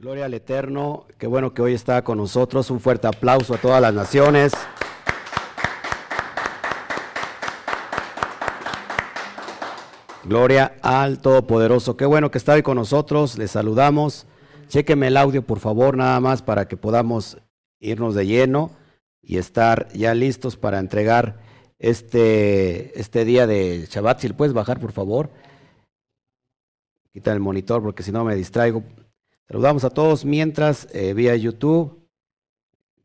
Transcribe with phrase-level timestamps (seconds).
[0.00, 1.06] Gloria al Eterno.
[1.18, 2.70] Qué bueno que hoy está con nosotros.
[2.70, 4.52] Un fuerte aplauso a todas las naciones.
[10.22, 11.96] Gloria al Todopoderoso.
[11.96, 13.36] Qué bueno que está hoy con nosotros.
[13.38, 14.28] Les saludamos.
[14.68, 17.38] Chéqueme el audio, por favor, nada más para que podamos
[17.80, 18.70] irnos de lleno
[19.20, 21.40] y estar ya listos para entregar
[21.80, 24.20] este, este día de Shabbat.
[24.20, 25.30] Si le puedes bajar, por favor.
[27.12, 28.84] Quita el monitor porque si no me distraigo.
[29.48, 32.06] Saludamos a todos mientras eh, vía YouTube.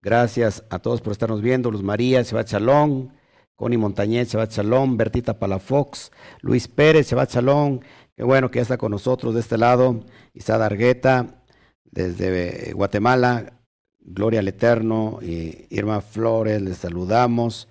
[0.01, 1.71] Gracias a todos por estarnos viendo.
[1.71, 3.13] Luz María, Shabbat Shalom.
[3.55, 4.98] Connie Montañez, Shabbat Shalom.
[4.98, 6.11] Bertita Palafox.
[6.41, 7.79] Luis Pérez, Shabbat Shalom.
[8.13, 10.01] Qué bueno que ya está con nosotros de este lado.
[10.34, 11.45] Isada Argueta,
[11.85, 13.62] desde Guatemala.
[14.01, 15.20] Gloria al Eterno.
[15.21, 17.70] Y Irma Flores, les saludamos.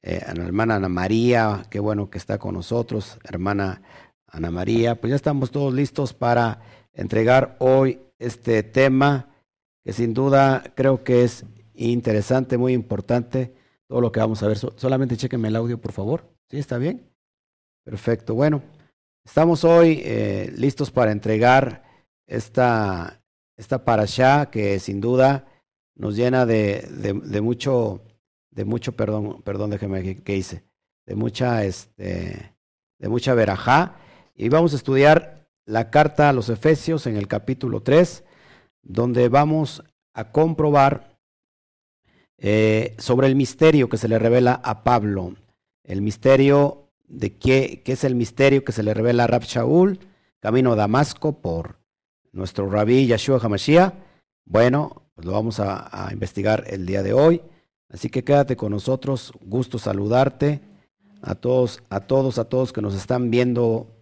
[0.00, 3.18] Eh, a la hermana Ana María, qué bueno que está con nosotros.
[3.24, 3.82] Hermana
[4.26, 6.60] Ana María, pues ya estamos todos listos para
[6.94, 9.28] entregar hoy este tema
[9.84, 13.54] que sin duda creo que es interesante, muy importante,
[13.86, 14.56] todo lo que vamos a ver.
[14.58, 16.30] solamente chequenme el audio, por favor.
[16.48, 17.10] ¿Sí está bien?
[17.84, 18.34] Perfecto.
[18.34, 18.62] Bueno,
[19.24, 21.82] estamos hoy eh, listos para entregar
[22.26, 23.22] esta,
[23.56, 25.46] esta parasha que sin duda
[25.96, 28.02] nos llena de, de, mucho,
[28.50, 30.64] de mucho, perdón, perdón, déjeme que, hice,
[31.06, 32.56] de mucha, este,
[32.98, 33.96] de mucha verajá.
[34.34, 38.24] Y vamos a estudiar la carta a los Efesios en el capítulo 3,
[38.82, 41.16] donde vamos a comprobar
[42.38, 45.34] eh, sobre el misterio que se le revela a Pablo.
[45.82, 49.98] El misterio de qué, qué es el misterio que se le revela a Rab Shaul,
[50.40, 51.78] camino a Damasco por
[52.32, 53.94] nuestro rabí Yeshua Hamashiach.
[54.44, 57.40] Bueno, pues lo vamos a, a investigar el día de hoy.
[57.88, 60.60] Así que quédate con nosotros, gusto saludarte
[61.22, 63.93] a todos, a todos, a todos que nos están viendo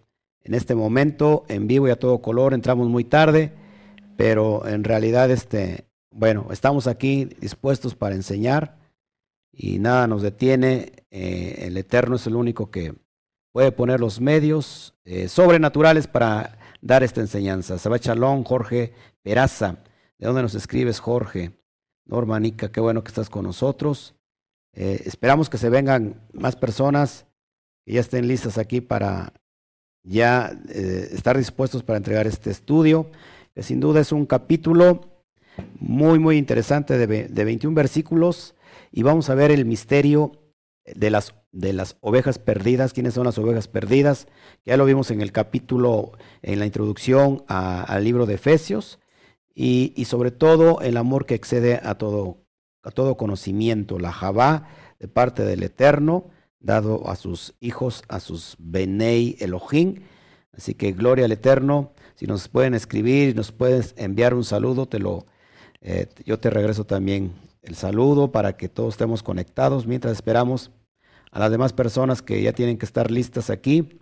[0.43, 3.53] en este momento, en vivo y a todo color, entramos muy tarde,
[4.17, 8.77] pero en realidad, este, bueno, estamos aquí dispuestos para enseñar
[9.51, 10.91] y nada nos detiene.
[11.11, 12.93] Eh, el Eterno es el único que
[13.51, 17.77] puede poner los medios eh, sobrenaturales para dar esta enseñanza.
[17.77, 19.77] Sabá Chalón, Jorge Peraza.
[20.17, 21.51] ¿De dónde nos escribes, Jorge?
[22.05, 24.15] Normanica, qué bueno que estás con nosotros.
[24.73, 27.25] Eh, esperamos que se vengan más personas
[27.85, 29.33] que ya estén listas aquí para
[30.03, 33.09] ya eh, estar dispuestos para entregar este estudio,
[33.55, 35.23] que sin duda es un capítulo
[35.79, 38.55] muy, muy interesante de, de 21 versículos
[38.91, 40.31] y vamos a ver el misterio
[40.85, 44.27] de las, de las ovejas perdidas, quiénes son las ovejas perdidas,
[44.65, 48.99] ya lo vimos en el capítulo, en la introducción al libro de Efesios,
[49.55, 52.37] y, y, sobre todo el amor que excede a todo,
[52.81, 54.67] a todo conocimiento, la Jabá
[54.99, 56.25] de parte del Eterno,
[56.63, 60.01] dado a sus hijos, a sus Benei Elohim.
[60.53, 61.93] Así que gloria al Eterno.
[62.15, 65.25] Si nos pueden escribir, nos puedes enviar un saludo, te lo,
[65.81, 70.71] eh, yo te regreso también el saludo para que todos estemos conectados mientras esperamos
[71.31, 73.99] a las demás personas que ya tienen que estar listas aquí.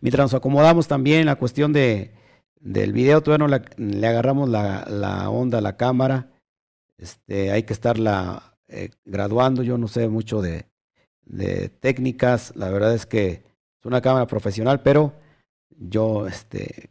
[0.00, 2.14] Mientras nos acomodamos también la cuestión de,
[2.60, 6.30] del video, todavía no le agarramos la, la, onda la cámara.
[6.96, 9.62] Este, hay que estarla eh, graduando.
[9.62, 10.69] Yo no sé mucho de,
[11.30, 12.52] de técnicas.
[12.56, 13.44] La verdad es que
[13.80, 15.14] es una cámara profesional, pero
[15.70, 16.90] yo este,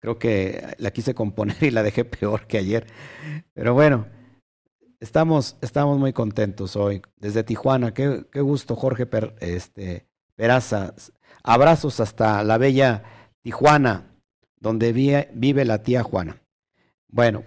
[0.00, 2.86] creo que la quise componer y la dejé peor que ayer.
[3.52, 4.06] Pero bueno,
[5.00, 7.02] estamos, estamos muy contentos hoy.
[7.16, 9.08] Desde Tijuana, qué, qué gusto, Jorge
[9.40, 10.06] este,
[10.36, 10.94] Peraza.
[11.42, 13.02] Abrazos hasta la bella
[13.42, 14.16] Tijuana,
[14.58, 16.40] donde vive, vive la tía Juana.
[17.08, 17.44] Bueno,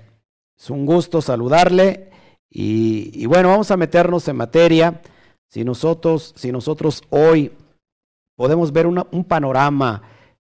[0.57, 2.11] es un gusto saludarle
[2.49, 5.01] y, y bueno, vamos a meternos en materia.
[5.49, 7.51] Si nosotros, si nosotros hoy
[8.35, 10.03] podemos ver un panorama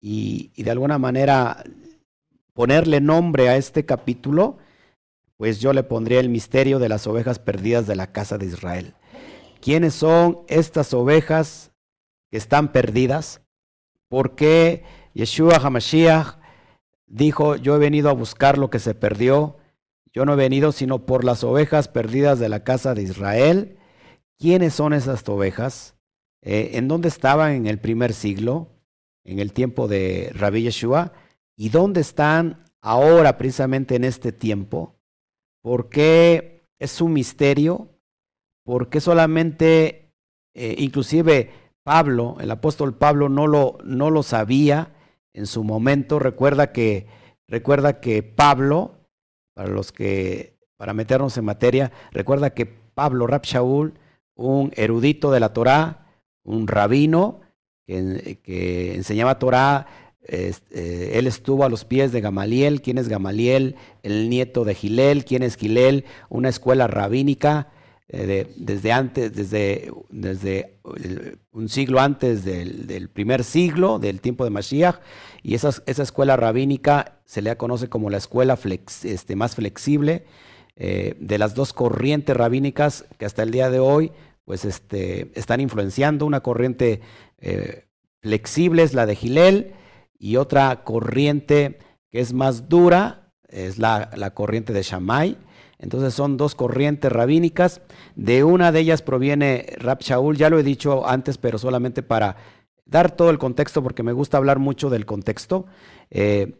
[0.00, 1.62] y, de alguna manera
[2.52, 4.58] ponerle nombre a este capítulo,
[5.36, 8.94] pues yo le pondría el misterio de las ovejas perdidas de la casa de Israel.
[9.60, 11.72] ¿Quiénes son estas ovejas
[12.30, 13.42] que están perdidas?
[14.08, 16.38] ¿Por qué Yeshua Hamashiach
[17.06, 19.56] dijo, yo he venido a buscar lo que se perdió?
[20.14, 23.76] Yo no he venido sino por las ovejas perdidas de la casa de Israel.
[24.38, 25.94] ¿Quiénes son esas ovejas?
[26.42, 28.68] Eh, ¿En dónde estaban en el primer siglo,
[29.24, 31.12] en el tiempo de Rabbi Yeshua?
[31.56, 34.94] ¿Y dónde están ahora, precisamente en este tiempo?
[35.62, 37.88] ¿Por qué es un misterio?
[38.64, 40.12] ¿Por qué solamente,
[40.54, 41.50] eh, inclusive
[41.82, 44.94] Pablo, el apóstol Pablo, no lo, no lo sabía
[45.32, 46.18] en su momento?
[46.18, 47.06] Recuerda que,
[47.48, 48.96] recuerda que Pablo,
[49.54, 53.94] para los que, para meternos en materia, recuerda que Pablo, Rab Shaul,
[54.36, 56.06] un erudito de la Torá,
[56.44, 57.40] un rabino
[57.86, 59.86] que, enseñaba Torá
[60.28, 62.82] eh, él estuvo a los pies de Gamaliel.
[62.82, 63.76] ¿Quién es Gamaliel?
[64.02, 65.24] El nieto de Gilel.
[65.24, 66.04] ¿Quién es Gilel?
[66.28, 67.68] Una escuela rabínica
[68.08, 70.78] eh, desde antes, desde, desde
[71.52, 75.00] un siglo antes del, primer siglo, del tiempo de Mashiach.
[75.42, 78.58] Y esa, esa escuela rabínica se le conoce como la escuela
[79.02, 80.24] este, más flexible
[80.76, 84.12] eh, de las dos corrientes rabínicas que hasta el día de hoy
[84.46, 86.24] pues, este, están influenciando.
[86.24, 87.02] Una corriente
[88.22, 89.74] flexible es la de Gilel
[90.18, 91.78] y otra corriente
[92.10, 95.36] que es más dura es la, corriente de Shammai.
[95.78, 97.82] Entonces son dos corrientes rabínicas.
[98.14, 102.36] De una de ellas proviene Rab Shaul, ya lo he dicho antes, pero solamente para
[102.84, 105.66] dar todo el contexto, porque me gusta hablar mucho del contexto.
[106.10, 106.54] Eh,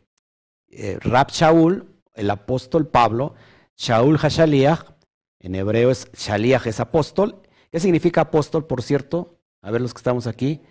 [0.71, 3.35] eh, Rab Shaul, el apóstol Pablo,
[3.77, 4.85] Shaul Hashaliach,
[5.39, 7.43] en hebreo es Shaliach, es apóstol.
[7.77, 9.39] ¿Qué significa apóstol, por cierto?
[9.61, 10.63] A ver los que estamos aquí.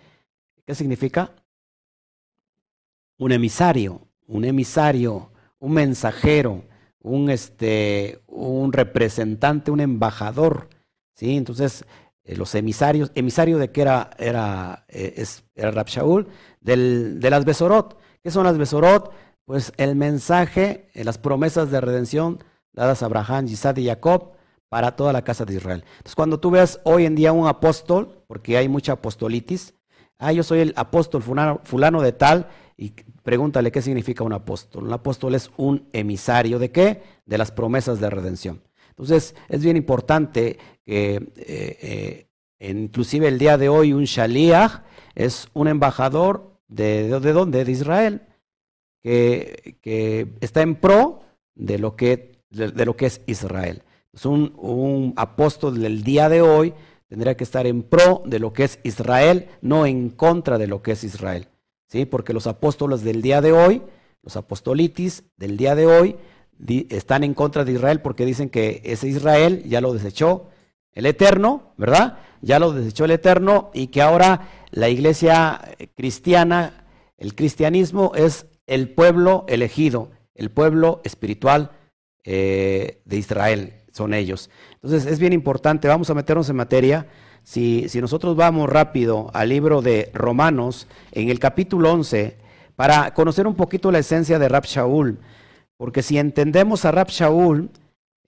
[0.66, 1.36] ¿Qué significa?
[3.18, 5.30] un emisario, un emisario,
[5.60, 6.64] un mensajero,
[6.98, 10.68] un, este, un representante, un embajador.
[11.14, 11.36] ¿sí?
[11.36, 11.84] Entonces,
[12.24, 15.24] eh, los emisarios, emisario de que era, era, eh,
[15.54, 16.26] era Rab Shaul,
[16.60, 17.96] del, de las Besorot.
[18.20, 19.12] ¿Qué son las Besorot?
[19.44, 22.42] Pues el mensaje, eh, las promesas de redención
[22.72, 24.35] dadas a Abraham, Isaac y Jacob
[24.68, 25.84] para toda la casa de Israel.
[25.98, 29.74] Entonces, cuando tú veas hoy en día un apóstol, porque hay mucha apostolitis,
[30.18, 32.90] ah, yo soy el apóstol fulano de tal, y
[33.22, 34.84] pregúntale qué significa un apóstol.
[34.84, 37.02] Un apóstol es un emisario de qué?
[37.24, 38.62] De las promesas de redención.
[38.90, 42.26] Entonces, es bien importante que eh, eh,
[42.60, 44.82] inclusive el día de hoy un shaliach
[45.14, 47.64] es un embajador de, de, dónde?
[47.64, 48.22] De Israel,
[49.02, 51.20] que, que, está en pro
[51.54, 53.82] de lo que, de, lo que es Israel.
[54.12, 56.74] Es un, un apóstol del día de hoy
[57.08, 60.82] tendría que estar en pro de lo que es Israel, no en contra de lo
[60.82, 61.48] que es Israel.
[61.86, 62.04] ¿sí?
[62.04, 63.82] Porque los apóstoles del día de hoy,
[64.22, 66.16] los apostolitis del día de hoy,
[66.88, 70.48] están en contra de Israel porque dicen que ese Israel ya lo desechó
[70.92, 72.18] el Eterno, ¿verdad?
[72.40, 75.60] Ya lo desechó el Eterno y que ahora la iglesia
[75.94, 76.86] cristiana,
[77.18, 81.72] el cristianismo es el pueblo elegido, el pueblo espiritual
[82.24, 84.50] eh, de Israel, son ellos.
[84.74, 87.06] Entonces es bien importante, vamos a meternos en materia.
[87.42, 92.36] Si, nosotros vamos rápido al libro de Romanos, en el capítulo 11,
[92.76, 95.18] para conocer un poquito la esencia de Rab Shaul,
[95.76, 97.70] porque si entendemos a Rab Shaul,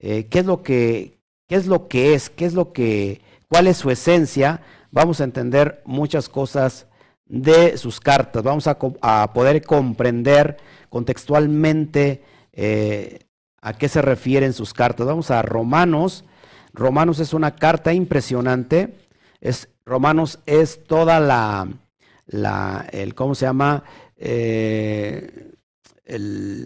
[0.00, 3.66] eh, ¿qué, es lo que, qué es lo que es, qué es lo que, cuál
[3.66, 6.86] es su esencia, vamos a entender muchas cosas
[7.26, 8.78] de sus cartas, vamos a,
[9.34, 10.56] poder comprender
[10.88, 12.22] contextualmente
[12.52, 13.18] eh,
[13.60, 15.06] a qué se refieren sus cartas.
[15.06, 16.24] Vamos a Romanos.
[16.72, 19.08] Romanos es una carta impresionante
[19.40, 21.68] es, Romanos es toda la,
[22.26, 23.84] la el, ¿cómo se llama?
[24.16, 25.52] Eh,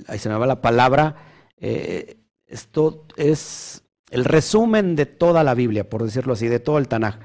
[0.06, 1.16] ahí se me va la palabra.
[1.58, 2.16] Eh,
[2.46, 7.18] esto es el resumen de toda la Biblia, por decirlo así, de todo el Tanaj.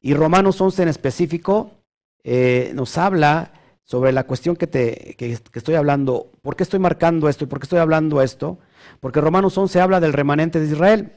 [0.00, 1.82] Y Romanos 11 en específico
[2.22, 3.52] eh, nos habla
[3.82, 6.30] sobre la cuestión que, te, que, que, estoy hablando.
[6.42, 8.58] ¿Por qué estoy marcando esto y por qué estoy hablando esto?
[9.00, 11.12] Porque Romanos 11 habla del remanente de Israel.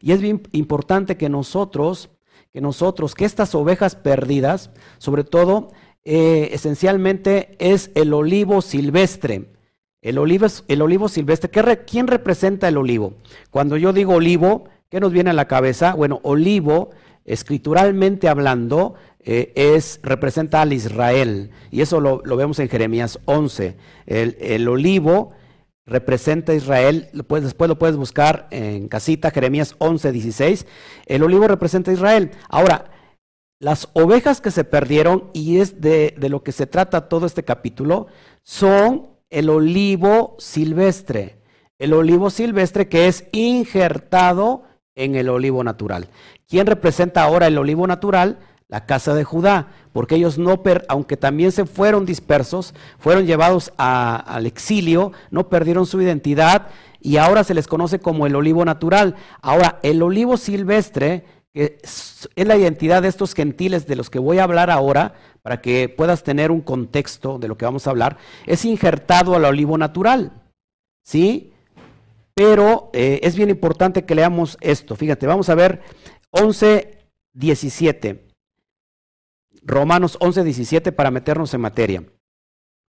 [0.00, 2.10] Y es bien importante que nosotros
[2.56, 5.72] que nosotros, que estas ovejas perdidas, sobre todo,
[6.06, 9.50] eh, esencialmente es el olivo silvestre.
[10.00, 11.50] El olivo, el olivo silvestre,
[11.84, 13.12] ¿quién representa el olivo?
[13.50, 15.92] Cuando yo digo olivo, ¿qué nos viene a la cabeza?
[15.92, 16.92] Bueno, olivo,
[17.26, 21.50] escrituralmente hablando, eh, es, representa al Israel.
[21.70, 23.76] Y eso lo, vemos en Jeremías 11.
[24.06, 25.32] El, el olivo
[25.86, 30.66] representa a Israel, después lo puedes buscar en casita, Jeremías 11, 16,
[31.06, 32.32] el olivo representa a Israel.
[32.48, 32.90] Ahora,
[33.60, 37.44] las ovejas que se perdieron, y es de, de lo que se trata todo este
[37.44, 38.08] capítulo,
[38.42, 41.40] son el olivo silvestre,
[41.78, 44.64] el olivo silvestre que es injertado
[44.94, 46.08] en el olivo natural.
[46.48, 48.38] ¿Quién representa ahora el olivo natural?
[48.68, 54.46] La casa de Judá, porque ellos no, aunque también se fueron dispersos, fueron llevados al
[54.46, 56.68] exilio, no perdieron su identidad
[57.00, 59.14] y ahora se les conoce como el olivo natural.
[59.40, 64.38] Ahora, el olivo silvestre, que es la identidad de estos gentiles de los que voy
[64.38, 68.18] a hablar ahora, para que puedas tener un contexto de lo que vamos a hablar,
[68.46, 70.32] es injertado al olivo natural.
[71.04, 71.52] ¿Sí?
[72.34, 74.96] Pero eh, es bien importante que leamos esto.
[74.96, 75.82] Fíjate, vamos a ver
[76.32, 76.98] 11,
[77.32, 78.25] 17.
[79.66, 82.04] Romanos 11, 17 para meternos en materia.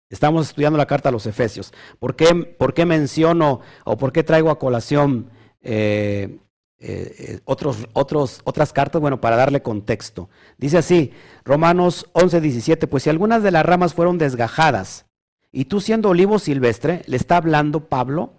[0.09, 1.73] Estamos estudiando la carta a los Efesios.
[1.99, 5.29] ¿Por qué, por qué menciono o por qué traigo a colación
[5.61, 6.37] eh,
[6.79, 9.01] eh, otros, otras cartas?
[9.01, 10.29] Bueno, para darle contexto.
[10.57, 11.11] Dice así,
[11.43, 15.07] Romanos 11, 17, pues si algunas de las ramas fueron desgajadas
[15.51, 18.35] y tú siendo olivo silvestre, le está hablando Pablo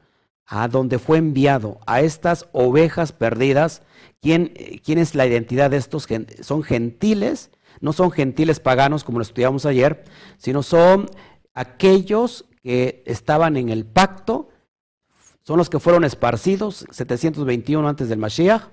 [0.46, 3.82] a donde fue enviado, a estas ovejas perdidas.
[4.22, 6.08] ¿Quién, quién es la identidad de estos?
[6.40, 10.04] Son gentiles, no son gentiles paganos como lo estudiamos ayer,
[10.36, 11.08] sino son
[11.54, 14.48] aquellos que estaban en el pacto,
[15.42, 18.64] son los que fueron esparcidos, 721 antes del Mashiach,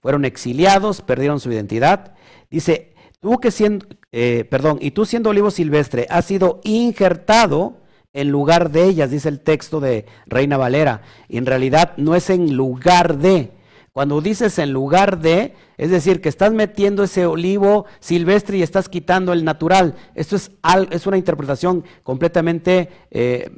[0.00, 2.14] fueron exiliados, perdieron su identidad.
[2.50, 7.78] Dice, tú que siendo, eh, perdón, y tú siendo olivo silvestre, has sido injertado
[8.12, 11.02] en lugar de ellas, dice el texto de Reina Valera.
[11.28, 13.52] Y en realidad no es en lugar de,
[13.98, 18.88] cuando dices en lugar de, es decir, que estás metiendo ese olivo silvestre y estás
[18.88, 19.96] quitando el natural.
[20.14, 20.52] Esto es,
[20.92, 23.50] es una interpretación completamente eh,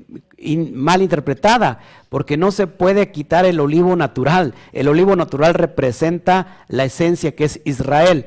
[0.73, 4.54] mal interpretada, porque no se puede quitar el olivo natural.
[4.73, 8.25] El olivo natural representa la esencia que es Israel.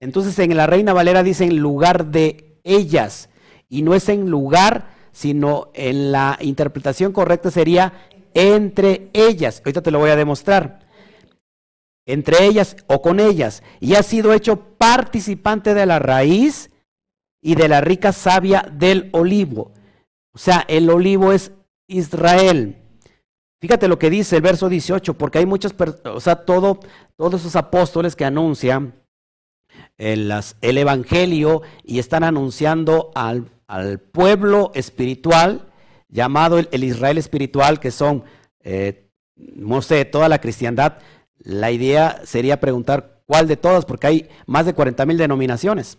[0.00, 3.28] Entonces en la Reina Valera dice en lugar de ellas,
[3.68, 7.92] y no es en lugar, sino en la interpretación correcta sería
[8.34, 9.62] entre ellas.
[9.64, 10.81] Ahorita te lo voy a demostrar
[12.12, 16.70] entre ellas o con ellas, y ha sido hecho participante de la raíz
[17.40, 19.72] y de la rica savia del olivo.
[20.32, 21.52] O sea, el olivo es
[21.88, 22.78] Israel.
[23.60, 26.80] Fíjate lo que dice el verso 18, porque hay muchas, o sea, todo,
[27.16, 28.94] todos esos apóstoles que anuncian
[29.96, 35.68] el, las, el Evangelio y están anunciando al, al pueblo espiritual,
[36.08, 38.24] llamado el, Israel espiritual, que son,
[38.60, 40.98] eh, no sé, toda la cristiandad,
[41.44, 45.98] la idea sería preguntar cuál de todas, porque hay más de 40 mil denominaciones.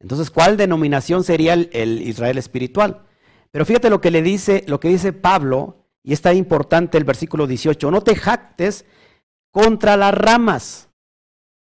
[0.00, 3.02] Entonces, ¿cuál denominación sería el, Israel espiritual?
[3.50, 7.46] Pero fíjate lo que le dice, lo que dice Pablo, y está importante el versículo
[7.46, 8.84] 18, no te jactes
[9.50, 10.88] contra las ramas.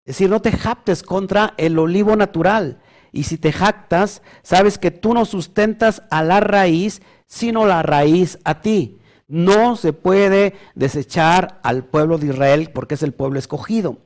[0.06, 2.82] Es decir, no te jactes contra el olivo natural.
[3.12, 8.38] Y si te jactas, sabes que tú no sustentas a la raíz, sino la raíz
[8.44, 9.00] a ti.
[9.28, 13.98] No se puede desechar al pueblo de Israel porque es el pueblo escogido.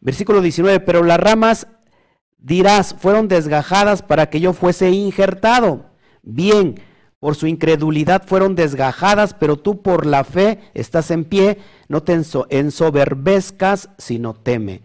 [0.00, 1.66] Versículo 19, pero las ramas
[2.38, 5.86] dirás, fueron desgajadas para que yo fuese injertado.
[6.22, 6.80] Bien,
[7.20, 11.58] por su incredulidad fueron desgajadas, pero tú por la fe estás en pie,
[11.88, 12.20] no te
[12.50, 14.82] ensoberbezcas, sino teme.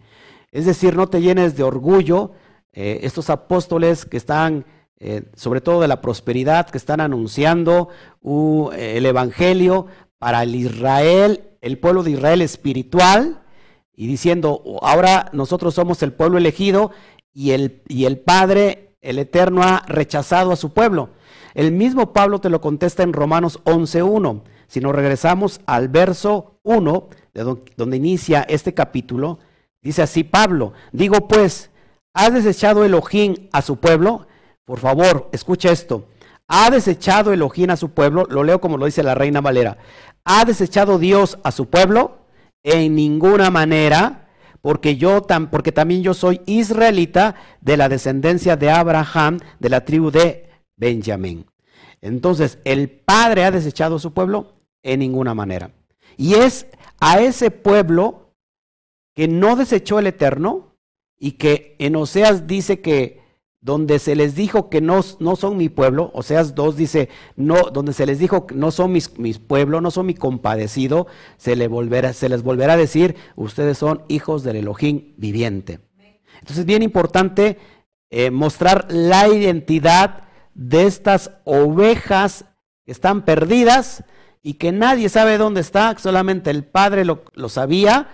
[0.51, 2.31] Es decir, no te llenes de orgullo.
[2.73, 4.65] Eh, estos apóstoles que están
[5.05, 7.89] eh, sobre todo de la prosperidad, que están anunciando
[8.23, 13.41] el Evangelio para el Israel, el pueblo de Israel espiritual,
[13.95, 16.91] y diciendo, ahora nosotros somos el pueblo elegido
[17.33, 21.09] y el, y el Padre, el Eterno, ha rechazado a su pueblo.
[21.53, 24.41] El mismo Pablo te lo contesta en Romanos 11.1.
[24.67, 29.39] Si nos regresamos al verso 1, de donde inicia este capítulo,
[29.81, 31.69] dice así Pablo, digo pues,
[32.13, 34.27] ¿has desechado Elohim a su pueblo?
[34.65, 36.05] Por favor, escucha esto.
[36.47, 38.25] ¿Ha desechado Elohim a su pueblo?
[38.29, 39.77] Lo leo como lo dice la reina Valera.
[40.25, 42.19] ¿Ha desechado Dios a su pueblo?
[42.63, 44.29] En ninguna manera,
[44.61, 50.11] porque yo porque también yo soy israelita de la descendencia de Abraham, de la tribu
[50.11, 51.45] de Benjamín.
[52.01, 54.53] Entonces, ¿el Padre ha desechado a su pueblo?
[54.81, 55.71] En ninguna manera.
[56.17, 56.67] Y es
[56.99, 58.33] a ese pueblo
[59.15, 60.75] que no desechó el Eterno
[61.17, 63.22] y que en Oseas dice que
[63.63, 67.55] donde se les dijo que no, no son mi pueblo, o sea, dos dice, no,
[67.71, 71.55] donde se les dijo que no son mis, mis pueblos, no son mi compadecido, se,
[71.55, 75.79] le volverá, se les volverá a decir, ustedes son hijos del Elohim viviente.
[76.33, 77.57] Entonces es bien importante
[78.09, 82.43] eh, mostrar la identidad de estas ovejas
[82.85, 84.03] que están perdidas
[84.41, 88.09] y que nadie sabe dónde está, solamente el Padre lo, sabía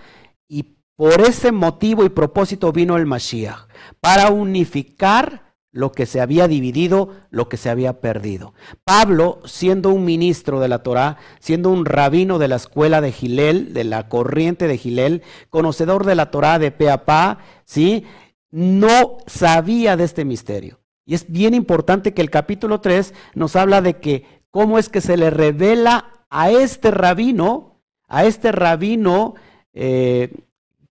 [1.00, 3.70] por ese motivo y propósito vino el Mashiach
[4.02, 8.54] para unificar lo que se había dividido, lo que se había perdido.
[8.84, 13.74] Pablo, siendo un ministro de la Torá, siendo un rabino de la escuela de Gilel,
[13.74, 18.04] de la corriente de Gilel, conocedor de la Torá de pe pa, ¿sí?
[18.52, 20.82] no sabía de este misterio.
[21.06, 25.00] Y es bien importante que el capítulo 3 nos habla de que cómo es que
[25.00, 29.36] se le revela a este rabino, a este rabino
[29.72, 30.49] eh,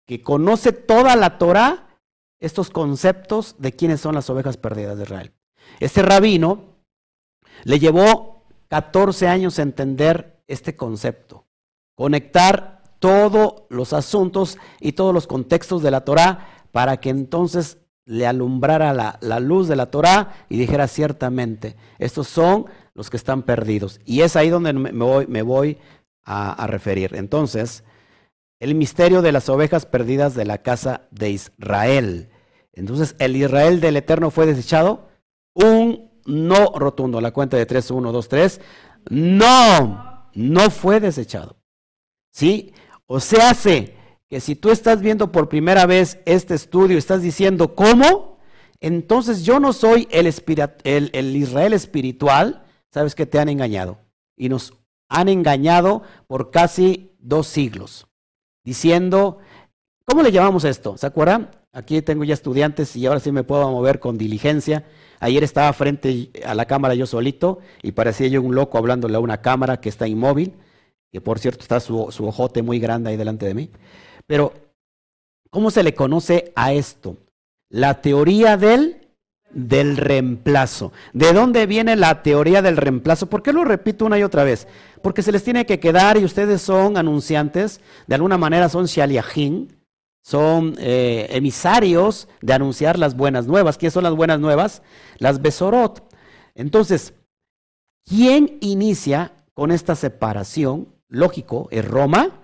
[0.07, 2.01] que conoce toda la Torá,
[2.41, 5.33] estos conceptos de quiénes son las ovejas perdidas de Israel.
[5.81, 6.75] Este rabino
[7.65, 11.47] le llevó 14 años entender este concepto,
[11.95, 18.27] conectar todos los asuntos y todos los contextos de la Torá para que entonces le
[18.27, 24.01] alumbrara la, luz de la Torá y dijera ciertamente, estos son los que están perdidos.
[24.05, 25.79] Y es ahí donde me voy,
[26.25, 27.15] a, a referir.
[27.15, 27.85] Entonces,
[28.61, 32.31] el misterio de las ovejas perdidas de la casa de Israel.
[32.73, 35.09] Entonces, ¿el Israel del Eterno fue desechado?
[35.55, 37.21] Un no rotundo.
[37.21, 38.61] La cuenta de 3, 1, 2, 3.
[39.11, 41.57] No, no fue desechado.
[42.33, 42.73] ¿Sí?
[43.07, 43.97] O se hace
[44.29, 48.39] que si tú estás viendo por primera vez este estudio, estás diciendo, ¿cómo?
[48.81, 50.27] Entonces yo no soy el
[51.37, 53.99] Israel espiritual, sabes que te han engañado.
[54.37, 54.75] Y nos
[55.09, 58.09] han engañado por casi dos siglos,
[58.65, 59.39] diciendo,
[60.05, 60.97] ¿cómo le llamamos esto?
[60.97, 61.51] ¿Se acuerdan?
[61.73, 64.85] Aquí tengo ya estudiantes y ahora sí me puedo mover con diligencia.
[65.21, 69.21] Ayer estaba frente a la cámara yo solito y parecía yo un loco hablándole a
[69.21, 70.55] una cámara que está inmóvil,
[71.13, 73.71] que por cierto está su, su ojote muy grande ahí delante de mí.
[74.27, 74.53] Pero,
[75.51, 77.17] ¿cómo se le conoce a esto?
[77.69, 79.04] La teoría del
[79.55, 80.93] del reemplazo.
[81.13, 83.29] ¿De dónde viene la teoría del reemplazo?
[83.31, 84.67] ¿Por qué lo repito una y otra vez?
[85.03, 89.69] Porque se les tiene que quedar y ustedes son anunciantes, de alguna manera son shaliachim,
[90.23, 93.79] son eh, emisarios de anunciar las buenas nuevas.
[93.79, 94.83] ¿Qué son las buenas nuevas?
[95.19, 96.03] Las besorot.
[96.55, 97.15] Entonces,
[98.07, 100.89] ¿quién inicia con esta separación?
[101.09, 102.43] Lógico, es Roma,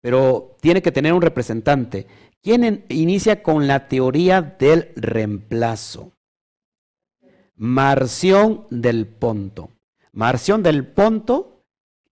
[0.00, 2.06] pero tiene que tener un representante.
[2.42, 6.10] ¿Quién inicia con la teoría del reemplazo?
[7.64, 9.70] Marción del Ponto.
[10.12, 11.62] Marción del Ponto,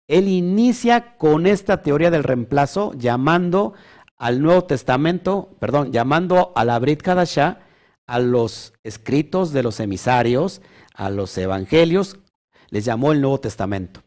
[0.06, 3.74] él inicia con esta teoría del reemplazo llamando
[4.16, 7.58] al Nuevo Testamento, perdón, llamando a la Brit Kadashah,
[8.06, 10.62] a los escritos de los emisarios,
[10.94, 12.20] a los evangelios,
[12.68, 14.04] les llamó el Nuevo Testamento.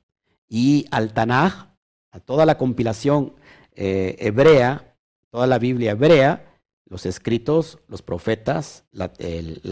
[0.47, 1.73] Y al Tanaj,
[2.11, 3.33] a toda la compilación
[3.73, 4.95] eh, hebrea,
[5.29, 6.52] toda la Biblia hebrea,
[6.87, 9.11] los escritos, los profetas, la,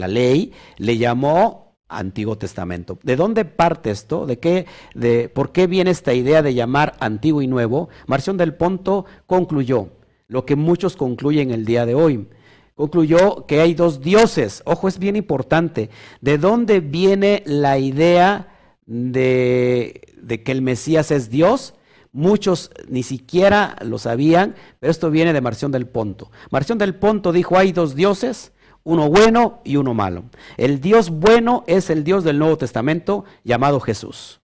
[0.08, 2.98] ley, le llamó Antiguo Testamento.
[3.02, 4.26] ¿De dónde parte esto?
[4.26, 7.88] ¿De qué, de, ¿Por qué viene esta idea de llamar Antiguo y Nuevo?
[8.06, 9.90] Marción del Ponto concluyó
[10.28, 12.28] lo que muchos concluyen el día de hoy.
[12.74, 14.62] Concluyó que hay dos dioses.
[14.64, 15.90] Ojo, es bien importante.
[16.22, 18.48] ¿De dónde viene la idea
[18.86, 21.74] de, de que el Mesías es Dios?
[22.12, 26.30] Muchos ni siquiera lo sabían, pero esto viene de Marción del Ponto.
[26.50, 28.52] Marción del Ponto dijo, hay dos dioses,
[28.84, 30.24] uno bueno y uno malo.
[30.58, 34.42] El Dios bueno es el Dios del Nuevo Testamento llamado Jesús.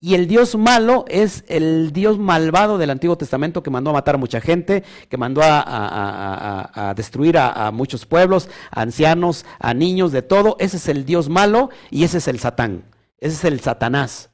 [0.00, 4.14] Y el Dios malo es el Dios malvado del Antiguo Testamento que mandó a matar
[4.14, 10.22] a mucha gente, que mandó a, destruir a, muchos pueblos, a ancianos, a niños, de
[10.22, 10.56] todo.
[10.60, 12.84] Ese es el Dios malo y ese es el Satán.
[13.18, 14.30] Ese es el Satanás.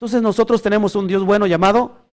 [0.00, 2.03] Entonces nosotros tenemos un Dios bueno llamado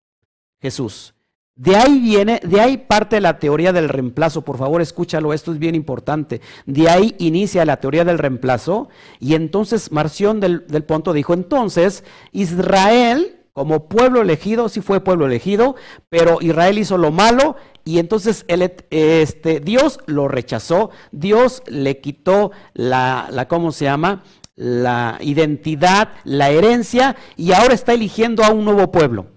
[0.62, 1.14] Jesús.
[1.54, 4.42] De ahí viene, de ahí parte la teoría del reemplazo.
[4.42, 6.40] Por favor, escúchalo, esto es bien importante.
[6.64, 8.88] De ahí inicia la teoría del reemplazo.
[9.20, 15.26] Y entonces Marción del, del Ponto dijo, entonces Israel, como pueblo elegido, sí fue pueblo
[15.26, 15.76] elegido,
[16.08, 23.28] pero Israel hizo lo malo y entonces este, Dios lo rechazó, Dios le quitó la,
[23.30, 24.22] la ¿cómo se llama?
[24.54, 29.31] la identidad, la herencia, y ahora está eligiendo a un nuevo pueblo.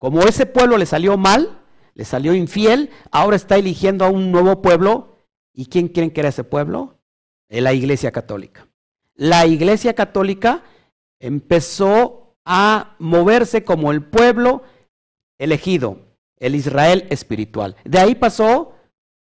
[0.00, 1.60] Como ese pueblo le salió mal,
[1.94, 5.18] le salió infiel, ahora está eligiendo a un nuevo pueblo.
[5.52, 6.96] ¿Y quién creen que era ese pueblo?
[7.50, 8.66] La Iglesia Católica.
[9.14, 10.62] La Iglesia Católica
[11.18, 14.62] empezó a moverse como el pueblo
[15.38, 15.98] elegido,
[16.38, 17.76] el Israel espiritual.
[17.84, 18.72] De ahí pasó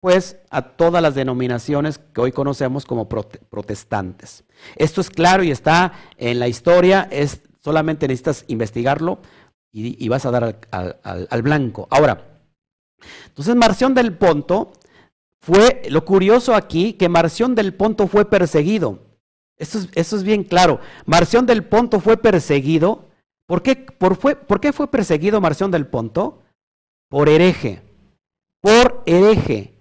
[0.00, 4.44] pues a todas las denominaciones que hoy conocemos como protestantes.
[4.76, 9.20] Esto es claro y está en la historia, es solamente necesitas investigarlo
[9.74, 11.88] y, vas a dar al, blanco.
[11.90, 12.40] Ahora,
[13.26, 14.72] entonces Marción del Ponto
[15.40, 19.00] fue, lo curioso aquí, que Marción del Ponto fue perseguido.
[19.56, 20.80] Eso es, es bien claro.
[21.06, 23.08] Marción del Ponto fue perseguido.
[23.46, 26.42] ¿Por qué, por, fue, ¿Por qué fue perseguido Marción del Ponto?
[27.08, 27.82] Por hereje.
[28.60, 29.74] Por hereje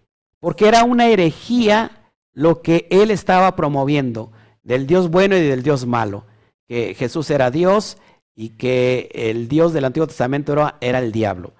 [0.43, 5.85] porque era una herejía lo que él estaba promoviendo, del Dios bueno y del Dios
[5.85, 6.25] malo,
[6.67, 7.95] que Jesús era Dios
[8.35, 11.53] y que el Dios del Antiguo Testamento era, el diablo.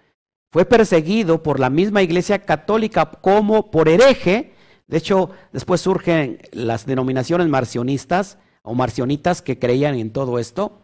[0.51, 4.53] Fue perseguido por la misma iglesia católica como por hereje.
[4.87, 10.81] De hecho, después surgen las denominaciones marcionistas o marcionitas que creían en todo esto.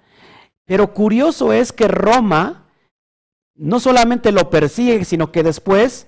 [0.65, 2.67] Pero curioso es que Roma
[3.56, 6.08] no solamente lo persigue, sino que después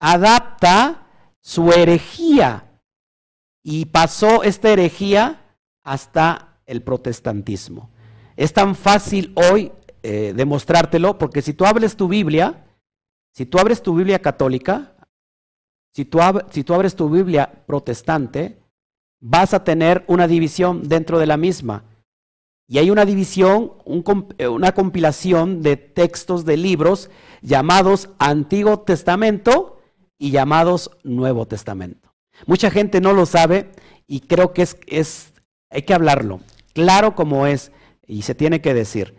[0.00, 1.06] adapta
[1.40, 2.64] su herejía
[3.62, 7.90] y pasó esta herejía hasta el protestantismo.
[8.36, 12.64] Es tan fácil hoy eh, demostrártelo porque si tú abres tu Biblia,
[13.32, 14.94] si tú abres tu Biblia católica,
[15.94, 16.18] si tú,
[16.50, 18.58] si tú abres tu Biblia protestante,
[19.20, 21.84] vas a tener una división dentro de la misma.
[22.68, 23.72] Y hay una división,
[24.38, 27.10] eh, una compilación de textos de libros
[27.42, 29.80] llamados Antiguo Testamento
[30.18, 32.14] y llamados Nuevo Testamento.
[32.46, 33.70] Mucha gente no lo sabe
[34.06, 35.32] y creo que es, es
[35.70, 36.40] hay que hablarlo,
[36.72, 37.72] claro como es,
[38.06, 39.14] y se tiene que decir.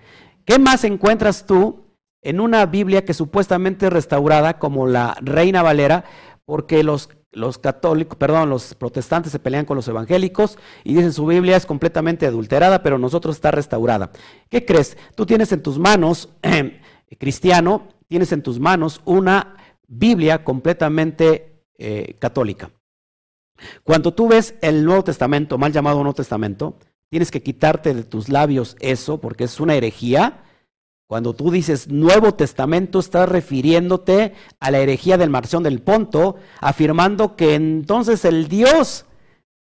[0.46, 1.86] ¿Qué más encuentras tú
[2.22, 6.06] en una Biblia que supuestamente es restaurada como la Reina Valera?
[6.46, 11.26] Porque los, los católicos, perdón, los protestantes se pelean con los evangélicos y dicen su
[11.26, 14.12] Biblia es completamente adulterada, pero nosotros está restaurada.
[14.50, 14.98] ¿Qué crees?
[15.15, 16.30] Tú tienes en tus manos,
[17.19, 19.56] cristiano, tienes en tus manos una
[19.88, 22.72] Biblia completamente eh, católica.
[23.84, 26.78] Cuando tú ves el Nuevo Testamento, mal llamado Nuevo Testamento,
[27.13, 30.45] tienes que quitarte de tus labios eso, porque es una herejía.
[31.08, 37.36] Cuando tú dices Nuevo Testamento, estás refiriéndote a la herejía del Marción del Ponto, afirmando
[37.36, 39.06] que entonces el Dios,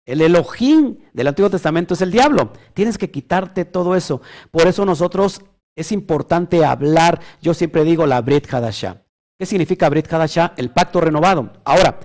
[0.07, 2.53] el Elohim del Antiguo Testamento es el diablo.
[2.73, 4.23] Tienes que quitarte todo eso.
[4.49, 5.41] Por eso nosotros
[5.75, 9.03] es importante hablar, yo siempre digo la Brit Hadashah.
[9.37, 10.53] ¿Qué significa Brit Hadashah?
[10.57, 11.53] El pacto renovado.
[11.65, 11.99] Ahora,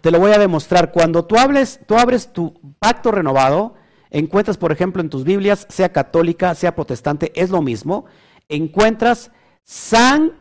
[0.00, 0.92] te lo voy a demostrar.
[0.92, 3.74] Cuando tú, hables, tú abres tu pacto renovado,
[4.10, 8.06] encuentras, por ejemplo, en tus Biblias, sea católica, sea protestante, es lo mismo,
[8.48, 9.32] encuentras
[9.64, 10.32] San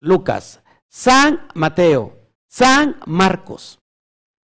[0.00, 2.16] Lucas, San Mateo,
[2.48, 3.78] San Marcos.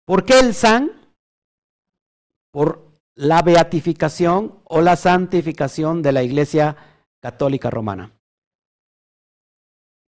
[0.06, 0.92] ¿Por qué el San?
[2.52, 6.76] Por la beatificación o la santificación de la Iglesia
[7.22, 8.12] Católica Romana,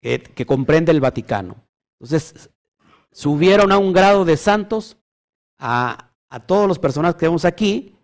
[0.01, 1.67] que, que comprende el Vaticano.
[2.01, 2.51] Entonces,
[3.17, 4.99] subieron a un grado de santos
[5.59, 6.11] a,
[6.45, 7.97] todos los personajes que vemos aquí,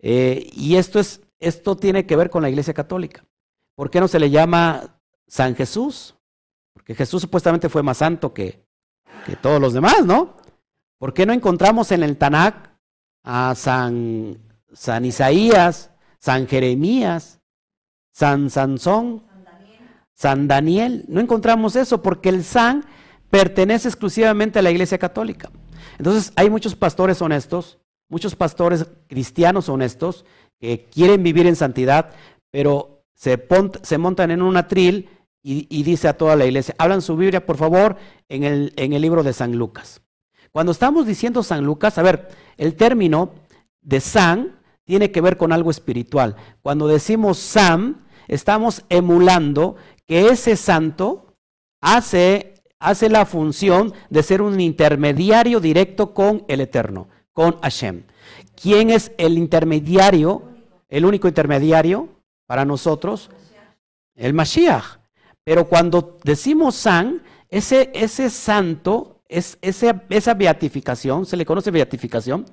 [0.00, 3.24] eh, y esto, es, esto tiene que ver con la Iglesia Católica.
[3.76, 4.98] ¿Por qué no se le llama
[5.28, 6.16] San Jesús?
[6.72, 8.66] Porque Jesús supuestamente fue más santo que,
[9.24, 10.36] que todos los demás, ¿no?
[10.98, 12.76] ¿Por qué no encontramos en el Tanakh
[13.22, 14.36] a San,
[14.72, 17.38] San Isaías, San Jeremías,
[18.10, 19.22] San Sansón,
[20.12, 21.04] San Daniel?
[21.06, 22.84] No encontramos eso porque el San
[23.36, 25.50] pertenece exclusivamente a la Iglesia Católica.
[25.98, 30.24] Entonces hay muchos pastores honestos, muchos pastores cristianos honestos
[30.58, 32.14] que quieren vivir en santidad,
[32.50, 33.38] pero se,
[33.98, 35.10] montan en un atril
[35.42, 37.96] y, dice a toda la iglesia, hablan su Biblia, por favor,
[38.28, 40.00] en el, en el libro de San Lucas.
[40.50, 43.32] Cuando estamos diciendo San Lucas, a ver, el término
[43.82, 46.36] de San tiene que ver con algo espiritual.
[46.62, 51.34] Cuando decimos Sam, estamos emulando que ese santo
[51.80, 58.04] hace hace la función de ser un intermediario directo con el Eterno, con Hashem.
[58.60, 60.42] ¿Quién es el intermediario,
[60.88, 62.08] el único intermediario
[62.46, 63.30] para nosotros?
[64.14, 64.98] El Mashiach.
[65.44, 72.46] Pero cuando decimos san, ese, ese santo, es, ese, esa beatificación, se le conoce beatificación,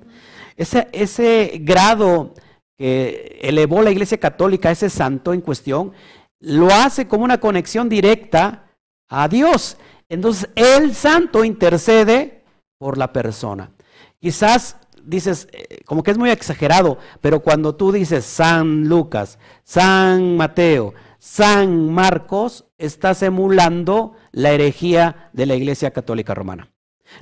[0.56, 2.34] ese, ese grado
[2.76, 5.92] que elevó la Iglesia Católica, ese santo en cuestión,
[6.40, 8.64] lo hace como una conexión directa
[9.08, 9.76] a Dios.
[10.14, 12.44] Entonces el santo intercede
[12.78, 13.72] por la persona.
[14.20, 20.36] Quizás dices, eh, como que es muy exagerado, pero cuando tú dices San Lucas, San
[20.36, 26.70] Mateo, San Marcos, estás emulando la herejía de la Iglesia Católica Romana.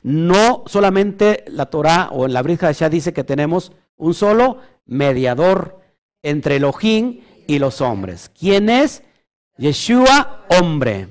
[0.03, 5.81] No solamente la Torah o en la Brit ya dice que tenemos un solo mediador
[6.23, 8.31] entre Elohim y los hombres.
[8.39, 9.03] ¿Quién es?
[9.57, 11.09] Yeshua, hombre.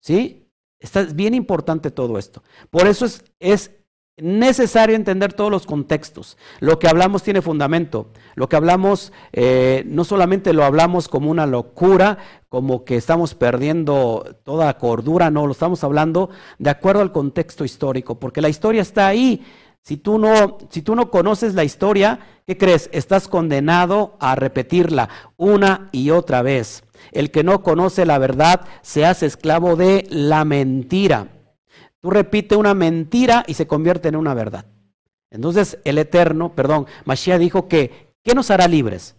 [0.00, 0.40] ¿Sí?
[0.80, 2.42] Está bien importante todo esto.
[2.70, 3.70] Por eso es, es
[4.16, 6.36] necesario entender todos los contextos.
[6.60, 8.10] Lo que hablamos tiene fundamento.
[8.34, 14.38] Lo que hablamos eh, no solamente lo hablamos como una locura, como que estamos perdiendo
[14.44, 19.06] toda cordura, no, lo estamos hablando de acuerdo al contexto histórico, porque la historia está
[19.06, 19.44] ahí.
[19.82, 22.90] Si tú no, si tú no conoces la historia, ¿qué crees?
[22.92, 26.84] Estás condenado a repetirla una y otra vez.
[27.12, 31.28] El que no conoce la verdad se hace esclavo de la mentira.
[32.00, 34.64] Tú repite una mentira y se convierte en una verdad.
[35.30, 39.16] Entonces el Eterno, perdón, Mashiach dijo que, ¿qué nos hará libres?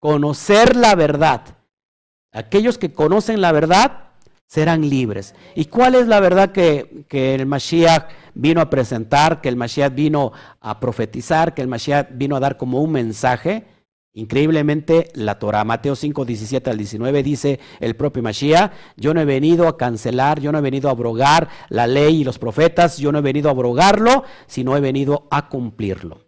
[0.00, 1.42] Conocer la verdad.
[2.32, 4.04] Aquellos que conocen la verdad
[4.46, 5.34] serán libres.
[5.54, 9.94] ¿Y cuál es la verdad que, que el Mashiach vino a presentar, que el Mashiach
[9.94, 13.64] vino a profetizar, que el Mashiach vino a dar como un mensaje?
[14.16, 19.24] Increíblemente, la Torah, Mateo 5, 17 al 19, dice el propio Mashiach, yo no he
[19.24, 23.10] venido a cancelar, yo no he venido a abrogar la ley y los profetas, yo
[23.10, 26.20] no he venido a abrogarlo, sino he venido a cumplirlo.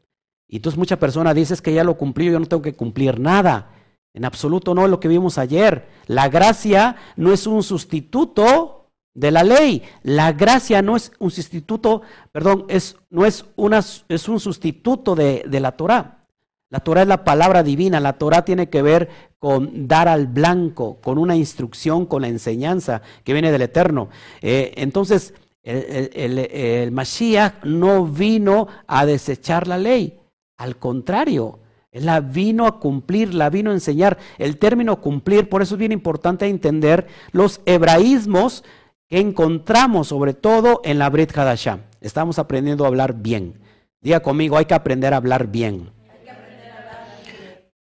[0.48, 3.70] Y entonces mucha persona dice que ya lo cumplí, yo no tengo que cumplir nada.
[4.14, 5.86] En absoluto no es lo que vimos ayer.
[6.06, 9.82] La gracia no es un sustituto de la ley.
[10.02, 15.44] La gracia no es un sustituto, perdón, es, no es, una, es un sustituto de,
[15.46, 16.25] de la Torah.
[16.68, 20.98] La Torah es la palabra divina, la Torah tiene que ver con dar al blanco,
[21.00, 24.08] con una instrucción, con la enseñanza que viene del Eterno.
[24.42, 30.20] Eh, entonces, El, Mashiach no vino a desechar la ley,
[30.56, 31.58] al contrario,
[31.96, 34.18] él la vino a cumplir, la vino a enseñar.
[34.36, 38.64] El término cumplir, por eso es bien importante entender los hebraísmos
[39.08, 41.80] que encontramos sobre todo en la Brit Hadashah.
[42.00, 43.60] Estamos aprendiendo a hablar bien.
[44.02, 45.90] Diga conmigo, hay que aprender a hablar bien.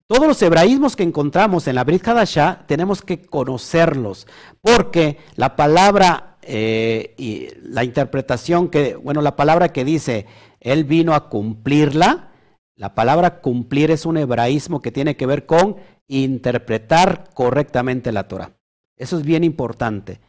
[0.07, 4.25] Todos los hebraísmos que encontramos en la Brit Hadashah tenemos que conocerlos,
[4.61, 10.25] porque la palabra eh, y la interpretación que, bueno, la palabra que dice,
[10.61, 12.31] Él vino a cumplirla,
[12.77, 15.75] la palabra cumplir es un hebraísmo que tiene que ver con
[16.07, 18.51] interpretar correctamente la Torah.
[18.95, 20.21] Eso es bien importante.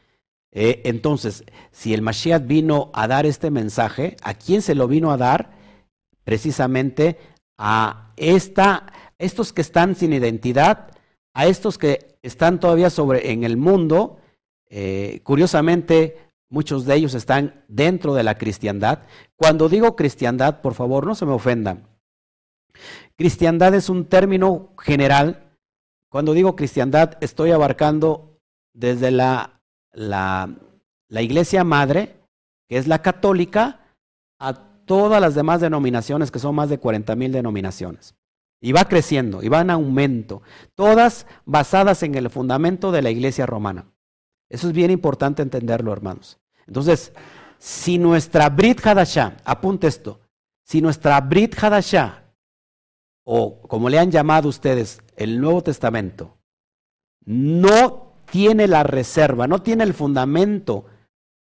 [0.50, 5.12] Eh, entonces, si el Mashiach vino a dar este mensaje, ¿a quién se lo vino
[5.12, 5.52] a dar?
[6.24, 7.16] Precisamente
[7.58, 8.86] a esta
[9.18, 10.90] estos que están sin identidad,
[11.34, 14.18] a estos que están todavía sobre en el mundo,
[14.70, 19.00] eh, curiosamente muchos de ellos están dentro de la cristiandad.
[19.36, 21.86] Cuando digo cristiandad, por favor, no se me ofendan.
[23.16, 25.52] Cristiandad es un término general.
[26.10, 28.38] Cuando digo cristiandad, estoy abarcando
[28.72, 29.60] desde la,
[29.92, 30.56] la,
[31.08, 32.16] la iglesia madre,
[32.68, 33.80] que es la católica,
[34.38, 34.54] a
[34.84, 38.14] todas las demás denominaciones, que son más de 40 mil denominaciones.
[38.60, 40.42] Y va creciendo, y va en aumento.
[40.74, 43.86] Todas basadas en el fundamento de la iglesia romana.
[44.48, 46.38] Eso es bien importante entenderlo, hermanos.
[46.66, 47.12] Entonces,
[47.58, 50.20] si nuestra Brit Hadashah, apunte esto,
[50.64, 52.24] si nuestra Brit Hadashah,
[53.24, 56.38] o como le han llamado ustedes, el Nuevo Testamento,
[57.24, 60.86] no tiene la reserva, no tiene el fundamento,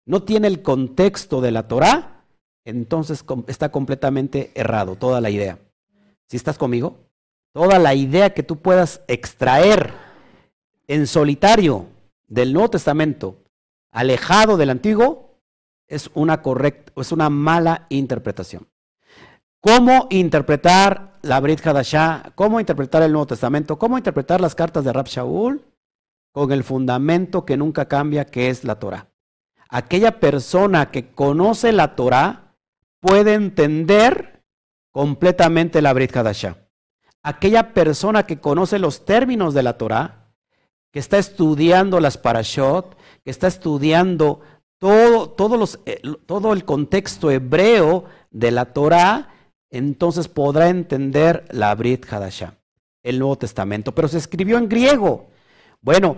[0.06, 2.26] no tiene el contexto de la Torah,
[2.66, 5.60] entonces está completamente errado toda la idea.
[6.32, 7.10] Si estás conmigo?
[7.52, 9.92] Toda la idea que tú puedas extraer
[10.88, 11.88] en solitario
[12.30, 13.44] del Nuevo Testamento,
[13.92, 15.42] alejado del Antiguo,
[15.90, 18.66] es una correcta, es una mala interpretación.
[19.60, 22.32] ¿Cómo interpretar la Brit Hadashah?
[22.36, 23.78] ¿Cómo interpretar el Nuevo Testamento?
[23.78, 25.66] ¿Cómo interpretar las cartas de Rab Shaul?
[26.32, 29.10] Con el fundamento que nunca cambia, que es la Torah.
[29.68, 32.56] Aquella persona que conoce la Torah
[33.02, 34.31] puede entender
[34.92, 36.58] completamente la Brit Hadashah.
[37.24, 40.34] Aquella persona que conoce los términos de la Torah,
[40.92, 44.42] que está estudiando las parashot, que está estudiando
[44.80, 45.36] todo,
[45.86, 49.30] eh, todo el contexto hebreo de la Torah,
[49.70, 52.56] entonces podrá entender la Brit Hadashah,
[53.04, 53.94] el Nuevo Testamento.
[53.94, 55.30] Pero se escribió en griego.
[55.80, 56.18] Bueno,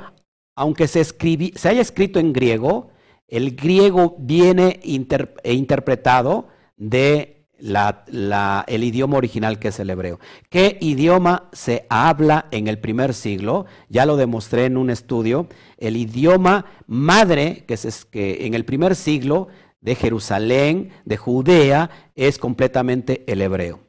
[0.56, 2.90] aunque se, se haya escrito en griego,
[3.28, 10.20] el griego viene e interpretado de el idioma original que es el hebreo.
[10.50, 13.66] ¿Qué idioma se habla en el primer siglo?
[13.89, 15.48] Ya lo demostré en un estudio.
[15.78, 19.48] El idioma madre, que es que en el primer siglo
[19.82, 23.82] de Jerusalén, de Judea, es completamente el hebreo.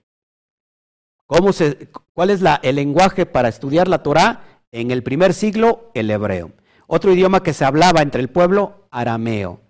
[1.27, 4.63] ¿Cómo se, ¿Cuál es la, el lenguaje para estudiar la Torah?
[4.73, 6.53] En el primer siglo, el hebreo.
[6.87, 9.63] Otro idioma que se hablaba entre el pueblo, arameo.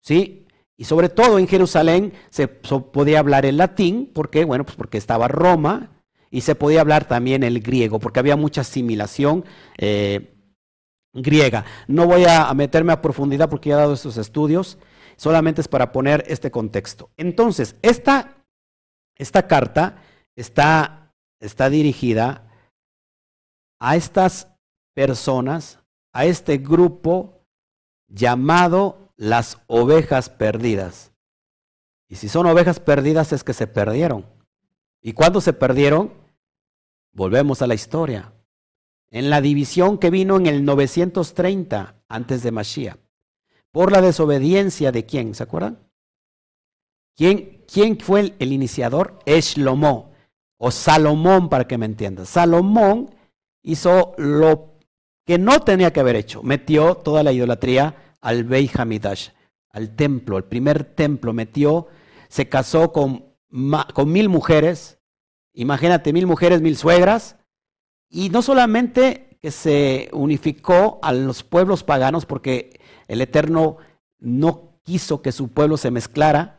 [0.00, 0.41] ¿Sí?
[0.76, 5.28] Y sobre todo en Jerusalén se podía hablar el latín, porque Bueno, pues porque estaba
[5.28, 5.90] Roma,
[6.30, 9.44] y se podía hablar también el griego, porque había mucha asimilación
[9.76, 10.34] eh,
[11.12, 11.66] griega.
[11.86, 14.78] No voy a meterme a profundidad porque ya he dado estos estudios,
[15.16, 17.10] solamente es para poner este contexto.
[17.18, 18.44] Entonces, esta,
[19.16, 20.02] esta carta
[20.34, 22.48] está, está dirigida
[23.78, 24.48] a estas
[24.94, 25.80] personas,
[26.14, 27.44] a este grupo
[28.08, 31.12] llamado las ovejas perdidas.
[32.08, 34.26] Y si son ovejas perdidas es que se perdieron.
[35.00, 36.12] ¿Y cuándo se perdieron?
[37.12, 38.32] Volvemos a la historia.
[39.12, 42.98] En la división que vino en el 930 antes de Mashiach.
[43.70, 45.78] Por la desobediencia de quién, ¿se acuerdan?
[47.14, 49.20] ¿Quién, quién fue el, iniciador?
[49.24, 50.10] Eshlomó
[50.58, 52.28] o Salomón para que me entiendas.
[52.28, 53.14] Salomón
[53.62, 54.80] hizo lo
[55.24, 56.42] que no tenía que haber hecho.
[56.42, 59.28] Metió toda la idolatría al Bey Hamidash,
[59.70, 61.88] al templo, el primer templo, metió,
[62.28, 63.26] se casó con,
[63.92, 64.98] con mil mujeres,
[65.52, 67.36] imagínate, mil mujeres, mil suegras,
[68.08, 73.78] y no solamente que se unificó a los pueblos paganos, porque el Eterno
[74.18, 76.58] no quiso que su pueblo se mezclara,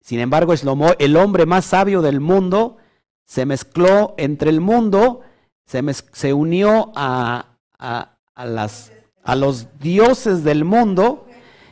[0.00, 0.52] sin embargo,
[0.98, 2.76] el hombre más sabio del mundo,
[3.24, 5.20] se mezcló entre el mundo,
[5.66, 8.90] se, se unió a, a, a las
[9.28, 11.26] a los dioses del mundo.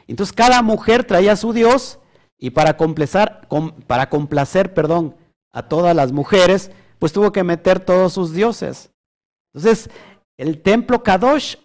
[0.06, 1.98] Entonces cada mujer traía su dios
[2.38, 3.48] y para complacer,
[3.86, 5.16] para complacer perdón,
[5.52, 8.90] a todas las mujeres, pues tuvo que meter todos sus dioses.
[9.54, 9.88] Entonces,
[10.36, 11.56] el templo Kadosh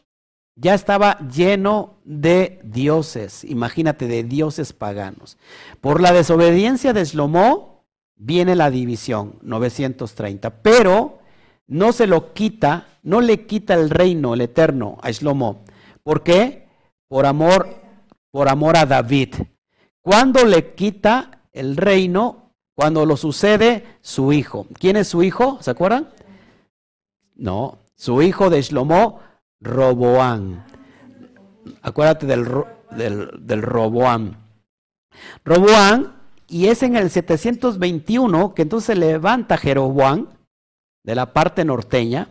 [0.56, 5.38] ya estaba lleno de dioses, imagínate, de dioses paganos.
[5.82, 7.84] Por la desobediencia de Shlomo
[8.15, 11.19] viene la división, 930, pero
[11.67, 15.65] no se lo quita, no le quita el reino, el eterno, a Shlomo.
[16.04, 16.68] ¿Por qué?
[17.08, 17.68] Por amor,
[18.32, 19.36] por amor a David.
[20.02, 24.66] Cuando le quita el reino, cuando lo sucede su hijo.
[24.80, 25.58] ¿Quién es su hijo?
[25.62, 26.10] ¿Se acuerdan?
[27.36, 29.20] No, su hijo de Shlomo,
[29.60, 30.66] Roboán.
[31.82, 32.48] Acuérdate del,
[32.92, 34.38] del, Roboán.
[35.44, 36.16] Roboán,
[36.48, 40.30] y es en el 721 que entonces se levanta Jeroboán
[41.04, 42.30] de la parte norteña,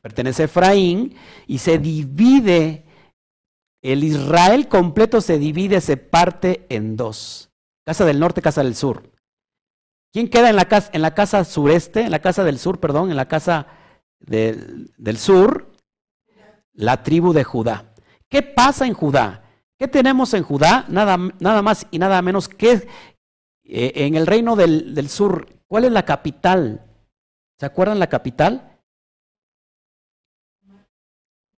[0.00, 1.14] pertenece a Efraín,
[1.46, 2.86] y se divide,
[3.82, 7.50] el Israel completo se divide, se parte en dos.
[7.84, 9.10] Casa del norte, casa del sur.
[10.12, 13.10] ¿Quién queda en la casa, en la casa sureste, en la casa del sur, perdón,
[13.10, 13.66] en la casa
[14.20, 15.72] del sur?
[16.74, 17.94] La tribu de Judá.
[18.28, 19.42] ¿Qué pasa en Judá?
[19.78, 20.86] ¿Qué tenemos en Judá?
[20.88, 22.88] Nada, nada más y nada menos que
[23.64, 25.46] eh, en el reino del, del sur.
[25.66, 26.91] ¿Cuál es la capital?
[27.62, 28.76] ¿Se acuerdan la capital?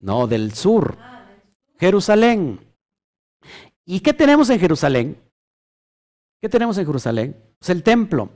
[0.00, 0.98] No, del sur.
[1.80, 2.60] Jerusalén.
[3.86, 5.16] ¿Y qué tenemos en Jerusalén?
[6.42, 7.42] ¿Qué tenemos en Jerusalén?
[7.58, 8.28] Pues el templo.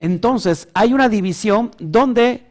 [0.00, 2.44] Entonces, hay una división donde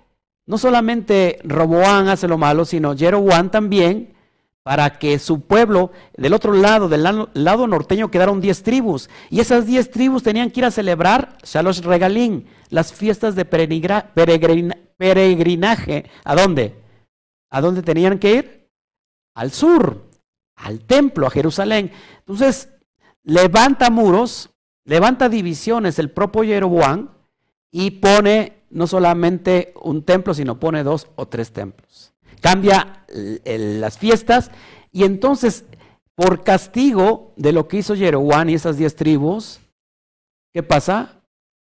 [0.46, 4.16] no solamente Roboán hace lo malo, sino Jeroboam también,
[4.64, 9.10] para que su pueblo, del otro lado, del lado norteño, quedaron diez tribus.
[9.30, 13.46] Y esas diez tribus tenían que ir a celebrar Shalosh Regalín, las fiestas de
[14.98, 16.12] peregrinaje.
[16.26, 16.76] ¿A dónde?
[17.50, 18.70] ¿A dónde tenían que ir?
[19.34, 20.10] Al sur,
[20.58, 21.94] al templo, a Jerusalén.
[22.18, 22.74] Entonces,
[23.24, 24.50] levanta muros,
[24.84, 27.12] levanta divisiones el propio Jeroboam
[27.72, 32.14] y pone no solamente un templo, sino pone dos o tres templos.
[32.42, 34.52] Cambia las fiestas
[34.92, 35.64] y entonces,
[36.14, 39.62] por castigo de lo que hizo Jeroboam y esas diez tribus,
[40.54, 41.22] ¿qué pasa?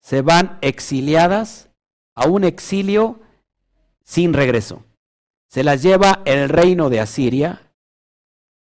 [0.06, 1.72] Se van exiliadas
[2.16, 3.20] a un exilio
[4.04, 4.84] sin regreso.
[5.50, 7.74] Se las lleva el reino de Asiria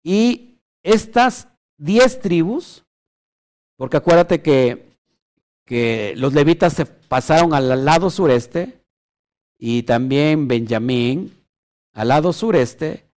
[0.04, 1.48] y estas
[1.78, 2.84] diez tribus
[3.78, 4.98] porque acuérdate que,
[5.66, 8.84] que los levitas se pasaron al lado sureste
[9.58, 11.34] y también Benjamín
[11.94, 13.10] al lado sureste,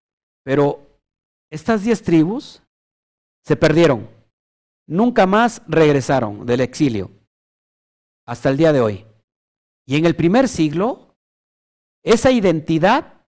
[0.44, 1.00] pero
[1.50, 2.62] estas diez tribus
[3.44, 4.08] se perdieron.
[4.86, 7.10] Nunca más regresaron del exilio
[8.32, 9.06] hasta el día de hoy.
[9.86, 11.18] Y en el primer siglo,
[12.02, 13.26] esa identidad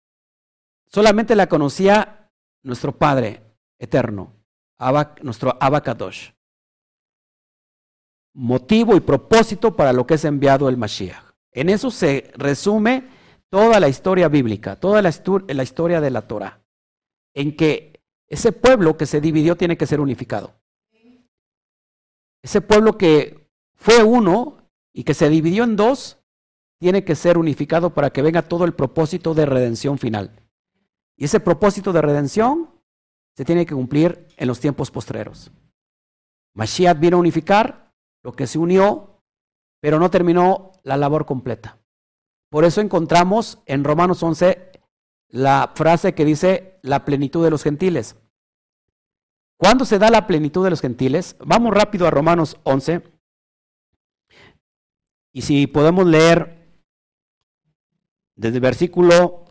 [0.85, 2.31] solamente la conocía
[2.63, 3.41] nuestro Padre
[3.79, 4.35] eterno,
[5.23, 6.31] nuestro Abacadosh
[8.33, 11.33] motivo y propósito para lo que es enviado el Mashiach.
[11.51, 13.09] En eso se resume
[13.49, 16.61] toda la historia bíblica, toda la, historia de la Torah,
[17.33, 20.53] en que ese pueblo que se dividió tiene que ser unificado.
[22.41, 24.60] Ese pueblo que fue uno
[24.93, 26.19] y que se dividió en dos,
[26.79, 30.41] tiene que ser unificado para que venga todo el propósito de redención final.
[31.15, 32.69] Y ese propósito de redención
[33.35, 35.51] se tiene que cumplir en los tiempos postreros.
[36.55, 39.21] Mashiach vino a unificar lo que se unió,
[39.79, 41.77] pero no terminó la labor completa.
[42.49, 44.71] Por eso encontramos en Romanos 11
[45.29, 48.17] la frase que dice la plenitud de los gentiles.
[49.57, 51.35] ¿Cuándo se da la plenitud de los gentiles?
[51.39, 53.03] Vamos rápido a Romanos 11.
[55.33, 56.75] Y si podemos leer
[58.35, 59.45] desde el versículo,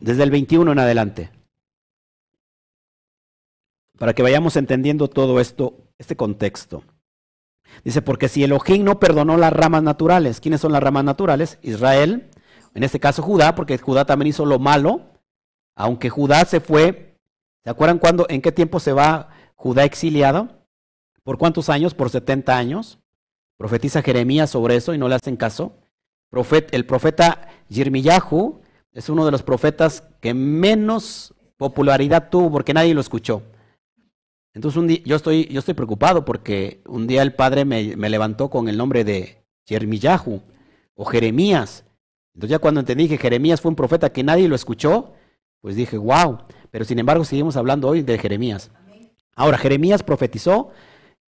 [0.00, 1.42] desde el 21 en adelante
[4.02, 6.82] para que vayamos entendiendo todo esto, este contexto.
[7.84, 11.60] Dice, porque si Elohim no perdonó las ramas naturales, ¿quiénes son las ramas naturales?
[11.62, 12.28] Israel,
[12.74, 15.02] en este caso Judá, porque Judá también hizo lo malo,
[15.76, 17.16] aunque Judá se fue,
[17.62, 20.61] ¿se acuerdan cuándo, en qué tiempo se va Judá exiliado?
[21.24, 21.94] ¿Por cuántos años?
[21.94, 22.98] Por 70 años.
[23.56, 25.76] Profetiza Jeremías sobre eso y no le hacen caso.
[26.72, 28.60] el profeta Yirmiyahu
[28.92, 33.42] es uno de los profetas que menos popularidad tuvo porque nadie lo escuchó.
[34.54, 38.76] Entonces yo estoy, yo estoy preocupado porque un día el padre me, levantó con el
[38.76, 40.42] nombre de Jeremiyahu
[40.94, 41.84] o Jeremías.
[42.34, 45.12] Entonces ya cuando entendí que Jeremías fue un profeta que nadie lo escuchó,
[45.60, 46.38] pues dije, wow.
[46.70, 48.70] Pero sin embargo seguimos hablando hoy de Jeremías.
[49.34, 50.70] Ahora, Jeremías profetizó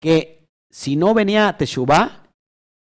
[0.02, 2.34] que si no venía Teshuvah,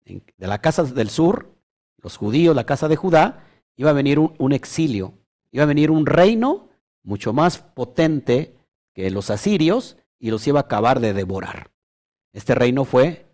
[0.06, 1.54] de la casa del sur,
[1.98, 3.44] los judíos, la casa de Judá,
[3.76, 5.18] iba a venir un exilio,
[5.52, 6.70] iba a venir un reino
[7.04, 8.56] mucho más potente
[8.94, 11.72] que los asirios, y los iba a acabar de devorar.
[12.34, 13.26] Este reino fue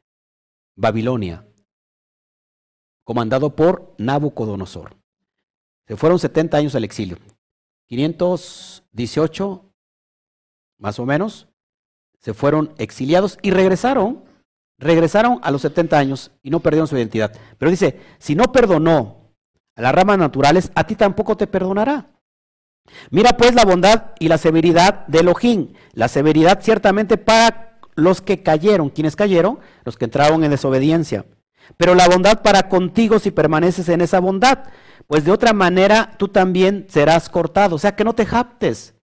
[0.75, 1.47] Babilonia.
[3.03, 4.97] comandado por Nabucodonosor.
[5.87, 7.17] Se fueron 70 años al exilio.
[7.87, 9.71] 518,
[10.79, 11.47] más o menos,
[12.25, 14.23] se fueron exiliados y regresaron.
[14.79, 17.31] Regresaron a los 70 años y no perdieron su identidad.
[17.59, 19.31] Pero dice, si no perdonó
[19.75, 22.09] a las ramas naturales, a ti tampoco te perdonará.
[23.11, 25.73] Mira pues la bondad y la severidad de Elohim.
[25.93, 28.89] La severidad ciertamente para los que cayeron.
[28.89, 29.59] ¿Quiénes cayeron?
[29.83, 31.27] Los que entraron en desobediencia.
[31.77, 34.63] Pero la bondad para contigo si permaneces en esa bondad
[35.05, 37.75] pues de otra manera tú también serás cortado.
[37.75, 38.94] O sea, que no te japtes.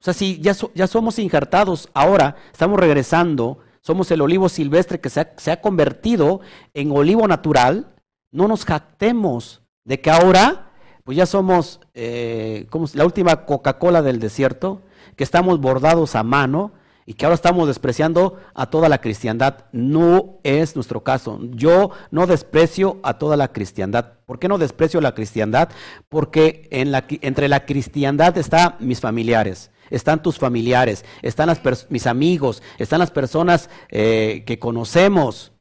[0.00, 5.10] O sea, si ya, ya somos injertados, ahora estamos regresando, somos el olivo silvestre que
[5.10, 6.40] se ha, se ha convertido
[6.74, 7.94] en olivo natural,
[8.30, 10.72] no nos jactemos de que ahora,
[11.04, 14.82] pues ya somos eh, como la última Coca-Cola del desierto,
[15.16, 16.72] que estamos bordados a mano,
[17.08, 19.64] y que ahora estamos despreciando a toda la cristiandad.
[19.72, 21.40] No es nuestro caso.
[21.52, 24.18] Yo no desprecio a toda la cristiandad.
[24.26, 25.70] ¿Por qué no desprecio la cristiandad?
[26.10, 29.70] Porque en la, entre la cristiandad están mis familiares.
[29.90, 31.50] Están tus familiares, están
[31.88, 35.52] mis amigos, están las personas eh, que conocemos.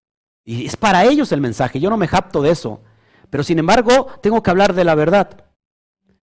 [0.45, 1.79] Y es para ellos el mensaje.
[1.79, 2.81] Yo no me japto de eso.
[3.29, 5.45] Pero sin embargo, tengo que hablar de la verdad.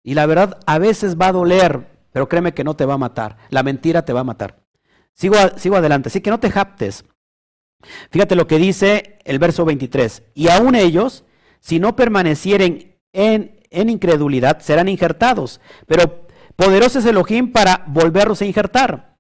[0.03, 2.99] Y la verdad a veces va a doler, pero créeme que no te va a
[2.99, 3.39] matar.
[3.51, 4.63] La mentira te va a matar.
[5.15, 7.05] Sigo, sigo adelante, así que no te japtes.
[8.11, 10.23] Fíjate lo que dice el verso 23.
[10.35, 11.25] Y aún ellos,
[11.61, 15.61] si no permanecieren en, en incredulidad, serán injertados.
[15.87, 16.24] Pero
[16.57, 19.17] poderoso es Elohim para volverlos a injertar.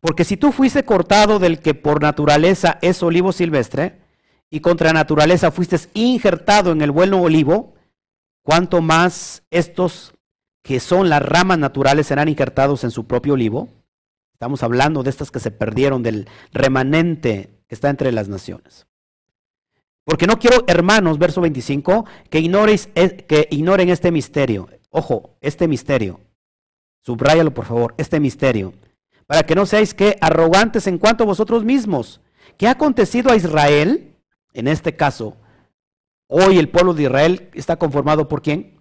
[0.00, 4.02] Porque si tú fuiste cortado del que por naturaleza es olivo silvestre,
[4.50, 7.72] y contra naturaleza fuiste injertado en el bueno olivo,
[8.42, 10.12] cuanto más estos
[10.62, 13.70] que son las ramas naturales serán injertados en su propio olivo.
[14.34, 18.86] Estamos hablando de estas que se perdieron, del remanente que está entre las naciones.
[20.04, 22.38] Porque no quiero, hermanos, verso 25, que,
[22.94, 24.68] eh, que ignoren este misterio.
[24.92, 26.20] Ojo, este misterio.
[27.04, 28.72] Subráyalo, por favor, este misterio.
[29.26, 32.20] Para que no seáis que arrogantes en cuanto a vosotros mismos.
[32.56, 34.14] ¿Qué ha acontecido a Israel?
[34.52, 35.36] En este caso,
[36.28, 38.80] hoy el pueblo de Israel está conformado por quién?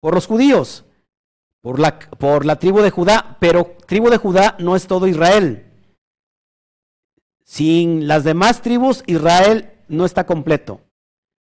[0.00, 0.84] Por los judíos
[1.60, 5.66] por la, por la tribu de Judá, pero tribu de Judá no es todo Israel.
[7.44, 10.80] Sin las demás tribus, Israel no está completo.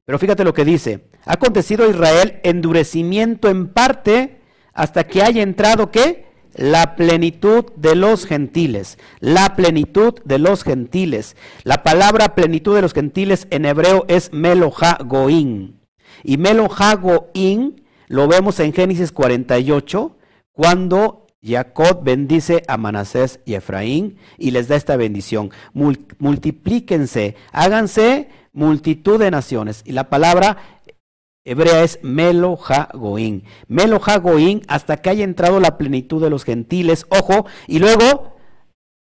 [0.07, 1.01] Pero fíjate lo que dice.
[1.25, 4.39] Ha acontecido a Israel endurecimiento en parte
[4.73, 6.27] hasta que haya entrado ¿qué?
[6.53, 8.97] La plenitud de los gentiles.
[9.19, 11.35] La plenitud de los gentiles.
[11.63, 15.81] La palabra plenitud de los gentiles en hebreo es Meloha Goín.
[16.23, 20.15] Y Meloha Goín lo vemos en Génesis 48,
[20.53, 25.51] cuando Jacob bendice a Manasés y Efraín y les da esta bendición.
[25.73, 29.83] multiplíquense, háganse multitud de naciones.
[29.85, 30.57] Y la palabra
[31.45, 32.59] hebrea es Melo
[32.93, 33.43] Goín.
[33.67, 37.05] Melo Goín hasta que haya entrado la plenitud de los gentiles.
[37.09, 38.35] Ojo, y luego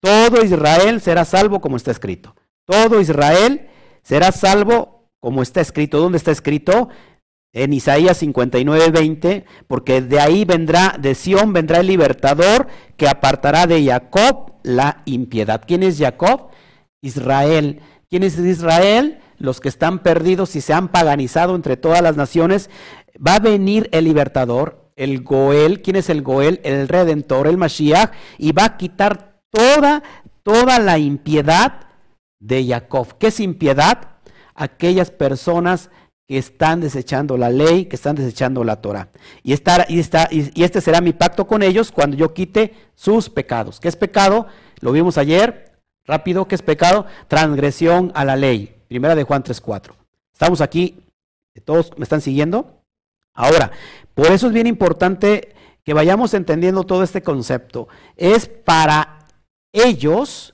[0.01, 2.35] todo Israel será salvo como está escrito.
[2.65, 3.69] Todo Israel
[4.01, 5.99] será salvo como está escrito.
[5.99, 6.89] ¿Dónde está escrito?
[7.55, 12.65] en Isaías 59, 20, porque de ahí vendrá, de Sión vendrá el libertador
[12.97, 15.61] que apartará de Jacob la impiedad.
[15.63, 16.49] ¿Quién es Jacob?
[17.03, 17.79] Israel.
[18.09, 19.19] ¿Quién es Israel?
[19.43, 22.69] Los que están perdidos y se han paganizado entre todas las naciones.
[23.15, 25.81] Va a venir el libertador, el Goel.
[25.81, 26.61] ¿Quién es el Goel?
[26.63, 30.01] El redentor, el Mashiach, y va a quitar toda,
[30.43, 31.87] toda la impiedad
[32.39, 33.17] de Jacob.
[33.19, 34.11] ¿Qué es impiedad?
[34.55, 35.89] Aquellas personas
[36.25, 39.09] que están desechando la ley, que están desechando la Torah.
[39.43, 43.81] Y, y, y, este será mi pacto con ellos cuando yo quite sus pecados.
[43.81, 44.47] ¿Qué es pecado?
[44.79, 45.73] Lo vimos ayer,
[46.05, 47.07] rápido, ¿qué es pecado?
[47.27, 48.73] Transgresión a la ley.
[48.93, 49.95] Primera de Juan 3.4.
[50.31, 50.99] Estamos aquí,
[51.65, 52.83] todos me están siguiendo.
[53.33, 53.71] Ahora,
[54.13, 57.87] por eso es bien importante que vayamos entendiendo todo este concepto.
[58.15, 59.29] Es para
[59.71, 60.53] ellos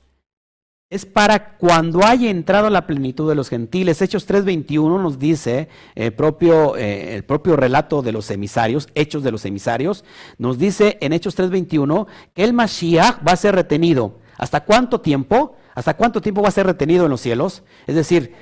[0.90, 4.02] es para cuando haya entrado la plenitud de los gentiles.
[4.02, 9.32] Hechos 3.21 nos dice, el propio, eh, el propio relato de los emisarios, Hechos de
[9.32, 10.06] los emisarios,
[10.38, 14.14] nos dice en Hechos 3.21 que el Mashiach va a ser retenido.
[14.38, 15.58] ¿Hasta cuánto tiempo?
[15.80, 17.64] ¿Hasta cuánto tiempo va a ser retenido en los cielos?
[17.88, 18.36] Es decir,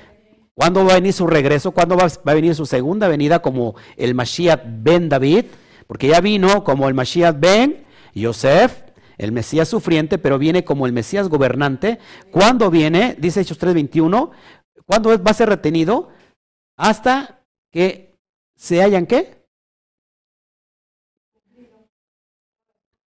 [0.54, 1.70] ¿cuándo va a venir su regreso?
[1.70, 5.44] ¿Cuándo va, a venir su segunda venida como el Mashiach ben David?
[5.86, 8.82] Porque ya vino como el Mashiach ben Yosef,
[9.18, 12.00] el Mesías sufriente, pero viene como el Mesías gobernante.
[12.32, 13.14] ¿Cuándo viene?
[13.16, 14.32] Dice Hechos 3:21.
[14.84, 16.08] ¿Cuándo va a ser retenido?
[16.76, 18.18] Hasta que
[18.56, 19.46] se hayan qué?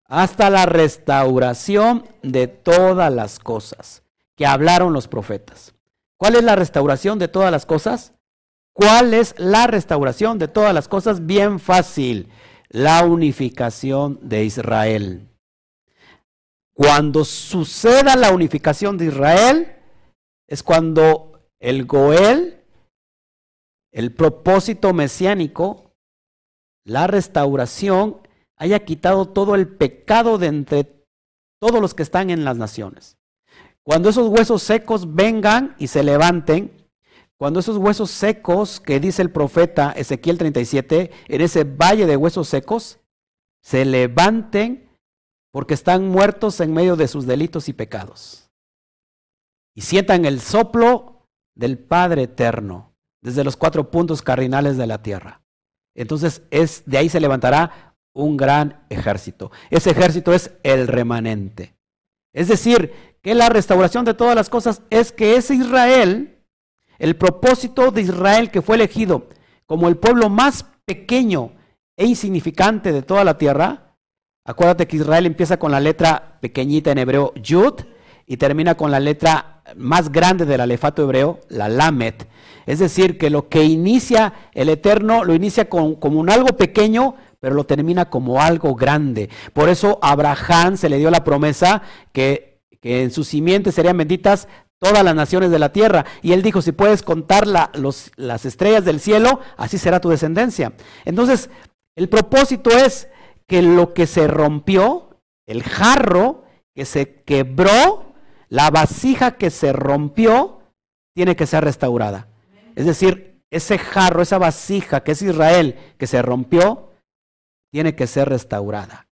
[0.06, 4.04] Hasta la restauración de todas las cosas
[4.40, 5.76] que hablaron los profetas.
[6.16, 8.14] ¿Cuál es la restauración de todas las cosas?
[8.72, 11.26] ¿Cuál es la restauración de todas las cosas?
[11.26, 12.30] Bien fácil,
[12.70, 15.28] la unificación de Israel.
[16.74, 19.76] Cuando suceda la unificación de Israel,
[20.48, 22.64] es cuando el Goel,
[23.92, 25.92] el propósito mesiánico,
[26.86, 28.26] la restauración,
[28.56, 31.06] haya quitado todo el pecado de entre
[31.60, 33.19] todos los que están en las naciones.
[33.84, 36.80] Cuando esos huesos secos vengan y se levanten,
[37.38, 42.50] cuando esos huesos secos que dice el profeta Ezequiel 37, en ese valle de huesos
[42.50, 43.00] secos,
[43.64, 44.90] se levanten
[45.52, 48.50] porque están muertos en medio de sus delitos y pecados.
[49.76, 55.42] Y sientan el soplo del Padre eterno desde los cuatro puntos cardinales de la tierra.
[55.96, 59.52] Entonces es de ahí se levantará un gran ejército.
[59.70, 61.76] Ese ejército es el remanente.
[62.34, 66.40] Es decir, que la restauración de todas las cosas es que ese Israel
[67.00, 69.28] el propósito de Israel que fue elegido
[69.66, 71.54] como el pueblo más pequeño
[71.96, 73.96] e insignificante de toda la tierra,
[74.46, 77.82] acuérdate que Israel empieza con la letra pequeñita en hebreo, Yud,
[78.26, 82.28] y termina con la letra más grande del alefato hebreo, la Lamet.
[82.66, 87.56] Es decir, que lo que inicia el Eterno lo inicia como un algo pequeño, pero
[87.56, 89.30] lo termina como algo grande.
[89.54, 92.49] Por eso a Abraham se le dio la promesa que,
[92.82, 94.48] que en sus simientes serían benditas
[94.80, 96.06] todas las naciones de la tierra.
[96.22, 100.74] Y él dijo, si puedes contar las estrellas del cielo, así será tu descendencia.
[101.06, 101.50] Entonces,
[101.96, 103.10] el propósito es
[103.48, 108.14] que lo que se rompió, el jarro que se quebró,
[108.48, 110.62] la vasija que se rompió,
[111.14, 112.28] tiene que ser restaurada.
[112.76, 116.92] Es decir, ese jarro, esa vasija que es Israel, que se rompió,
[117.72, 119.08] tiene que ser restaurada.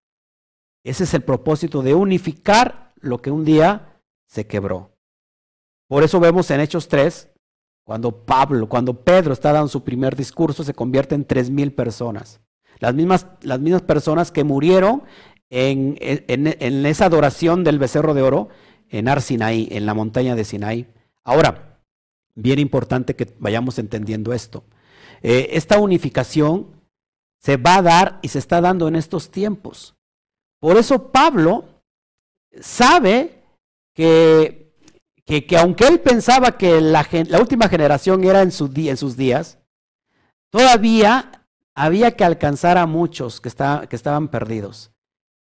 [0.85, 4.97] Ese es el propósito de unificar lo que un día se quebró.
[5.89, 7.31] Por eso vemos en Hechos 3,
[7.85, 12.41] cuando Pablo, cuando Pedro está dando su primer discurso, se convierte en tres mil personas.
[12.79, 15.03] Las mismas, las mismas personas que murieron
[15.51, 18.49] en, en, esa adoración del becerro de oro
[18.89, 20.87] en Arsinaí, en la montaña de Sinaí.
[21.25, 21.81] Ahora,
[22.35, 24.65] bien importante que vayamos entendiendo esto.
[25.21, 26.69] Eh, esta unificación
[27.39, 29.95] se va a dar y se está dando en estos tiempos.
[30.59, 31.67] Por eso Pablo
[32.61, 33.43] sabe
[33.95, 34.63] que
[35.41, 37.07] que, aunque él pensaba que la,
[37.41, 39.59] última generación era en, sus días,
[40.51, 43.51] todavía había que alcanzar a muchos que,
[43.89, 44.93] que estaban perdidos.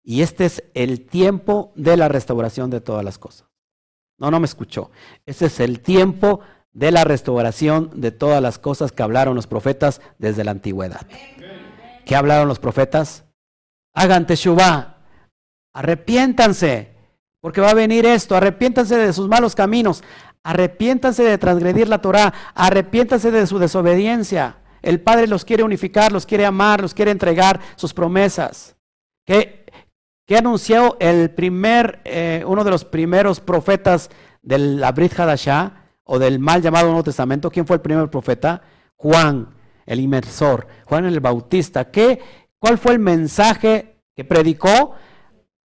[0.04, 3.48] Y este es el tiempo de la restauración de todas las cosas.
[4.18, 4.92] No, no me escuchó.
[5.26, 6.42] Este es el tiempo
[6.74, 11.06] de la restauración de todas las cosas que hablaron los profetas desde la antigüedad.
[12.06, 13.26] ¿Qué hablaron los profetas?
[13.94, 14.98] Hagan teshuvah,
[15.74, 16.96] arrepiéntanse,
[17.42, 20.04] porque va a venir esto, arrepiéntanse de sus malos caminos,
[20.44, 24.58] arrepiéntanse de transgredir la Torah, arrepiéntanse de su desobediencia.
[24.82, 28.76] El Padre los quiere unificar, los quiere amar, los quiere entregar sus promesas.
[29.26, 29.66] ¿Qué,
[30.26, 34.10] qué anunció el primer, eh, uno de los primeros profetas
[34.42, 37.52] del Abrit Hadashah o del mal llamado Nuevo Testamento?
[37.52, 38.62] ¿Quién fue el primer profeta?
[38.96, 39.50] Juan,
[39.86, 41.92] el inmersor, Juan el Bautista.
[41.92, 42.20] ¿Qué,
[42.60, 44.96] ¿Cuál fue el mensaje que predicó?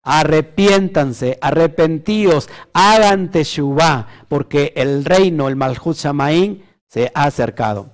[0.08, 7.90] Arrepiéntanse, arrepentíos, hagan teshuvah, porque el reino, el Malhut Shamaín, se ha acercado.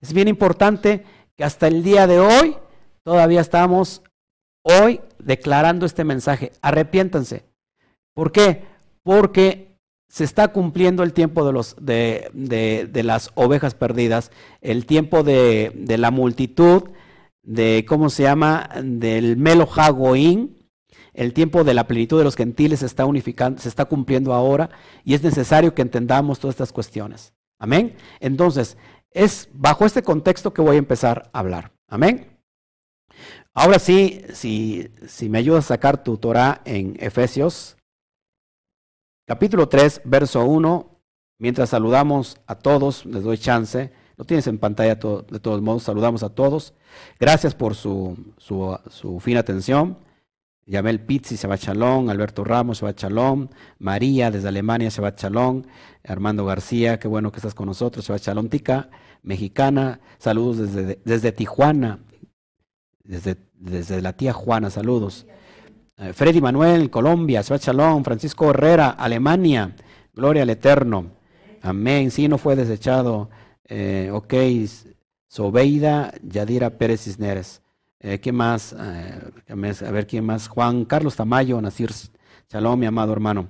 [0.00, 1.04] Es bien importante
[1.36, 2.56] que hasta el día de hoy
[3.04, 4.02] todavía estamos
[4.64, 6.50] hoy declarando este mensaje.
[6.62, 7.44] Arrepiéntanse.
[8.12, 8.64] ¿Por qué?
[9.04, 15.22] Porque se está cumpliendo el tiempo de, los, de, de, las ovejas perdidas, el tiempo
[15.22, 16.90] de, la multitud,
[17.44, 18.68] de, ¿cómo se llama?
[18.82, 20.58] Del Melo Hagoín,
[21.14, 24.70] el tiempo de la plenitud de los gentiles se está unificando, se está cumpliendo ahora
[25.04, 27.34] y es necesario que entendamos todas estas cuestiones.
[27.58, 27.96] Amén.
[28.20, 28.76] Entonces,
[29.10, 31.72] es bajo este contexto que voy a empezar a hablar.
[31.88, 32.38] Amén.
[33.54, 34.90] Ahora sí, si,
[35.28, 37.76] me ayudas a sacar tu Torah en Efesios,
[39.26, 40.98] capítulo 3, verso 1,
[41.38, 46.22] mientras saludamos a todos, les doy chance, lo tienes en pantalla de todos modos, saludamos
[46.22, 46.72] a todos.
[47.20, 49.98] Gracias por su, su, su fina atención.
[50.66, 53.48] Yamel Pizzi, Shabbat Shalom, Alberto Ramos, Shabbat Shalom,
[53.78, 55.62] María desde Alemania, Shabbat Shalom,
[56.04, 58.88] Armando García, qué bueno que estás con nosotros, Shabbat Shalom, Tica,
[59.22, 61.98] mexicana, saludos desde, desde Tijuana,
[63.04, 65.26] desde, desde la tía Juana, saludos.
[65.98, 69.74] Eh, Freddy Manuel, Colombia, Shabbat Shalom, Francisco Herrera, Alemania,
[70.14, 71.12] gloria al Eterno.
[71.60, 73.30] Amén, sí, no fue desechado.
[73.64, 74.34] Eh, ok,
[75.28, 77.61] Sobeida Yadira Pérez Cisneres.
[78.04, 78.74] Eh, ¿Qué más?
[78.76, 80.48] Eh, a ver, ¿quién más?
[80.48, 81.92] Juan Carlos Tamayo, Nasir
[82.50, 83.46] Shalom, mi amado hermano.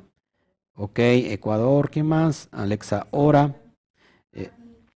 [0.74, 2.48] Ok, Ecuador, ¿qué más?
[2.52, 3.56] Alexa Ora.
[4.30, 4.50] Eh,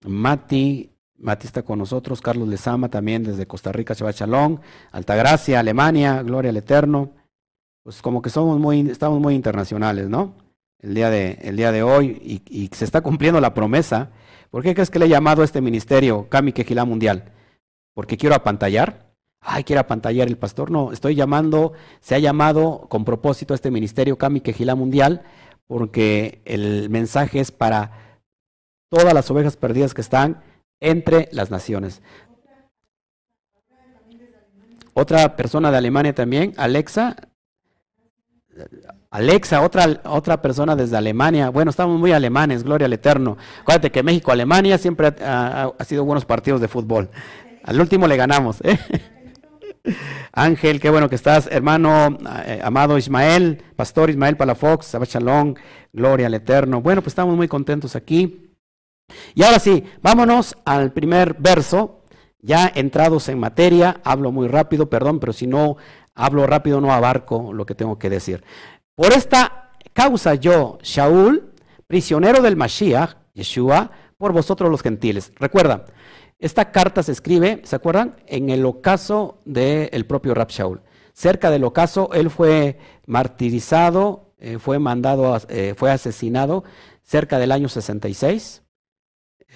[0.07, 4.59] Mati, Mati está con nosotros, Carlos Lezama también desde Costa Rica, Shabbat Shalom,
[4.91, 7.11] Altagracia, Alemania, Gloria al Eterno.
[7.83, 10.35] Pues como que somos muy, estamos muy internacionales, ¿no?
[10.79, 14.13] El día de, el día de hoy y, se está cumpliendo la promesa.
[14.51, 17.33] ¿Por qué crees que le he llamado a este ministerio Kami Quejilá Mundial?
[17.93, 19.12] ¿Porque quiero apantallar?
[19.43, 20.71] Ay, quiero apantallar el pastor.
[20.71, 25.23] No, estoy llamando, se ha llamado con propósito a este ministerio Kami Quejilá Mundial
[25.67, 28.19] porque el mensaje es para
[28.91, 30.43] todas las ovejas perdidas que están
[30.81, 32.03] entre las naciones.
[34.95, 37.17] Otra persona de Alemania también, Alexa.
[39.11, 41.49] Alexa, otra, otra persona desde Alemania.
[41.49, 43.39] Bueno, estamos muy alemanes, gloria al Eterno.
[43.63, 47.09] Acuérdate que México, Alemania siempre ha, sido buenos partidos de fútbol.
[47.65, 48.61] Al último le ganamos.
[48.63, 48.79] ¿eh?
[50.33, 55.57] Ángel, qué bueno que estás, hermano eh, amado Ismael, pastor Ismael Palafox, Sabachalón,
[55.93, 56.81] gloria al Eterno.
[56.81, 58.51] Bueno, pues estamos muy contentos aquí.
[59.35, 62.05] Y ahora sí, vámonos al primer verso.
[62.41, 65.77] Ya entrados en materia, hablo muy rápido, perdón, pero si no
[66.15, 68.43] hablo rápido no abarco lo que tengo que decir.
[68.97, 71.53] Por esta causa yo, Shaul,
[71.87, 75.33] prisionero del Mashiach, Yeshua, por vosotros los gentiles.
[75.37, 75.87] Recuerda,
[76.43, 78.17] esta carta se escribe, ¿se acuerdan?
[78.27, 80.81] En el ocaso del propio Rab Shaul.
[81.13, 86.65] Cerca del ocaso, él fue martirizado, eh, fue mandado, eh, fue asesinado
[87.05, 88.63] cerca del año 66.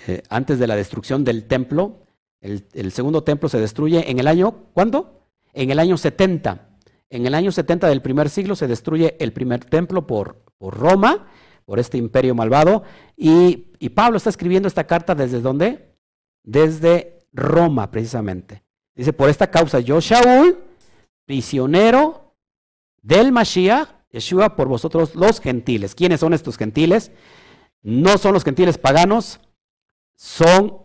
[0.06, 2.02] Eh, antes de la destrucción del templo.
[2.40, 5.26] El, segundo templo se destruye en el año, ¿cuándo?
[5.54, 6.68] En el año 70.
[7.10, 11.26] En el año 70 del primer siglo se destruye el primer templo por, por Roma,
[11.64, 12.84] por este imperio malvado.
[13.16, 15.95] Y, y, Pablo está escribiendo esta carta desde dónde?
[16.46, 18.62] Desde Roma, precisamente.
[18.94, 20.58] Dice, por esta causa yo, Shaul,
[21.26, 22.34] prisionero
[23.02, 25.94] del Mashiach, Yeshua, por vosotros los gentiles.
[25.94, 27.12] ¿Quiénes son estos gentiles?
[27.82, 29.40] No son los gentiles paganos,
[30.16, 30.78] son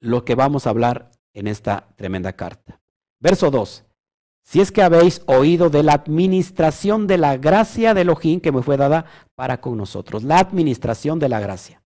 [0.00, 2.80] lo que vamos a hablar en esta tremenda carta.
[3.18, 3.84] Verso 2.
[4.44, 8.62] Si es que habéis oído de la administración de la gracia de Elohim que me
[8.62, 10.22] fue dada para con nosotros.
[10.22, 11.82] La administración de la gracia.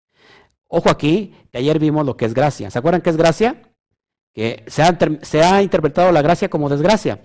[0.68, 2.70] Ojo aquí, que ayer vimos lo que es gracia.
[2.70, 3.62] ¿Se acuerdan qué es gracia?
[4.34, 4.82] Que se
[5.42, 7.20] ha, interpretado la gracia como desgracia.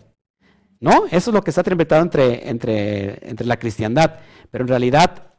[0.81, 1.07] ¿No?
[1.07, 4.21] Eso es lo que se ha interpretado entre, entre, entre la cristiandad.
[4.51, 5.35] Pero en realidad,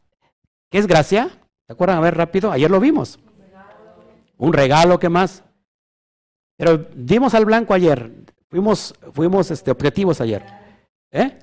[0.70, 1.30] ¿qué es gracia?
[1.68, 1.97] ¿Se acuerdan?
[1.97, 2.51] A ver, rápido.
[2.51, 3.20] Ayer lo vimos
[4.43, 5.43] un regalo, ¿qué más?
[6.58, 8.12] Pero dimos al blanco ayer,
[8.49, 10.43] fuimos, fuimos este, objetivos ayer.
[11.12, 11.39] ¿eh?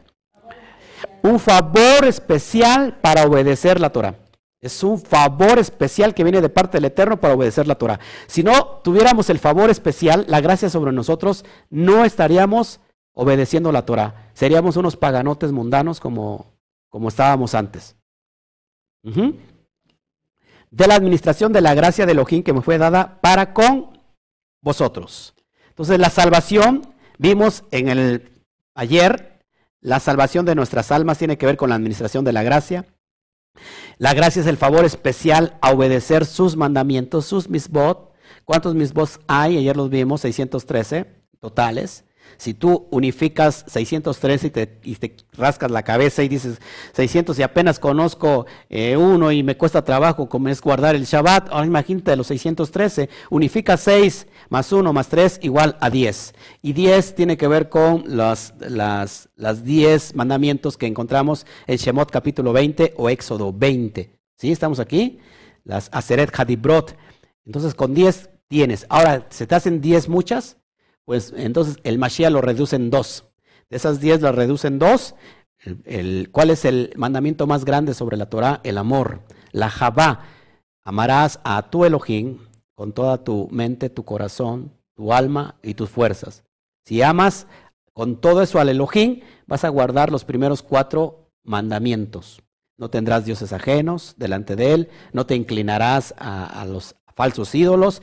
[1.23, 4.15] Un favor especial para obedecer la Torah.
[4.61, 7.99] Es un favor especial que viene de parte del Eterno para obedecer la Torah.
[8.27, 12.81] Si no tuviéramos el favor especial, la gracia sobre nosotros, no estaríamos
[13.13, 14.31] obedeciendo la Torah.
[14.35, 16.53] Seríamos unos paganotes mundanos como,
[16.91, 17.97] como estábamos antes
[20.71, 23.99] de la administración de la gracia de Elohim que me fue dada para con
[24.61, 25.35] vosotros.
[25.69, 26.83] Entonces, la salvación,
[27.19, 28.43] vimos en el
[28.75, 29.41] ayer,
[29.81, 32.85] la salvación de nuestras almas tiene que ver con la administración de la gracia.
[33.99, 38.13] La gracia es el favor especial a obedecer sus mandamientos, sus misbot.
[38.45, 39.57] ¿Cuántos misbot hay?
[39.59, 41.07] Ayer los vimos, 613
[41.41, 42.05] totales.
[42.41, 46.59] Si tú unificas 613 y te, rascas la cabeza y dices
[46.95, 51.51] 600 y apenas conozco eh, uno y me cuesta trabajo como es guardar el Shabbat,
[51.51, 56.35] ahora imagínate los 613, unifica 6 más 1 más 3 igual a 10.
[56.63, 62.11] Y 10 tiene que ver con las, las, las 10 mandamientos que encontramos en Shemot
[62.11, 64.19] capítulo 20 o Éxodo 20.
[64.39, 64.51] ¿Sí?
[64.51, 65.19] ¿Estamos aquí?
[65.65, 66.97] Las Aseret Hadibrot.
[67.45, 68.87] Entonces con 10 tienes.
[68.89, 70.57] Ahora, ¿se te hacen 10 muchas?
[71.11, 73.25] Pues entonces el Mashiach lo reduce en dos.
[73.69, 75.17] De esas diez las reduce en dos.
[75.85, 78.61] El, ¿Cuál es el mandamiento más grande sobre la Torah?
[78.63, 79.23] El amor.
[79.51, 80.21] La Jabá.
[80.85, 82.39] Amarás a tu Elohim
[82.77, 86.45] con toda tu mente, tu corazón, tu alma y tus fuerzas.
[86.85, 87.49] Si amas
[87.93, 92.41] con todo eso al Elohim, vas a guardar los primeros cuatro mandamientos.
[92.79, 98.01] No tendrás dioses ajenos delante de él, no te inclinarás a los falsos ídolos,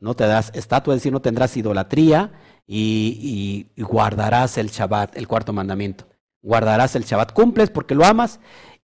[0.00, 2.32] no te das estatua, es decir, no tendrás idolatría
[2.66, 6.06] y, guardarás el Shabbat, el cuarto mandamiento.
[6.42, 8.40] Guardarás el Shabbat, cumples porque lo amas.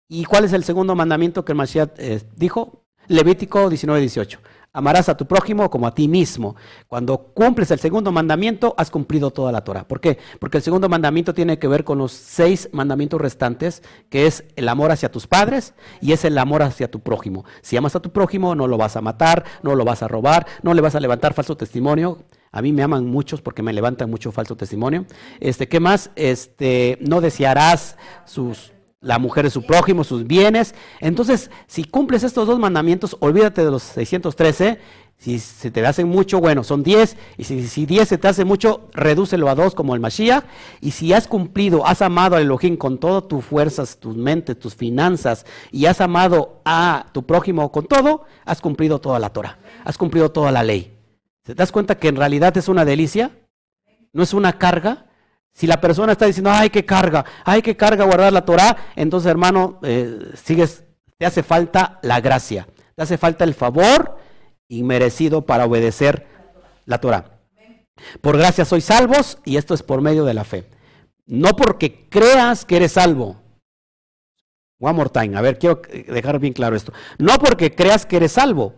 [0.07, 2.85] ¿Y cuál es el segundo mandamiento que el Mashiach eh, dijo?
[3.07, 4.39] Levítico 19, 18.
[4.71, 6.55] Amarás a tu prójimo como a ti mismo.
[6.87, 9.87] Cuando cumples el segundo mandamiento, has cumplido toda la Torah.
[9.87, 10.19] ¿Por qué?
[10.39, 14.69] Porque el segundo mandamiento tiene que ver con los seis mandamientos restantes, que es el
[14.69, 17.45] amor hacia tus padres y es el amor hacia tu prójimo.
[17.61, 20.45] Si amas a tu prójimo, no lo vas a matar, no lo vas a robar,
[20.61, 22.19] no le vas a levantar falso testimonio.
[22.51, 25.05] A mí me aman muchos porque me levantan mucho falso testimonio.
[25.39, 26.11] Este, ¿qué más?
[26.15, 28.71] Este, no desearás sus
[29.01, 30.75] la mujer es su prójimo, sus bienes.
[30.99, 34.79] Entonces, si cumples estos dos mandamientos, olvídate de los 613,
[35.21, 37.17] Si se te hacen mucho, bueno, son 10.
[37.37, 40.45] Y si, si 10 se te hace mucho, redúcelo a 2 como el Mashiach.
[40.79, 44.75] Y si has cumplido, has amado al Elohim con todas tus fuerzas, tus mentes, tus
[44.75, 49.59] finanzas, y has amado a tu prójimo con todo, has cumplido toda la Torah.
[49.83, 50.97] Has cumplido toda la ley.
[51.43, 53.31] ¿Te das cuenta que en realidad es una delicia?
[54.13, 55.08] ¿No es una carga?
[55.53, 59.29] Si la persona está diciendo, ay, qué carga, ay, qué carga guardar la Torah, entonces
[59.29, 60.85] hermano, eh, sigues,
[61.17, 64.17] te hace falta la gracia, te hace falta el favor
[64.69, 66.27] inmerecido para obedecer
[66.85, 67.39] la Torah.
[68.21, 70.69] Por gracia sois salvos y esto es por medio de la fe.
[71.25, 73.41] No porque creas que eres salvo.
[74.79, 75.37] One more time.
[75.37, 76.93] A ver, quiero dejar bien claro esto.
[77.17, 78.75] No porque creas que eres salvo.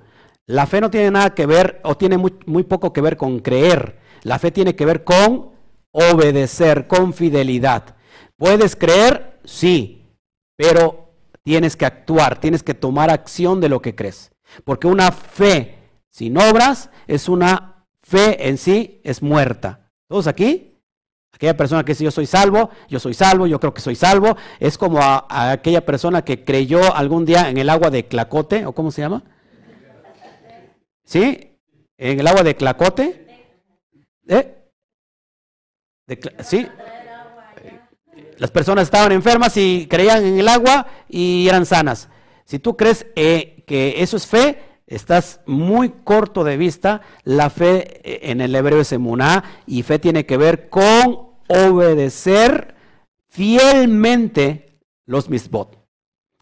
[0.47, 3.39] La fe no tiene nada que ver o tiene muy, muy poco que ver con
[3.39, 3.99] creer.
[4.24, 5.50] La fe tiene que ver con
[5.91, 7.95] obedecer, con fidelidad.
[8.37, 9.39] ¿Puedes creer?
[9.43, 10.15] Sí,
[10.55, 11.13] pero
[11.43, 14.31] tienes que actuar, tienes que tomar acción de lo que crees.
[14.63, 15.77] Porque una fe
[16.09, 19.89] sin obras es una fe en sí, es muerta.
[20.07, 20.79] ¿Todos aquí?
[21.33, 24.35] Aquella persona que dice yo soy salvo, yo soy salvo, yo creo que soy salvo,
[24.59, 28.73] es como a, aquella persona que creyó algún día en el agua de Clacote, o
[28.73, 29.23] cómo se llama?
[31.03, 31.57] ¿Sí?
[31.97, 33.25] En el agua de Clacote.
[34.27, 34.61] ¿Eh?
[36.43, 36.67] ¿Sí?
[38.37, 42.09] Las personas estaban enfermas y creían en el agua y eran sanas.
[42.45, 46.99] Si tú crees eh, que eso es fe, Estás muy corto de vista.
[47.23, 52.75] La fe eh, en el hebreo es emuná y fe tiene que ver con obedecer
[53.29, 55.77] fielmente los misbot.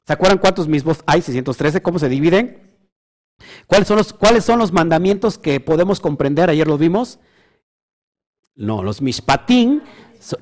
[0.03, 1.21] ¿Se acuerdan cuántos misbot hay?
[1.21, 1.83] 613.
[1.83, 2.75] ¿Cómo se dividen?
[3.67, 6.49] ¿Cuáles son, los, ¿Cuáles son los mandamientos que podemos comprender?
[6.49, 7.19] Ayer lo vimos.
[8.59, 9.81] No, los mishpatín.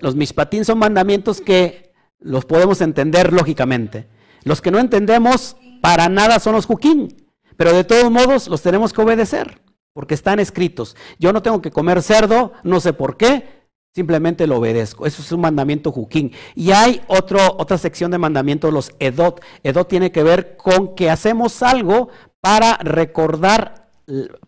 [0.01, 4.07] Los mishpatín son mandamientos que los podemos entender lógicamente.
[4.43, 7.15] Los que no entendemos para nada son los juquín.
[7.57, 9.61] Pero de todos modos los tenemos que obedecer,
[9.93, 10.95] porque están escritos.
[11.19, 15.05] Yo no tengo que comer cerdo, no sé por qué, simplemente lo obedezco.
[15.05, 16.31] Eso es un mandamiento juquín.
[16.55, 19.43] Y hay otro, otra sección de mandamientos, los edot.
[19.61, 22.09] Edot tiene que ver con que hacemos algo
[22.41, 23.91] para recordar,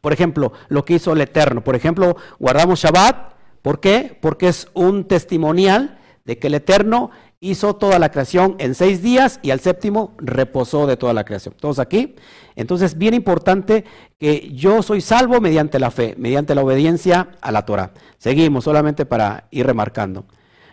[0.02, 1.64] por ejemplo, lo que hizo el Eterno.
[1.64, 3.39] Por ejemplo, guardamos Shabbat.
[3.62, 4.18] ¿Por qué?
[4.22, 9.40] Porque es un testimonial de que el Eterno hizo toda la creación en seis días
[9.42, 11.56] y al séptimo reposó de toda la creación.
[11.58, 12.16] ¿Todos aquí?
[12.56, 13.86] Entonces, bien importante
[14.18, 17.94] que yo soy salvo mediante la fe, mediante la obediencia a la Torah.
[18.18, 20.26] Seguimos solamente para ir remarcando.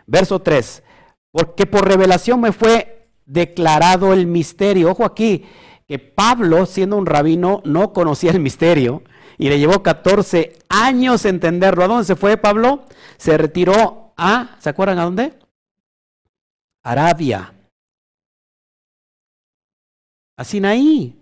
[0.07, 0.83] Verso 3.
[1.31, 4.91] Porque por revelación me fue declarado el misterio.
[4.91, 5.45] Ojo aquí,
[5.87, 9.03] que Pablo, siendo un rabino, no conocía el misterio
[9.39, 11.85] y le llevó 14 años entenderlo.
[11.85, 12.85] ¿A dónde se fue Pablo?
[13.19, 15.39] Se retiró a, ¿se acuerdan a dónde?
[16.83, 17.53] Arabia,
[20.37, 21.21] a Sinaí,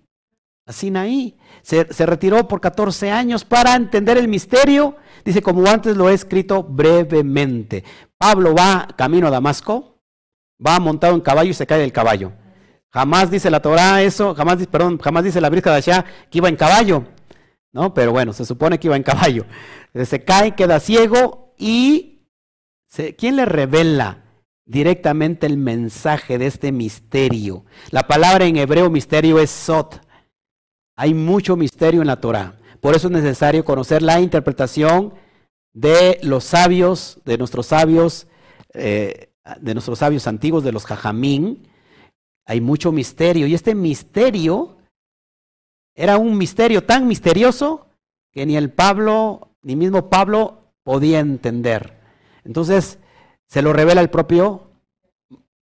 [0.67, 1.37] a Sinaí.
[1.63, 4.97] Se, se, retiró por 14 años para entender el misterio.
[5.25, 7.83] Dice, como antes lo he escrito brevemente.
[8.19, 9.99] Pablo va camino a Damasco,
[10.65, 12.33] va montado en caballo y se cae del caballo.
[12.91, 16.49] Jamás dice la Torah eso, jamás, perdón, jamás dice la Brisca de allá que iba
[16.49, 17.05] en caballo.
[17.75, 17.93] ¿No?
[17.93, 19.45] Pero bueno, se supone que iba en caballo.
[19.93, 22.23] Se cae, queda ciego y
[23.19, 24.25] ¿quién le revela?
[24.67, 27.65] directamente el mensaje de este misterio.
[27.91, 30.01] La palabra en hebreo misterio es sot.
[30.97, 32.59] Hay mucho misterio en la Torah.
[32.81, 35.15] Por eso es necesario conocer la interpretación
[35.73, 38.27] de los sabios, de nuestros sabios,
[38.73, 41.69] eh, de nuestros sabios antiguos, de los jajamín.
[42.47, 43.47] Hay mucho misterio.
[43.47, 44.79] Y este misterio
[45.95, 47.87] era un misterio tan misterioso
[48.33, 52.01] que ni el Pablo, ni mismo Pablo podía entender.
[52.45, 52.99] Entonces,
[53.47, 54.71] se lo revela el propio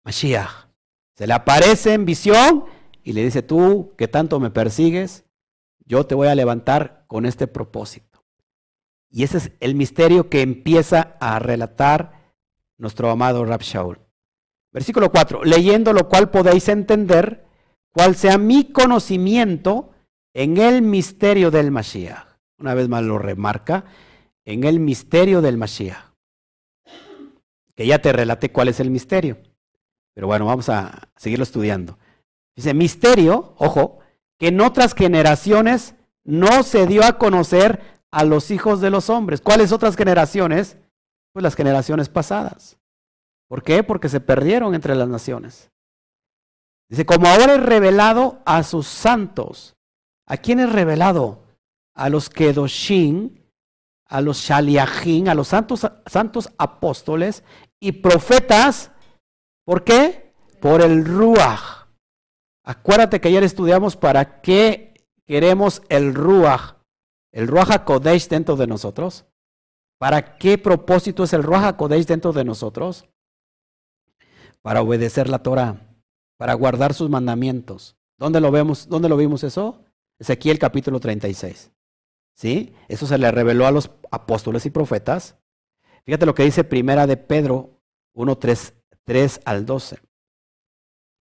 [0.05, 0.69] Mashiach.
[1.17, 2.65] Se le aparece en visión
[3.03, 5.25] y le dice, tú que tanto me persigues,
[5.85, 8.25] yo te voy a levantar con este propósito.
[9.11, 12.33] Y ese es el misterio que empieza a relatar
[12.79, 13.99] nuestro amado Rab Shaul.
[14.73, 17.45] Versículo 4, leyendo lo cual podéis entender
[17.91, 19.90] cuál sea mi conocimiento
[20.35, 22.27] en el misterio del Mashiach.
[22.59, 23.85] Una vez más lo remarca,
[24.45, 26.11] en el misterio del Mashiach
[27.81, 29.39] que ya te relaté cuál es el misterio.
[30.13, 31.99] Pero bueno, vamos a seguirlo estudiando.
[32.55, 34.01] Dice, misterio, ojo,
[34.39, 39.41] que en otras generaciones no se dio a conocer a los hijos de los hombres.
[39.41, 40.77] ¿Cuáles otras generaciones?
[41.33, 42.77] Pues las generaciones pasadas.
[43.49, 43.83] ¿Por qué?
[43.83, 45.71] Porque se perdieron entre las naciones.
[46.91, 49.75] Dice, como ahora es revelado a sus santos.
[50.31, 51.43] ¿A quién es revelado?
[51.93, 53.35] A los Kedoshim,
[54.07, 57.43] a los Shaliachim, a los santos, santos apóstoles
[57.81, 58.93] y profetas.
[59.65, 60.33] ¿Por qué?
[60.61, 61.89] Por el Ruach.
[62.63, 66.77] Acuérdate que ayer estudiamos para qué queremos el Ruach.
[67.33, 69.25] el Ruach Kodesh dentro de nosotros.
[69.99, 73.05] ¿Para qué propósito es el Ruach Kodesh dentro de nosotros?
[74.63, 75.81] Para obedecer la Torah,
[76.37, 77.97] para guardar sus mandamientos.
[78.17, 78.89] ¿Dónde lo vemos?
[78.89, 79.87] ¿Dónde lo vimos eso?
[80.21, 81.73] Ezequiel capítulo 36.
[82.35, 82.75] ¿Sí?
[82.89, 85.37] Eso se le reveló a los apóstoles y profetas.
[86.05, 87.81] Fíjate lo que dice Primera de Pedro
[88.15, 89.99] 1, 3, 3 al 12.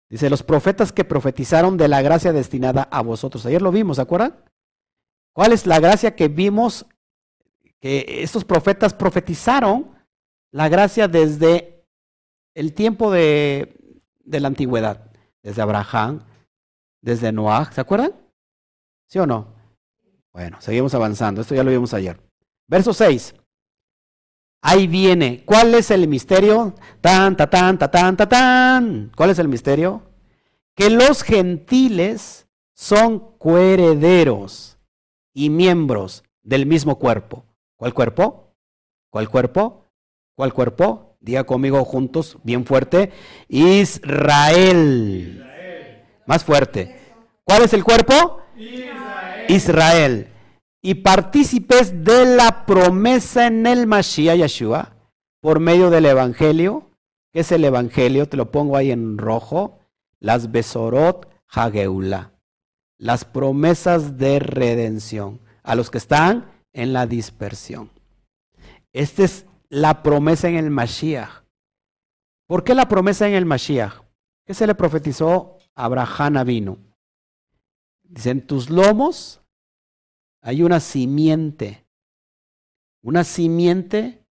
[0.08, 3.44] Dice, los profetas que profetizaron de la gracia destinada a vosotros.
[3.44, 4.44] Ayer lo vimos, ¿se acuerdan?
[5.34, 6.86] ¿Cuál es la gracia que vimos
[7.80, 9.94] que estos profetas profetizaron?
[10.52, 11.84] La gracia desde
[12.54, 15.10] el tiempo de, de la antigüedad,
[15.42, 16.22] desde Abraham,
[17.02, 18.25] desde Noah, ¿se acuerdan?
[19.06, 19.54] ¿Sí o no?
[20.32, 22.20] Bueno, seguimos avanzando, esto ya lo vimos ayer.
[22.66, 23.34] Verso 6.
[24.62, 25.44] Ahí viene.
[25.44, 26.74] ¿Cuál es el misterio?
[27.00, 29.12] Tan, ta, tan, ta, tan, ta, tan.
[29.16, 30.02] ¿Cuál es el misterio?
[30.74, 34.78] Que los gentiles son coherederos
[35.32, 37.44] y miembros del mismo cuerpo.
[37.76, 38.52] ¿Cuál cuerpo?
[39.10, 39.86] ¿Cuál cuerpo?
[40.34, 41.16] ¿Cuál cuerpo?
[41.20, 43.12] Diga conmigo juntos, bien fuerte.
[43.48, 45.42] Israel.
[46.26, 46.98] Más fuerte.
[47.44, 48.42] ¿Cuál es el cuerpo?
[48.56, 48.95] Israel.
[49.48, 50.28] Israel
[50.82, 54.96] y partícipes de la promesa en el Mashiach Yeshua
[55.40, 56.90] por medio del Evangelio.
[57.32, 58.28] ¿Qué es el Evangelio?
[58.28, 59.78] Te lo pongo ahí en rojo.
[60.18, 62.32] Las Besorot Hageula.
[62.98, 67.90] Las promesas de redención a los que están en la dispersión.
[68.92, 71.44] Esta es la promesa en el Mashiach.
[72.46, 74.02] ¿Por qué la promesa en el Mashiach?
[74.46, 76.78] ¿Qué se le profetizó a Abraham vino?
[78.08, 79.40] Dicen, tus lomos
[80.40, 81.86] hay una simiente,
[83.02, 84.24] una simiente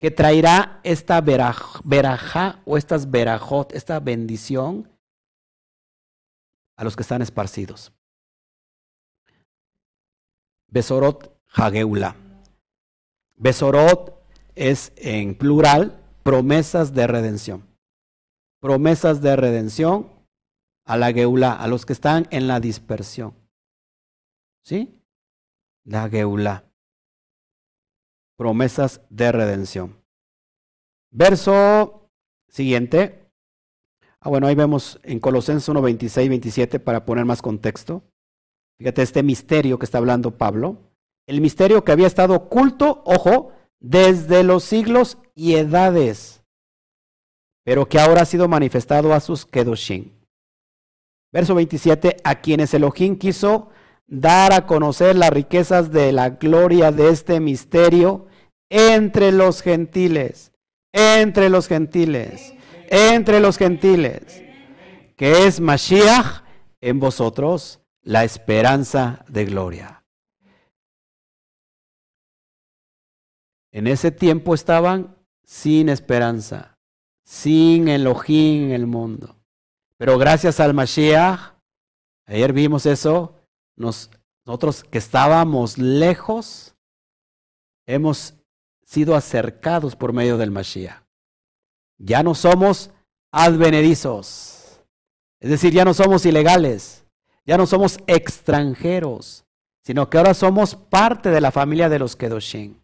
[0.00, 4.90] que traerá esta verajá o estas verajot, esta bendición
[6.76, 7.92] a los que están esparcidos.
[10.68, 12.16] Besorot Hageula.
[13.36, 17.68] Besorot es en plural promesas de redención.
[18.60, 20.10] Promesas de redención
[20.92, 23.34] a la Geula, a los que están en la dispersión.
[24.62, 24.98] ¿Sí?
[25.84, 26.64] la Geula.
[28.36, 29.96] Promesas de redención.
[31.10, 32.10] Verso
[32.46, 33.26] siguiente.
[34.20, 38.02] Ah, bueno, ahí vemos en Colosenses 1, 26, 27 para poner más contexto.
[38.78, 40.76] Fíjate este misterio que está hablando Pablo.
[41.26, 46.42] El misterio que había estado oculto, ojo, desde los siglos y edades,
[47.64, 50.21] pero que ahora ha sido manifestado a sus Kedoshim.
[51.32, 53.70] Verso 27, a quienes Elohim quiso
[54.06, 58.26] dar a conocer las riquezas de la gloria de este misterio
[58.68, 60.52] entre los gentiles,
[60.92, 62.54] entre los gentiles,
[62.90, 64.44] entre los gentiles,
[65.16, 66.42] que es Mashiach
[66.82, 70.04] en vosotros, la esperanza de gloria.
[73.70, 76.76] En ese tiempo estaban sin esperanza,
[77.24, 79.41] sin Elohim en el mundo.
[80.02, 81.54] Pero gracias al Mashiach,
[82.26, 83.36] ayer vimos eso,
[83.76, 86.74] nosotros que estábamos lejos,
[87.86, 88.34] hemos
[88.84, 91.04] sido acercados por medio del Mashiach.
[91.98, 92.90] Ya no somos
[93.30, 94.82] advenedizos,
[95.38, 97.06] es decir, ya no somos ilegales,
[97.46, 99.44] ya no somos extranjeros,
[99.84, 102.74] sino que ahora somos parte de la familia de los Kedoshim,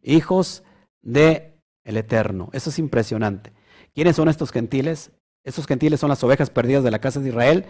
[0.00, 0.62] hijos
[1.02, 2.48] de el Eterno.
[2.54, 3.52] Eso es impresionante.
[3.92, 5.10] ¿Quiénes son estos gentiles?
[5.44, 7.66] Estos gentiles son las ovejas perdidas de la casa de Israel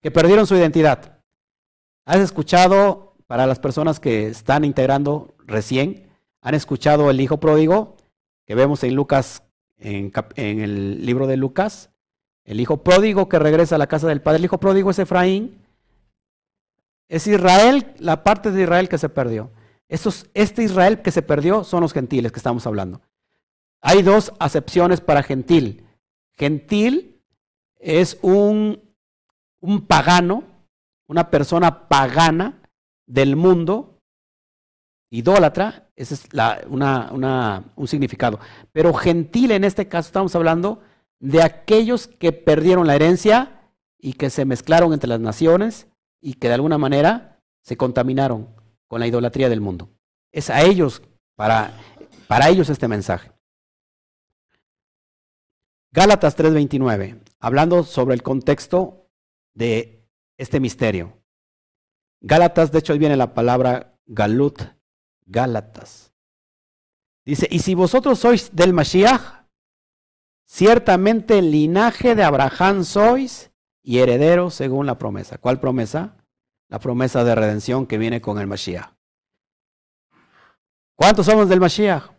[0.00, 1.18] que perdieron su identidad.
[2.04, 6.08] ¿Has escuchado, para las personas que están integrando recién,
[6.40, 7.96] han escuchado el hijo pródigo
[8.46, 9.42] que vemos en Lucas,
[9.78, 11.90] en, el libro de Lucas?
[12.44, 14.38] El hijo pródigo que regresa a la casa del padre.
[14.38, 15.60] El hijo pródigo es Efraín.
[17.08, 19.50] Es Israel, la parte de Israel que se perdió.
[19.88, 23.00] este Israel que se perdió son los gentiles que estamos hablando.
[23.80, 25.84] Hay dos acepciones para gentil.
[26.36, 27.15] Gentil
[27.78, 28.80] es un,
[29.60, 30.56] un pagano
[31.08, 32.62] una persona pagana
[33.06, 34.00] del mundo,
[35.10, 38.40] idólatra, ese es un significado.
[38.72, 40.82] Pero gentil en este caso estamos hablando
[41.20, 45.88] de aquellos que perdieron la herencia y que se mezclaron entre las naciones
[46.20, 48.48] y que de alguna manera se contaminaron
[48.88, 49.88] con la idolatría del mundo.
[50.32, 51.02] Es a ellos,
[51.34, 51.72] para,
[52.28, 53.32] para ellos este mensaje.
[55.92, 59.08] Gálatas 3:29, hablando sobre el contexto
[59.54, 60.06] de
[60.38, 61.22] este misterio.
[62.20, 64.60] Gálatas, de hecho, ahí viene la palabra Galut,
[65.26, 66.12] Gálatas.
[67.24, 69.46] Dice, y si vosotros sois del Mashiach,
[70.46, 73.50] ciertamente el linaje de Abraham sois
[73.82, 75.38] y herederos según la promesa.
[75.38, 76.16] ¿Cuál promesa?
[76.68, 78.92] La promesa de redención que viene con el Mashiach.
[80.94, 82.10] ¿Cuántos somos del Mashiach?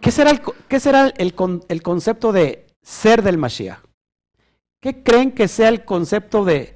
[0.00, 1.34] ¿Qué será, el, qué será el,
[1.68, 3.89] el concepto de ser del Mashiach?
[4.80, 6.74] ¿Qué creen que sea el concepto de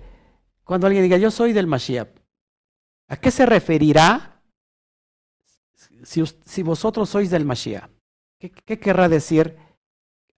[0.63, 2.09] cuando alguien diga yo soy del Mashiach?
[3.09, 4.43] ¿A qué se referirá
[6.03, 7.91] si, vosotros sois del Mashiach?
[8.39, 9.57] ¿Qué, ¿Qué, querrá decir?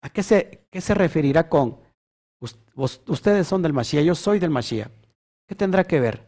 [0.01, 1.85] ¿A qué se, qué se referirá con
[3.09, 4.93] ustedes son del Mashiach, yo soy del Mashiach?
[5.47, 6.27] ¿Qué tendrá que ver?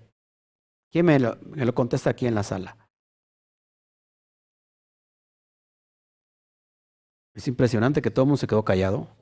[0.91, 2.77] ¿Quién me lo, me lo contesta aquí en la sala?
[7.35, 9.18] Es impresionante que todo el mundo se quedó callado.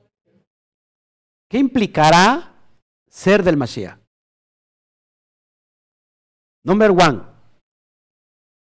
[1.49, 2.53] ¿Qué implicará
[3.07, 3.99] ser del Mashiach?
[6.63, 7.21] Number one.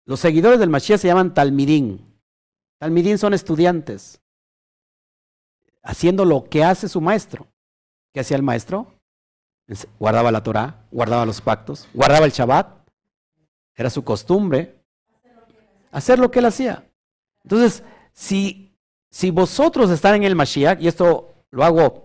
[0.05, 2.21] Los seguidores del Mashiach se llaman Talmidín.
[2.79, 4.21] Talmidín son estudiantes.
[5.83, 7.49] Haciendo lo que hace su maestro.
[8.13, 8.93] ¿Qué hacía el maestro?
[9.99, 12.89] Guardaba la Torah, guardaba los pactos, guardaba el Shabbat.
[13.75, 14.77] Era su costumbre
[15.91, 16.87] hacer lo que él hacía.
[17.43, 18.77] Entonces, si,
[19.11, 22.05] si vosotros están en el Mashiach, y esto lo hago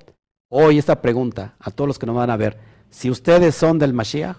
[0.51, 3.93] hoy, esta pregunta a todos los que nos van a ver, si ustedes son del
[3.93, 4.37] Mashiach,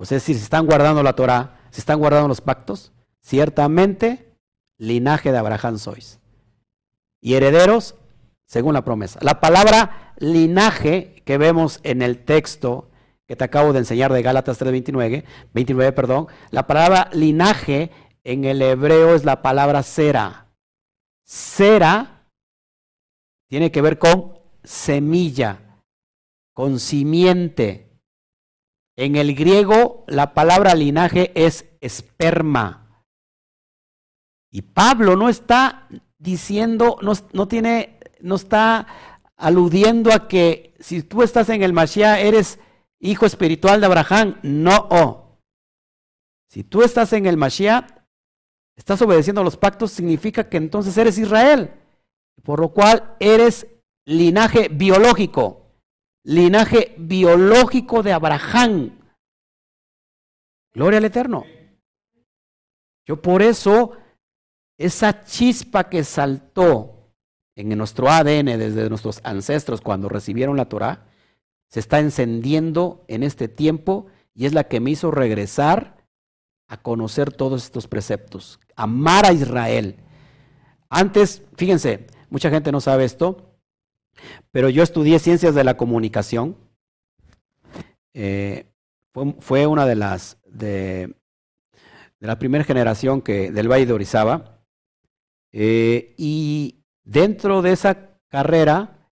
[0.00, 4.32] es decir, si están guardando la Torah, si están guardando los pactos, ciertamente
[4.78, 6.20] linaje de Abraham sois.
[7.20, 7.96] Y herederos
[8.46, 9.18] según la promesa.
[9.22, 12.90] La palabra linaje que vemos en el texto
[13.26, 17.90] que te acabo de enseñar de Gálatas 3:29, 29, perdón, la palabra linaje
[18.22, 20.46] en el hebreo es la palabra cera.
[21.24, 22.28] Cera
[23.48, 24.35] tiene que ver con
[24.66, 25.80] semilla,
[26.52, 28.02] con simiente.
[28.96, 33.04] En el griego la palabra linaje es esperma.
[34.50, 35.88] Y Pablo no está
[36.18, 38.86] diciendo, no, tiene, no está
[39.36, 42.58] aludiendo a que si tú estás en el Mashiach eres
[42.98, 44.38] hijo espiritual de Abraham.
[44.42, 45.38] No.
[46.48, 47.86] Si tú estás en el Mashiach,
[48.76, 51.74] estás obedeciendo a los pactos, significa que entonces eres Israel.
[52.42, 53.66] Por lo cual eres
[54.06, 55.66] linaje biológico.
[56.24, 58.98] Linaje biológico de Abraham.
[60.72, 61.44] Gloria al Eterno.
[63.06, 63.92] Yo por eso,
[64.78, 67.12] esa chispa que saltó
[67.54, 71.06] en nuestro ADN desde nuestros ancestros cuando recibieron la Torah,
[71.68, 76.04] se está encendiendo en este tiempo y es la que me hizo regresar
[76.68, 79.96] a conocer todos estos preceptos, amar a Israel.
[80.90, 83.45] Antes, fíjense, mucha gente no sabe esto,
[84.50, 86.56] pero yo estudié ciencias de la comunicación.
[88.14, 88.72] Eh,
[89.40, 91.14] fue, una de las de,
[92.18, 94.62] la primera generación que del Valle de Orizaba.
[95.52, 99.10] Eh, y dentro de esa carrera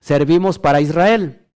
[0.00, 1.48] servimos para Israel.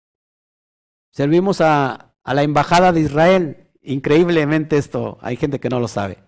[1.12, 3.70] Servimos a, la embajada de Israel.
[3.82, 6.18] Increíblemente esto, hay gente que no lo sabe.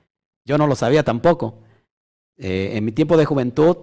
[0.44, 1.62] Yo no lo sabía tampoco.
[2.36, 3.76] Eh, en mi tiempo de juventud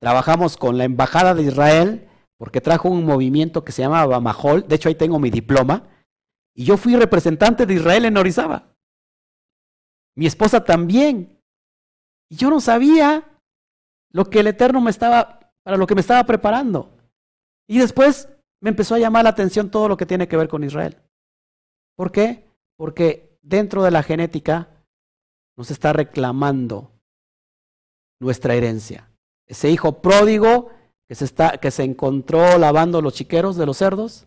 [0.00, 4.66] trabajamos con la embajada de Israel porque trajo un movimiento que se llamaba Mahol.
[4.66, 5.88] De hecho, ahí tengo mi diploma.
[6.54, 8.74] Y yo fui representante de Israel en Orizaba.
[10.16, 11.40] Mi esposa también.
[12.30, 13.40] Y yo no sabía
[14.12, 16.96] lo que el Eterno me estaba, para lo que me estaba preparando.
[17.68, 18.28] Y después
[18.60, 20.96] me empezó a llamar la atención todo lo que tiene que ver con Israel.
[21.96, 22.48] ¿Por qué?
[22.76, 24.68] Porque dentro de la genética
[25.56, 26.92] nos está reclamando
[28.20, 29.07] nuestra herencia.
[29.48, 30.68] Ese hijo pródigo
[31.08, 34.26] que se, está, que se encontró lavando los chiqueros de los cerdos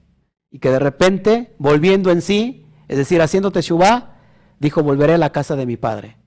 [0.50, 4.18] y que de repente, volviendo en sí, es decir, haciendo teshuvah,
[4.60, 6.18] dijo, volveré a la casa de mi padre.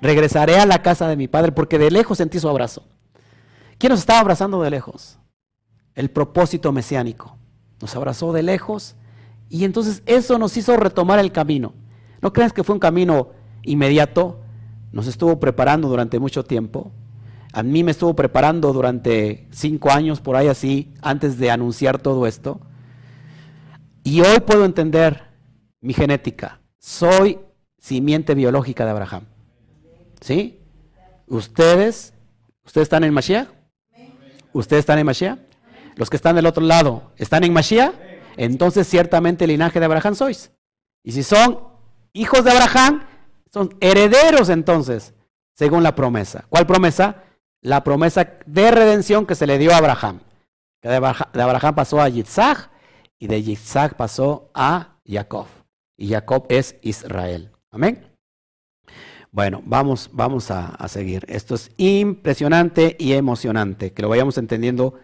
[0.00, 2.86] Regresaré a la casa de mi padre porque de lejos sentí su abrazo.
[3.76, 5.18] ¿Quién nos estaba abrazando de lejos?
[5.94, 7.36] el propósito mesiánico.
[7.80, 8.96] Nos abrazó de lejos
[9.48, 11.72] y entonces eso nos hizo retomar el camino.
[12.20, 13.30] No creas que fue un camino
[13.62, 14.40] inmediato,
[14.92, 16.90] nos estuvo preparando durante mucho tiempo.
[17.54, 22.26] A mí me estuvo preparando durante cinco años, por ahí así, antes de anunciar todo
[22.26, 22.60] esto.
[24.02, 25.22] Y hoy puedo entender
[25.80, 26.60] mi genética.
[26.78, 27.38] Soy
[27.78, 29.24] simiente biológica de Abraham.
[30.20, 30.60] ¿Sí?
[31.26, 32.12] ¿Ustedes?
[32.66, 33.48] ¿Ustedes están en Mashiach?
[34.52, 35.38] ¿Ustedes están en Mashiach?
[35.96, 37.94] los que están del otro lado, ¿están en Mashiach?
[38.36, 40.50] Entonces ciertamente el linaje de Abraham sois.
[41.02, 41.60] Y si son
[42.12, 43.04] hijos de Abraham,
[43.52, 45.14] son herederos entonces,
[45.54, 46.44] según la promesa.
[46.48, 47.23] ¿Cuál promesa?
[47.64, 50.20] La promesa de redención que se le dio a Abraham.
[50.82, 52.70] De Abraham pasó a Yitzhak
[53.18, 55.46] y de Yitzhak pasó a Jacob.
[55.96, 57.52] Y Jacob es Israel.
[57.70, 58.06] Amén.
[59.30, 61.24] Bueno, vamos, vamos a, a seguir.
[61.26, 65.00] Esto es impresionante y emocionante, que lo vayamos entendiendo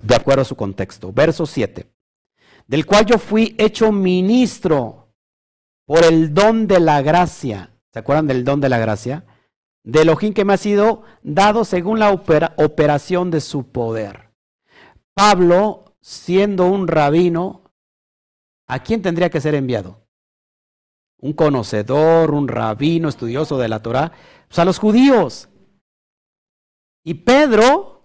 [0.00, 1.12] de acuerdo a su contexto.
[1.12, 1.90] Verso 7.
[2.68, 5.08] Del cual yo fui hecho ministro
[5.84, 7.70] por el don de la gracia.
[7.92, 9.24] ¿Se acuerdan del don de la gracia?
[9.84, 14.30] De Elohim que me ha sido dado según la operación de su poder.
[15.14, 17.70] Pablo, siendo un rabino,
[18.66, 20.02] ¿a quién tendría que ser enviado?
[21.20, 24.12] Un conocedor, un rabino, estudioso de la Torah,
[24.48, 25.48] pues a los judíos.
[27.04, 28.02] Y Pedro,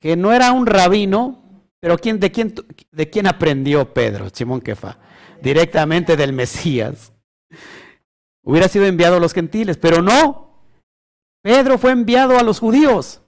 [0.00, 1.42] que no era un rabino,
[1.80, 2.54] pero ¿quién, de, quién,
[2.92, 4.98] ¿de quién aprendió Pedro, Simón Kefa?
[5.42, 7.12] Directamente del Mesías.
[8.42, 10.45] Hubiera sido enviado a los gentiles, pero no.
[11.46, 13.22] Pedro fue enviado a los judíos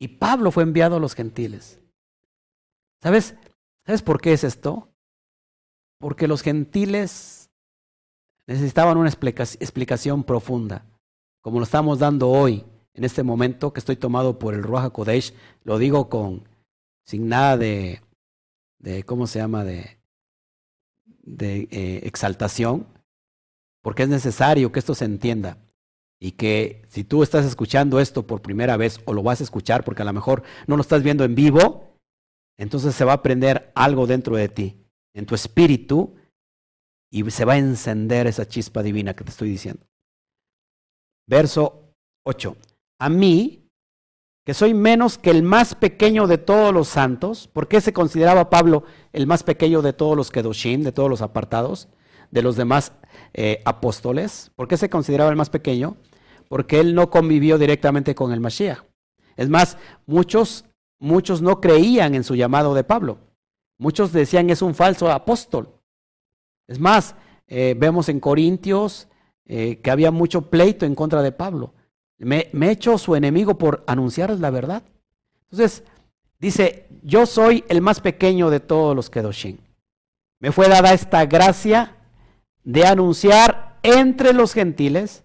[0.00, 1.80] y Pablo fue enviado a los gentiles.
[3.00, 3.36] ¿Sabes?
[3.86, 4.88] ¿Sabes por qué es esto?
[6.00, 7.48] Porque los gentiles
[8.48, 10.84] necesitaban una explicación profunda,
[11.40, 12.64] como lo estamos dando hoy,
[12.94, 16.48] en este momento que estoy tomado por el Ruach Kodesh, lo digo con
[17.06, 18.02] sin nada de,
[18.80, 19.62] de ¿cómo se llama?
[19.62, 20.00] de,
[21.22, 22.88] de eh, exaltación,
[23.82, 25.58] porque es necesario que esto se entienda
[26.20, 29.84] y que si tú estás escuchando esto por primera vez o lo vas a escuchar
[29.84, 31.96] porque a lo mejor no lo estás viendo en vivo,
[32.58, 36.14] entonces se va a aprender algo dentro de ti, en tu espíritu,
[37.10, 39.86] y se va a encender esa chispa divina que te estoy diciendo.
[41.26, 41.94] Verso
[42.26, 42.54] 8.
[43.00, 43.66] A mí,
[44.44, 48.50] que soy menos que el más pequeño de todos los santos, ¿por qué se consideraba
[48.50, 51.88] Pablo el más pequeño de todos los kedoshim, de todos los apartados,
[52.30, 52.92] de los demás
[53.32, 54.52] eh, apóstoles?
[54.54, 55.96] ¿Por qué se consideraba el más pequeño?
[56.50, 58.82] Porque él no convivió directamente con el Mashiach.
[59.36, 60.64] Es más, muchos,
[60.98, 63.18] muchos no creían en su llamado de Pablo.
[63.78, 65.72] Muchos decían es un falso apóstol.
[66.66, 67.14] Es más,
[67.46, 69.06] eh, vemos en Corintios
[69.46, 71.72] eh, que había mucho pleito en contra de Pablo.
[72.18, 74.82] Me, me he hecho su enemigo por anunciarles la verdad.
[75.52, 75.84] Entonces,
[76.40, 79.58] dice, yo soy el más pequeño de todos los Kedoshim.
[80.40, 81.96] Me fue dada esta gracia
[82.64, 85.22] de anunciar entre los gentiles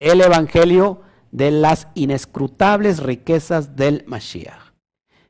[0.00, 4.72] el Evangelio de las inescrutables riquezas del Mashiach.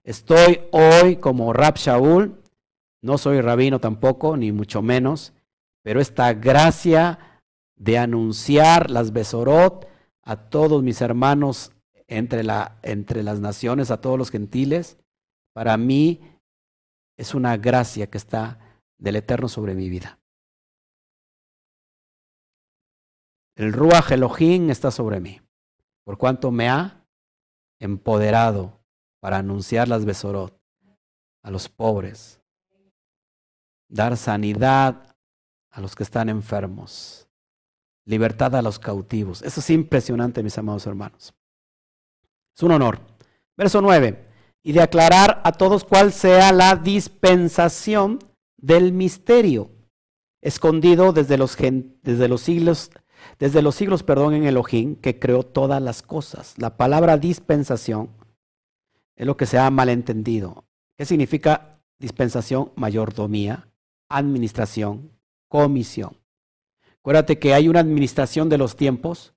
[0.05, 2.41] Estoy hoy como Rab Shaul,
[3.03, 5.33] no soy rabino tampoco, ni mucho menos,
[5.83, 7.41] pero esta gracia
[7.77, 9.87] de anunciar las Besorot
[10.23, 11.73] a todos mis hermanos
[12.07, 14.97] entre, la, entre las naciones, a todos los gentiles,
[15.55, 16.21] para mí
[17.17, 18.59] es una gracia que está
[18.99, 20.19] del Eterno sobre mi vida.
[23.59, 25.41] El Ruach Elohim está sobre mí,
[26.05, 27.05] por cuanto me ha
[27.81, 28.79] empoderado
[29.19, 30.57] para anunciar las Besorot
[31.43, 32.41] a los pobres,
[33.89, 35.17] dar sanidad
[35.71, 37.27] a los que están enfermos,
[38.05, 39.43] libertad a los cautivos.
[39.43, 41.35] Eso es impresionante, mis amados hermanos.
[42.57, 43.01] Es un honor.
[43.57, 44.25] Verso 9.
[44.63, 48.21] Y de aclarar a todos cuál sea la dispensación
[48.57, 49.73] del misterio,
[50.43, 52.93] escondido desde los, desde los siglos
[53.39, 56.55] desde los siglos, perdón, en Elohim, que creó todas las cosas.
[56.59, 58.11] La palabra dispensación
[59.17, 60.65] es lo que se ha malentendido.
[60.97, 62.73] ¿Qué significa dispensación?
[62.77, 63.69] Mayordomía,
[64.09, 65.11] administración,
[65.49, 66.17] comisión.
[67.01, 69.35] Acuérdate que hay una administración de los tiempos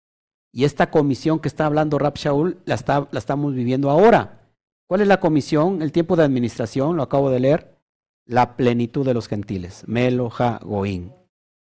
[0.52, 4.50] y esta comisión que está hablando Rab Shaul la, está, la estamos viviendo ahora.
[4.88, 5.82] ¿Cuál es la comisión?
[5.82, 7.78] El tiempo de administración, lo acabo de leer,
[8.26, 9.84] la plenitud de los gentiles.
[9.88, 11.14] Meloja Goín.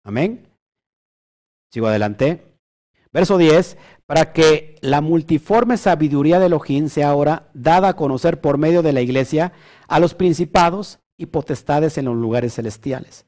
[0.03, 0.52] Amén.
[1.74, 2.53] Sigo adelante.
[3.11, 8.59] Verso 10, para que la multiforme sabiduría de Elohim sea ahora dada a conocer por
[8.59, 9.53] medio de la iglesia
[9.88, 13.26] a los principados y potestades en los lugares celestiales.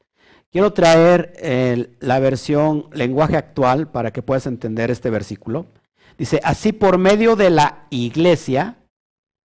[0.52, 5.66] Quiero traer la versión lenguaje actual para que puedas entender este versículo.
[6.16, 8.76] Dice, así por medio de la iglesia,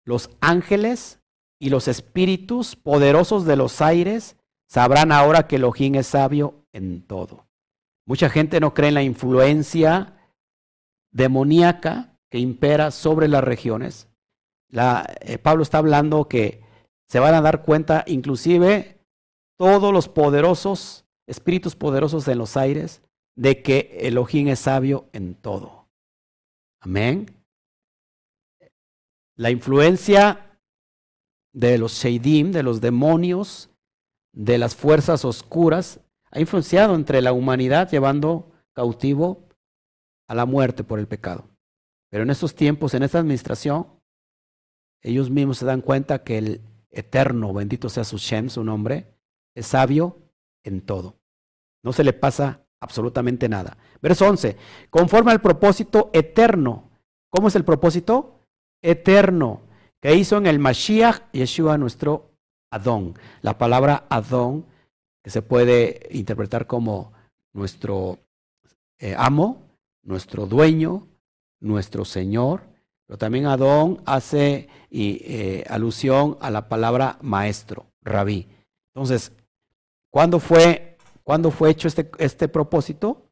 [0.06, 1.20] los ángeles
[1.60, 4.36] y los espíritus poderosos de los aires
[4.68, 7.48] sabrán ahora que Elohim es sabio en todo.
[8.06, 10.14] Mucha gente no cree en la influencia
[11.12, 14.10] demoníaca que impera sobre las regiones.
[14.72, 16.62] Eh, Pablo está hablando que
[17.08, 19.00] se van a dar cuenta inclusive
[19.58, 23.02] todos los poderosos, espíritus poderosos en los aires,
[23.36, 25.88] de que Elohim es sabio en todo.
[26.82, 27.28] Amén.
[29.36, 30.60] La influencia
[31.54, 33.70] de los Sheidim, de los demonios,
[34.34, 36.00] de las fuerzas oscuras,
[36.34, 39.48] ha influenciado entre la humanidad llevando cautivo
[40.28, 41.48] a la muerte por el pecado.
[42.10, 43.88] Pero en estos tiempos, en esta administración,
[45.04, 49.16] ellos mismos se dan cuenta que el eterno, bendito sea su Shem, su nombre,
[49.56, 50.24] es sabio
[50.64, 51.20] en todo.
[51.84, 53.78] No se le pasa absolutamente nada.
[54.02, 54.58] Verso 11,
[54.90, 56.90] conforme al propósito eterno.
[57.30, 58.48] ¿Cómo es el propósito?
[58.82, 59.62] Eterno,
[60.02, 62.32] que hizo en el Mashiach Yeshua nuestro
[62.72, 63.14] Adón.
[63.42, 64.66] La palabra Adón
[65.24, 67.14] que se puede interpretar como
[67.54, 68.20] nuestro
[69.00, 69.62] eh, amo,
[70.04, 71.08] nuestro dueño,
[71.60, 72.62] nuestro Señor,
[73.08, 78.48] pero también Adón hace eh, alusión a la palabra maestro, rabí.
[78.94, 79.32] Entonces,
[80.12, 83.30] ¿cuándo fue, ¿cuándo fue hecho este, este propósito?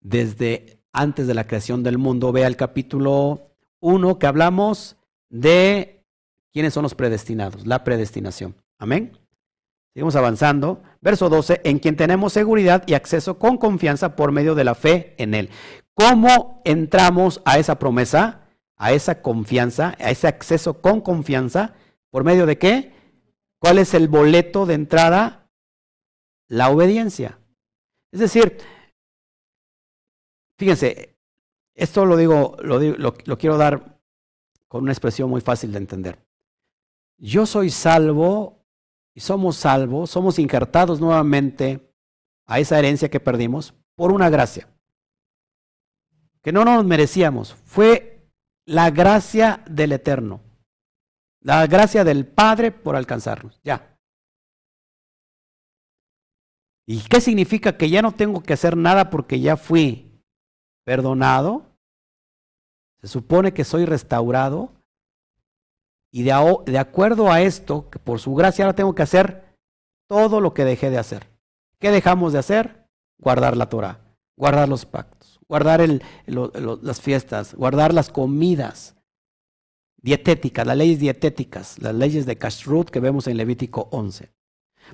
[0.00, 2.32] Desde antes de la creación del mundo.
[2.32, 4.96] Vea el capítulo 1 que hablamos
[5.30, 6.04] de
[6.52, 8.54] quiénes son los predestinados, la predestinación.
[8.78, 9.12] Amén.
[9.92, 10.82] Seguimos avanzando.
[11.00, 15.14] Verso 12, en quien tenemos seguridad y acceso con confianza por medio de la fe
[15.18, 15.50] en Él.
[15.94, 21.74] ¿Cómo entramos a esa promesa, a esa confianza, a ese acceso con confianza?
[22.10, 22.92] ¿Por medio de qué?
[23.58, 25.50] ¿Cuál es el boleto de entrada?
[26.48, 27.38] La obediencia.
[28.12, 28.58] Es decir,
[30.56, 31.16] fíjense,
[31.74, 34.00] esto lo digo, lo, lo quiero dar
[34.68, 36.18] con una expresión muy fácil de entender.
[37.16, 38.57] Yo soy salvo
[39.18, 41.92] y somos salvos, somos injertados nuevamente
[42.46, 44.72] a esa herencia que perdimos por una gracia
[46.40, 47.52] que no nos merecíamos.
[47.52, 48.30] Fue
[48.64, 50.40] la gracia del Eterno,
[51.40, 53.60] la gracia del Padre por alcanzarnos.
[53.64, 53.98] Ya.
[56.86, 60.22] ¿Y qué significa que ya no tengo que hacer nada porque ya fui
[60.84, 61.66] perdonado?
[63.00, 64.77] Se supone que soy restaurado
[66.10, 69.54] y de, acuerdo a esto, que por su gracia ahora tengo que hacer
[70.08, 71.28] todo lo que dejé de hacer.
[71.78, 72.86] ¿Qué dejamos de hacer?
[73.18, 74.00] Guardar la Torah,
[74.36, 75.86] guardar los pactos, guardar
[76.26, 78.96] las fiestas, guardar las comidas
[80.00, 84.32] dietéticas, las leyes dietéticas, las leyes de Kashrut que vemos en Levítico 11.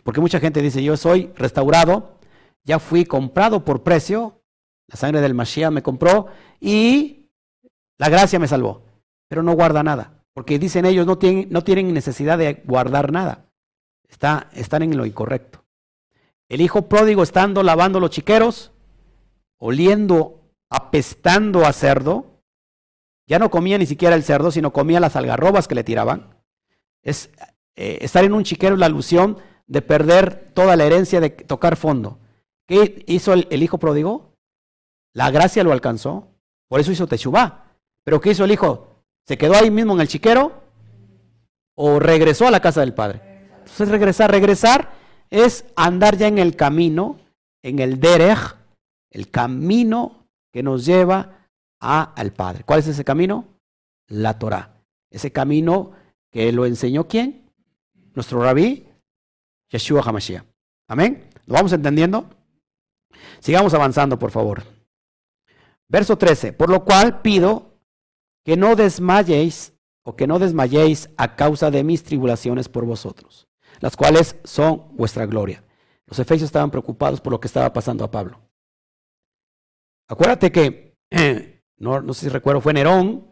[0.03, 2.19] Porque mucha gente dice, yo soy restaurado,
[2.65, 4.43] ya fui comprado por precio,
[4.89, 6.27] la sangre del Mashiach me compró
[6.61, 7.31] y
[7.99, 8.82] la gracia me salvó,
[9.28, 10.23] pero no guarda nada.
[10.35, 13.47] Porque dicen ellos, no tienen, no tienen necesidad de guardar nada.
[14.09, 15.65] Está, están en lo incorrecto.
[16.48, 18.73] El hijo pródigo estando lavando los chiqueros,
[19.59, 22.43] oliendo, apestando a cerdo,
[23.27, 26.36] ya no comía ni siquiera el cerdo, sino comía las algarrobas que le tiraban.
[27.02, 27.31] Es,
[27.77, 31.77] eh, estar en un chiquero es la alusión de perder toda la herencia de tocar
[31.77, 32.19] fondo.
[32.66, 34.35] ¿Qué hizo el, el hijo pródigo?
[35.12, 36.28] La gracia lo alcanzó,
[36.69, 37.77] por eso hizo Techubá.
[38.05, 38.93] Pero ¿qué hizo el hijo?
[39.26, 40.62] ¿Se quedó ahí mismo en el chiquero?
[41.76, 43.48] ¿O regresó a la casa del Padre?
[43.59, 44.92] Entonces regresar, regresar
[45.30, 47.18] es andar ya en el camino,
[47.62, 48.56] en el derech,
[49.10, 51.48] el camino que nos lleva
[51.80, 52.64] a, al Padre.
[52.64, 53.46] ¿Cuál es ese camino?
[54.09, 54.74] La Torah.
[55.10, 55.92] Ese camino
[56.30, 57.51] que lo enseñó quién?
[58.14, 58.86] Nuestro rabí,
[59.70, 60.44] Yeshua HaMashiach.
[60.88, 61.30] Amén.
[61.46, 62.28] ¿Lo vamos entendiendo?
[63.40, 64.62] Sigamos avanzando, por favor.
[65.88, 66.52] Verso 13.
[66.52, 67.73] Por lo cual pido
[68.44, 69.72] que no desmayéis
[70.04, 73.48] o que no desmayéis a causa de mis tribulaciones por vosotros,
[73.80, 75.64] las cuales son vuestra gloria.
[76.06, 78.40] Los efesios estaban preocupados por lo que estaba pasando a Pablo.
[80.08, 80.94] Acuérdate que,
[81.78, 83.26] no, no sé si recuerdo, fue Nerón,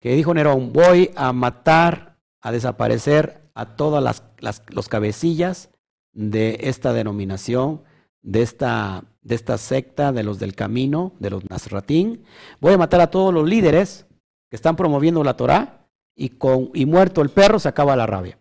[0.00, 5.70] que dijo Nerón, voy a matar, a desaparecer a todas las, los cabecillas
[6.12, 7.82] de esta denominación,
[8.22, 12.24] de esta, de esta secta, de los del camino, de los Nazratín.
[12.60, 14.06] Voy a matar a todos los líderes
[14.50, 18.38] que están promoviendo la Torah y, con, y muerto el perro se acaba la rabia.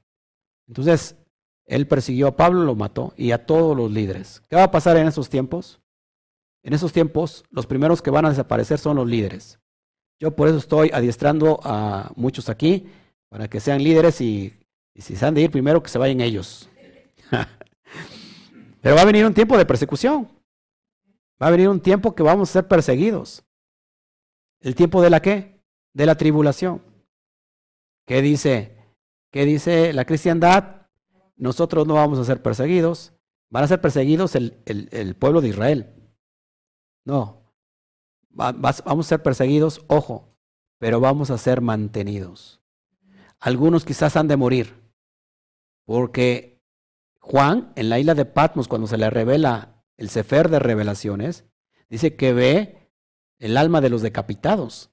[0.68, 1.16] Entonces,
[1.66, 4.42] él persiguió a Pablo, lo mató y a todos los líderes.
[4.50, 5.80] ¿Qué va a pasar en esos tiempos?
[6.64, 9.60] En esos tiempos, los primeros que van a desaparecer son los líderes.
[10.20, 12.90] Yo por eso estoy adiestrando a muchos aquí
[13.30, 14.54] para que sean líderes y,
[14.94, 16.68] y si se han de ir primero, que se vayan ellos.
[18.82, 20.28] Pero va a venir un tiempo de persecución.
[21.42, 23.44] Va a venir un tiempo que vamos a ser perseguidos.
[24.60, 25.59] ¿El tiempo de la qué?
[25.94, 26.82] De la tribulación.
[28.06, 28.78] ¿Qué dice?
[29.32, 30.88] ¿Qué dice la cristiandad?
[31.36, 33.14] Nosotros no vamos a ser perseguidos.
[33.50, 35.94] Van a ser perseguidos el, el, pueblo de Israel.
[37.06, 37.54] No.
[38.30, 40.36] vamos a ser perseguidos, ojo,
[40.78, 42.62] pero vamos a ser mantenidos.
[43.40, 44.76] Algunos quizás han de morir,
[45.86, 46.62] porque
[47.20, 51.46] Juan, en la isla de Patmos, cuando se le revela el Sefer de Revelaciones,
[51.90, 52.92] dice que ve
[53.40, 54.92] el alma de los decapitados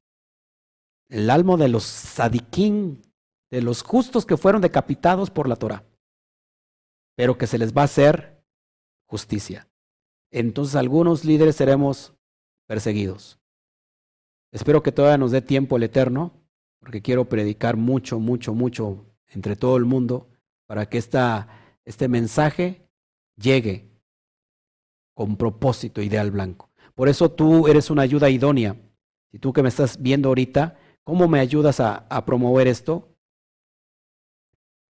[1.09, 3.03] el alma de los sadiquín,
[3.51, 5.85] de los justos que fueron decapitados por la Torah,
[7.17, 8.43] pero que se les va a hacer
[9.07, 9.69] justicia.
[10.31, 12.15] Entonces algunos líderes seremos
[12.67, 13.39] perseguidos.
[14.53, 16.33] Espero que todavía nos dé tiempo el Eterno,
[16.81, 20.29] porque quiero predicar mucho, mucho, mucho entre todo el mundo
[20.67, 21.49] para que esta,
[21.85, 22.89] este mensaje
[23.37, 23.91] llegue
[25.15, 26.71] con propósito ideal blanco.
[26.95, 28.77] Por eso tú eres una ayuda idónea.
[29.31, 33.09] Si tú que me estás viendo ahorita, ¿Cómo me ayudas a, promover esto?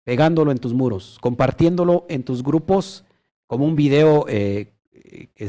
[0.05, 3.03] Pegándolo en tus muros, compartiéndolo en tus grupos
[3.47, 4.71] como un video, eh,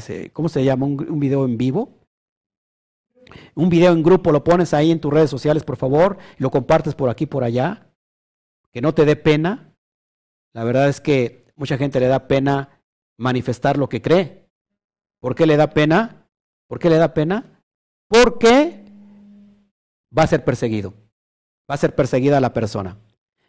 [0.00, 0.86] se, ¿cómo se llama?
[0.86, 2.00] Un, video en vivo.
[3.54, 6.96] Un video en grupo lo pones ahí en tus redes sociales, por favor, lo compartes
[6.96, 7.92] por aquí, por allá.
[8.72, 9.72] Que no te dé pena.
[10.52, 12.82] La verdad es que mucha gente le da pena
[13.16, 14.48] manifestar lo que cree.
[15.20, 16.26] ¿Por qué le da pena?
[16.66, 17.62] ¿Por qué le da pena?
[18.08, 18.85] Porque
[20.16, 20.94] va a ser perseguido.
[21.70, 22.98] Va a ser perseguida la persona.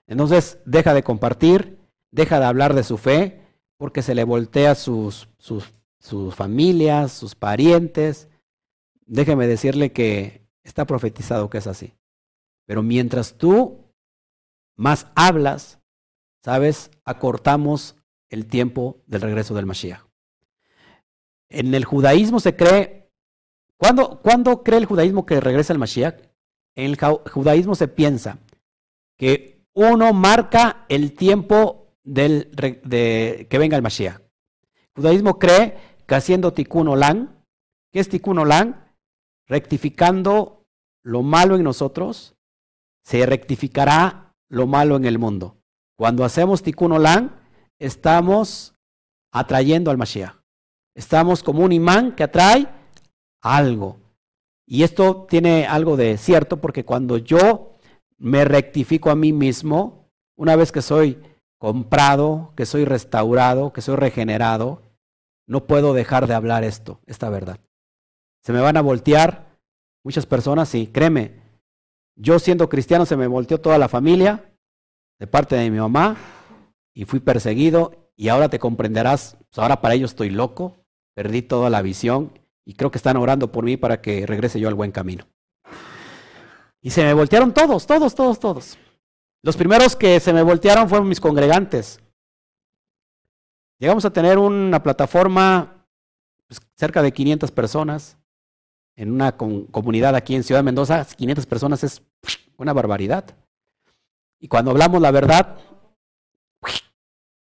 [0.08, 1.78] Entonces deja de compartir,
[2.12, 3.42] deja de hablar de su fe,
[3.78, 5.66] porque se le voltea sus, sus,
[6.36, 8.28] familias, sus parientes.
[9.06, 11.94] Déjeme decirle que está profetizado que es así.
[12.66, 13.86] Pero mientras tú
[14.76, 15.80] más hablas,
[16.44, 16.92] ¿sabes?
[17.04, 17.96] Acortamos
[18.30, 20.02] el tiempo del regreso del Mashiach.
[21.50, 23.10] En el judaísmo se cree,
[23.78, 26.27] ¿cuándo, ¿cuándo cree el judaísmo que regresa el Mashiach?
[26.78, 28.38] En el judaísmo se piensa
[29.18, 32.52] que uno marca el tiempo del,
[32.84, 34.20] de, que venga el Mashiach.
[34.20, 35.76] El judaísmo cree
[36.06, 37.44] que haciendo tikkun olam,
[37.92, 38.76] ¿qué es tikkun olam?
[39.48, 40.68] Rectificando
[41.04, 42.36] lo malo en nosotros,
[43.04, 45.58] se rectificará lo malo en el mundo.
[45.98, 47.40] Cuando hacemos tikkun olam,
[47.80, 48.76] estamos
[49.34, 50.36] atrayendo al Mashiach.
[50.96, 52.68] Estamos como un imán que atrae
[53.42, 54.00] algo.
[54.68, 57.78] Y esto tiene algo de cierto porque cuando yo
[58.18, 61.22] me rectifico a mí mismo, una vez que soy
[61.58, 64.82] comprado, que soy restaurado, que soy regenerado,
[65.48, 67.60] no puedo dejar de hablar esto, esta verdad.
[68.44, 69.58] Se me van a voltear
[70.04, 71.42] muchas personas, sí, créeme,
[72.16, 74.54] yo siendo cristiano se me volteó toda la familia
[75.20, 76.18] de parte de mi mamá,
[76.98, 80.78] y fui perseguido y ahora te comprenderás, pues ahora para ellos estoy loco,
[81.14, 82.32] perdí toda la visión
[82.68, 85.26] y creo que están orando por mí para que regrese yo al buen camino.
[86.82, 88.78] Y se me voltearon todos, todos, todos, todos.
[89.42, 92.02] Los primeros que se me voltearon fueron mis congregantes.
[93.80, 95.88] Llegamos a tener una plataforma,
[96.46, 98.18] pues, cerca de 500 personas,
[98.98, 101.06] en una comunidad aquí en Ciudad de Mendoza.
[101.06, 102.02] 500 personas es
[102.58, 103.24] una barbaridad.
[104.42, 105.58] Y cuando hablamos la verdad,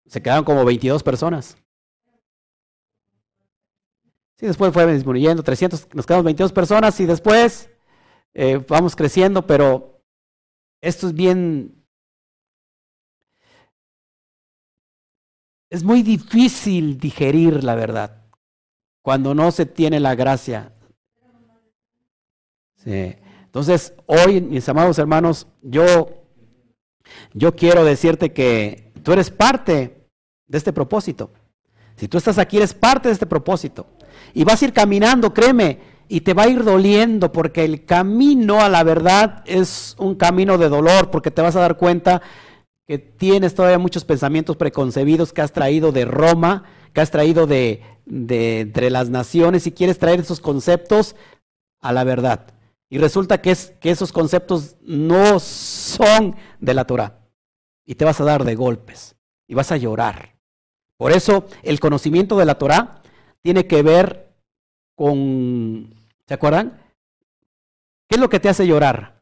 [0.05, 1.62] se quedaron como 22 personas.
[4.43, 7.71] Sí, después fue disminuyendo, 300, nos quedamos 22 personas y después
[8.35, 10.03] eh, vamos creciendo, pero
[10.81, 11.87] esto es bien...
[15.71, 18.25] Es muy difícil digerir la verdad
[19.01, 20.73] cuando no se tiene la gracia.
[22.85, 26.27] Entonces, hoy, mis amados hermanos, yo,
[27.33, 30.09] yo quiero decirte que tú eres parte
[30.49, 31.31] de este propósito.
[31.95, 33.87] Si tú estás aquí, eres parte de este propósito.
[34.35, 38.61] Y vas a ir caminando, créeme, y te va a ir doliendo porque el camino
[38.61, 42.21] a la verdad es un camino de dolor, porque te vas a dar cuenta
[42.87, 47.83] que tienes todavía muchos pensamientos preconcebidos que has traído de Roma, que has traído de,
[48.07, 51.17] entre las naciones y quieres traer esos conceptos
[51.81, 52.47] a la verdad.
[52.91, 57.21] Y resulta que, es, que esos conceptos no son de la Torah.
[57.87, 59.17] Y te vas a dar de golpes
[59.49, 60.37] y vas a llorar.
[60.99, 63.02] Por eso el conocimiento de la Torah
[63.43, 64.35] tiene que ver
[64.97, 65.95] con,
[66.27, 66.81] ¿se acuerdan?
[68.09, 69.21] ¿Qué es lo que te hace llorar?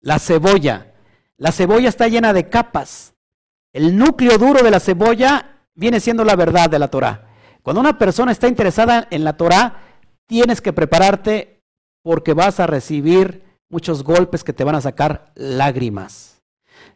[0.00, 0.94] La cebolla.
[1.36, 3.14] La cebolla está llena de capas.
[3.72, 7.28] El núcleo duro de la cebolla viene siendo la verdad de la Torah.
[7.62, 9.82] Cuando una persona está interesada en la Torah,
[10.26, 11.62] tienes que prepararte
[12.02, 16.42] porque vas a recibir muchos golpes que te van a sacar lágrimas.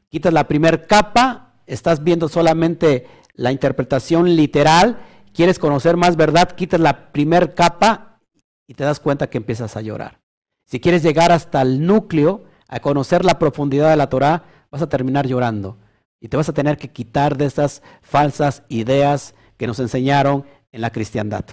[0.08, 4.98] Quitas la primera capa, estás viendo solamente la interpretación literal,
[5.32, 8.20] quieres conocer más verdad, quitas la primer capa
[8.66, 10.20] y te das cuenta que empiezas a llorar.
[10.66, 14.88] Si quieres llegar hasta el núcleo, a conocer la profundidad de la Torah, vas a
[14.88, 15.76] terminar llorando.
[16.20, 20.80] Y te vas a tener que quitar de estas falsas ideas que nos enseñaron en
[20.80, 21.44] la cristiandad.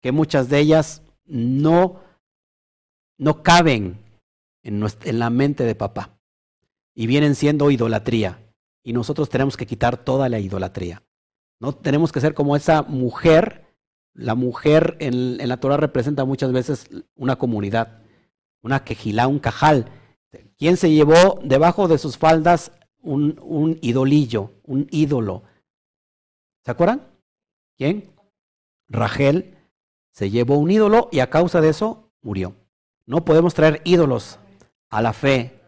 [0.00, 2.00] Que muchas de ellas no,
[3.18, 4.00] no caben
[4.64, 6.18] en, en la mente de papá.
[6.92, 8.40] Y vienen siendo idolatría.
[8.82, 11.04] Y nosotros tenemos que quitar toda la idolatría.
[11.60, 13.64] No tenemos que ser como esa mujer.
[14.12, 18.02] La mujer en, la Torah representa muchas veces una comunidad,
[18.62, 19.90] una quejilá, un cajal.
[20.56, 25.42] ¿Quién se llevó debajo de sus faldas un, idolillo, un ídolo?
[26.64, 27.06] ¿Se acuerdan?
[27.76, 28.14] ¿Quién?
[28.88, 29.56] Rachel
[30.12, 32.54] se llevó un ídolo y a causa de eso murió.
[33.06, 34.38] No podemos traer ídolos
[34.90, 35.60] a la fe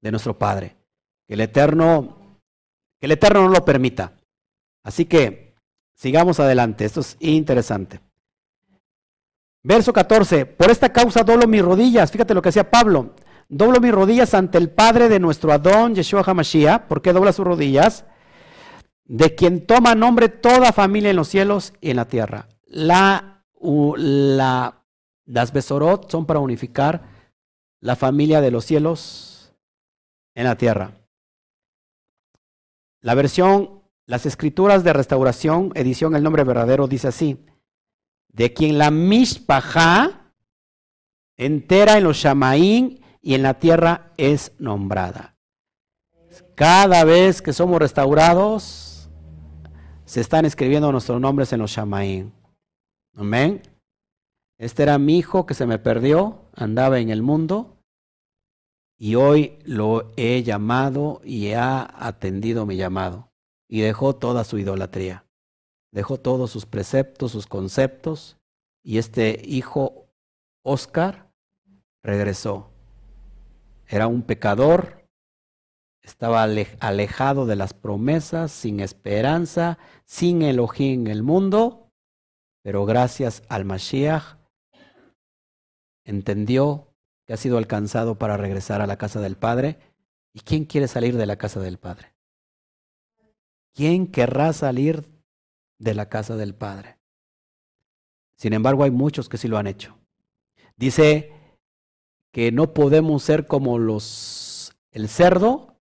[0.00, 0.76] de nuestro Padre.
[1.26, 2.38] Que el Eterno,
[3.00, 4.12] que el Eterno no lo permita.
[4.82, 5.54] Así que
[5.94, 8.00] sigamos adelante, esto es interesante.
[9.62, 13.14] Verso 14, por esta causa doblo mis rodillas, fíjate lo que hacía Pablo,
[13.48, 17.44] doblo mis rodillas ante el Padre de nuestro Adón, Yeshua HaMashiach, ¿por qué dobla sus
[17.44, 18.04] rodillas?
[19.04, 22.48] De quien toma nombre toda familia en los cielos y en la tierra.
[22.66, 24.84] La, la
[25.26, 27.02] Las Besorot son para unificar
[27.80, 29.54] la familia de los cielos
[30.34, 30.92] en la tierra.
[33.00, 37.44] La versión, las escrituras de restauración, edición El nombre verdadero, dice así:
[38.28, 40.32] de quien la mishpajá
[41.36, 45.36] entera en los shamaín y en la tierra es nombrada.
[46.54, 49.10] Cada vez que somos restaurados,
[50.04, 52.32] se están escribiendo nuestros nombres en los shamaín.
[53.14, 53.62] Amén.
[54.58, 57.78] Este era mi hijo que se me perdió, andaba en el mundo
[58.96, 63.31] y hoy lo he llamado y ha atendido mi llamado
[63.72, 65.24] y dejó toda su idolatría.
[65.92, 68.36] Dejó todos sus preceptos, sus conceptos
[68.84, 70.10] y este hijo
[70.62, 71.32] Oscar
[72.04, 72.70] regresó.
[73.86, 75.08] Era un pecador,
[76.02, 81.88] estaba alejado de las promesas, sin esperanza, sin Elohim en el mundo,
[82.62, 84.36] pero gracias al Mashiach
[86.04, 86.92] entendió
[87.26, 89.78] que ha sido alcanzado para regresar a la casa del Padre.
[90.34, 92.11] ¿Y quién quiere salir de la casa del Padre?
[93.74, 95.08] ¿Quién querrá salir
[95.78, 96.98] de la casa del Padre?
[98.36, 99.96] Sin embargo, hay muchos que sí lo han hecho.
[100.76, 101.32] Dice
[102.32, 105.76] que no podemos ser como los el cerdo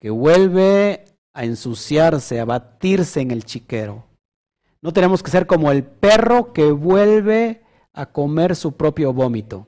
[0.00, 4.04] que vuelve a ensuciarse, a batirse en el chiquero.
[4.80, 7.62] No tenemos que ser como el perro que vuelve
[7.92, 9.66] a comer su propio vómito.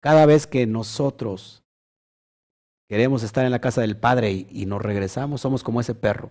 [0.00, 1.61] Cada vez que nosotros
[2.92, 6.30] queremos estar en la casa del Padre y, nos regresamos, somos como ese perro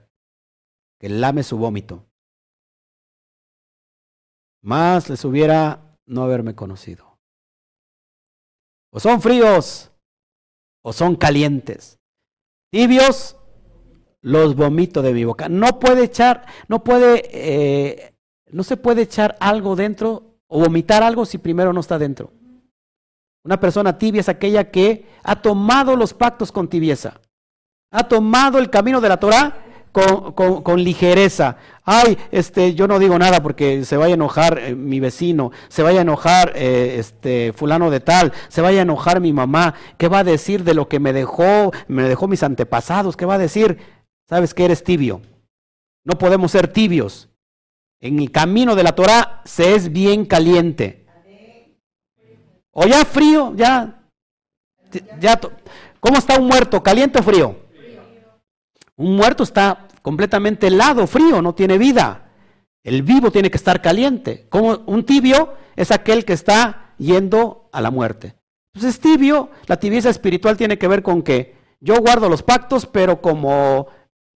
[1.00, 2.06] que lame su vómito.
[4.62, 7.18] Más les hubiera no haberme conocido.
[8.92, 9.92] O son fríos
[10.84, 12.00] o son calientes.
[12.72, 13.38] Tibios
[14.22, 15.50] los vomito de mi boca.
[15.50, 18.16] No puede echar, no puede eh,
[18.52, 22.32] no se puede echar algo dentro o vomitar algo si primero no está dentro.
[23.43, 27.19] Una persona tibia es aquella que ha tomado los pactos con tibieza.
[27.91, 29.57] Ha tomado el camino de la Torah
[29.91, 31.57] con, ligereza.
[31.84, 35.84] Ay, este, yo no digo nada porque se vaya a enojar eh, mi vecino, se
[35.84, 39.73] vaya a enojar eh, este fulano de tal, se vaya a enojar mi mamá.
[39.97, 43.18] ¿Qué va a decir de lo que me dejó, me dejó mis antepasados?
[43.18, 43.80] ¿Qué va a decir?
[44.30, 45.22] Sabes que eres tibio.
[46.05, 47.30] No podemos ser tibios.
[47.99, 51.01] En el camino de la Torah se es bien caliente.
[52.73, 54.02] O ya frío, ya,
[55.19, 55.39] ya.
[55.99, 56.81] ¿Cómo está un muerto?
[56.81, 57.56] ¿Caliente o frío?
[58.95, 62.30] Un muerto está completamente helado, frío, no tiene vida.
[62.84, 64.48] El vivo tiene que estar caliente.
[64.49, 68.35] Como un tibio es aquel que está yendo a la muerte.
[68.73, 73.22] Entonces tibio, la tibieza espiritual tiene que ver con que yo guardo los pactos, pero
[73.22, 73.88] como,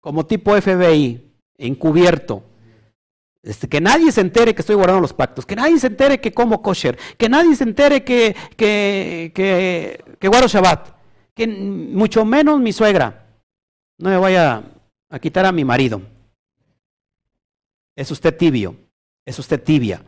[0.00, 2.42] como tipo FBI, encubierto.
[3.42, 6.32] Este, que nadie se entere que estoy guardando los pactos, que nadie se entere que
[6.32, 9.32] como kosher, que nadie se entere que, que,
[10.20, 10.94] que, guardo Shabbat,
[11.34, 13.26] que mucho menos mi suegra
[13.98, 14.62] no me vaya
[15.10, 16.02] a quitar a mi marido.
[17.96, 18.76] Es usted tibio,
[19.26, 20.04] es usted tibia.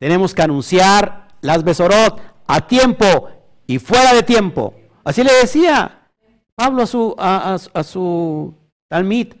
[0.00, 3.30] Tenemos que anunciar las Besorot a tiempo
[3.66, 4.74] y fuera de tiempo.
[5.04, 6.10] Así le decía
[6.56, 8.54] Pablo a su, a, a su
[8.88, 9.34] Talmid.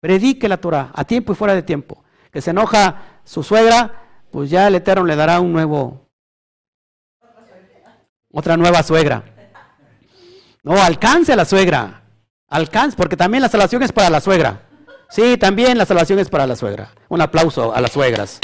[0.00, 2.02] Predique la Torah a tiempo y fuera de tiempo.
[2.32, 6.08] Que se enoja su suegra, pues ya el Eterno le dará un nuevo,
[8.32, 9.24] otra nueva suegra.
[10.62, 12.02] No, alcance a la suegra.
[12.48, 14.62] Alcance, porque también la salvación es para la suegra.
[15.08, 16.90] Sí, también la salvación es para la suegra.
[17.08, 18.38] Un aplauso a las suegras.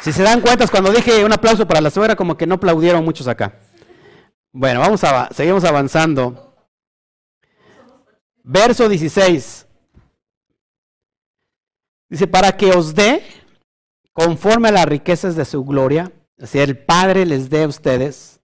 [0.00, 3.04] Si se dan cuenta, cuando dije un aplauso para la suegra, como que no aplaudieron
[3.04, 3.56] muchos acá.
[4.52, 6.47] Bueno, vamos a, seguimos avanzando.
[8.50, 9.68] Verso 16.
[12.08, 13.22] Dice, para que os dé,
[14.14, 18.40] conforme a las riquezas de su gloria, si el Padre les dé a ustedes,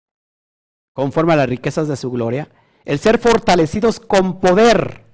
[0.93, 2.51] conforme a las riquezas de su gloria,
[2.85, 5.07] el ser fortalecidos con poder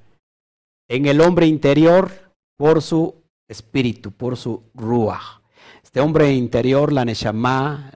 [0.89, 5.41] en el hombre interior por su espíritu, por su ruach.
[5.85, 7.93] Este hombre interior, la neshama,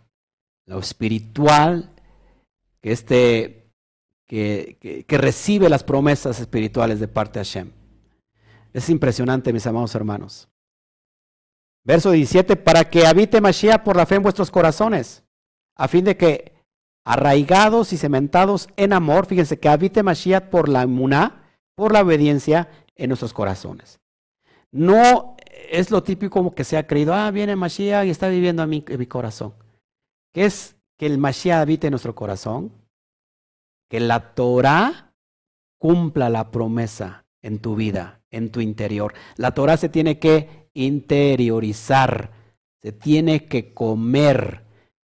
[0.65, 1.91] lo espiritual,
[2.81, 3.64] que este
[4.27, 7.71] que, recibe las promesas espirituales de parte de Hashem.
[8.73, 10.49] Es impresionante, mis amados hermanos.
[11.85, 15.23] Verso 17, para que habite Mashiach por la fe en vuestros corazones,
[15.77, 16.55] a fin de que
[17.05, 21.45] arraigados y cementados en amor, fíjense que habite Mashiach por la emuná,
[21.75, 24.01] por la obediencia en nuestros corazones.
[24.73, 25.37] No
[25.71, 28.71] es lo típico como que se ha creído, ah, viene Mashiach y está viviendo en
[28.71, 29.55] mi, en mi corazón.
[30.33, 32.73] ¿Qué es que el Mashiach habite en nuestro corazón?
[33.95, 35.15] Que la Torah
[35.79, 39.15] cumpla la promesa en tu vida, en tu interior.
[39.37, 42.33] La Torah se tiene que interiorizar,
[42.83, 44.65] se tiene que comer.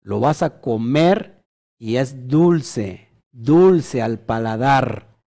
[0.02, 1.42] Lo vas a comer
[1.80, 5.22] y es dulce, dulce al paladar,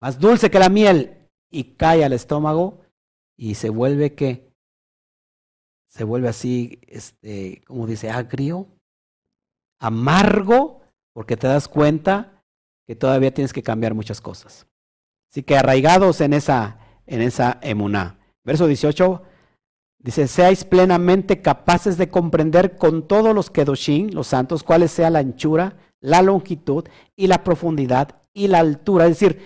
[0.00, 2.80] más dulce que la miel y cae al estómago
[3.36, 4.54] y se vuelve que
[5.90, 8.68] se vuelve así, este, como dice, agrio,
[9.80, 10.80] amargo,
[11.12, 12.32] porque te das cuenta
[12.86, 14.66] que todavía tienes que cambiar muchas cosas.
[15.30, 18.18] Así que arraigados en esa, en esa emuná.
[18.44, 19.22] Verso 18
[19.98, 25.18] dice, seáis plenamente capaces de comprender con todos los kedoshim, los santos, cuál sea la
[25.18, 26.84] anchura, la longitud
[27.16, 29.06] y la profundidad y la altura.
[29.06, 29.42] Es decir,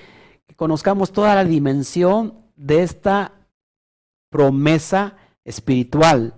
[0.47, 3.33] que conozcamos toda la dimensión de esta
[4.31, 6.35] promesa espiritual.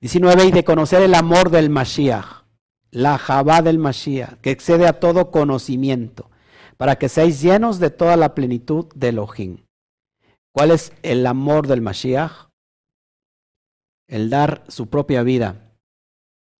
[0.00, 2.44] 19, y de conocer el amor del Mashiach,
[2.90, 6.30] la Jabá del Mashiach, que excede a todo conocimiento,
[6.76, 9.64] para que seáis llenos de toda la plenitud de Elohim.
[10.52, 12.48] ¿Cuál es el amor del Mashiach?
[14.08, 15.68] El dar su propia vida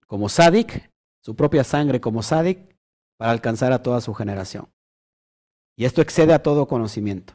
[0.06, 0.90] como sádic,
[1.22, 2.76] su propia sangre como sádic,
[3.18, 4.68] para alcanzar a toda su generación.
[5.76, 7.34] Y esto excede a todo conocimiento.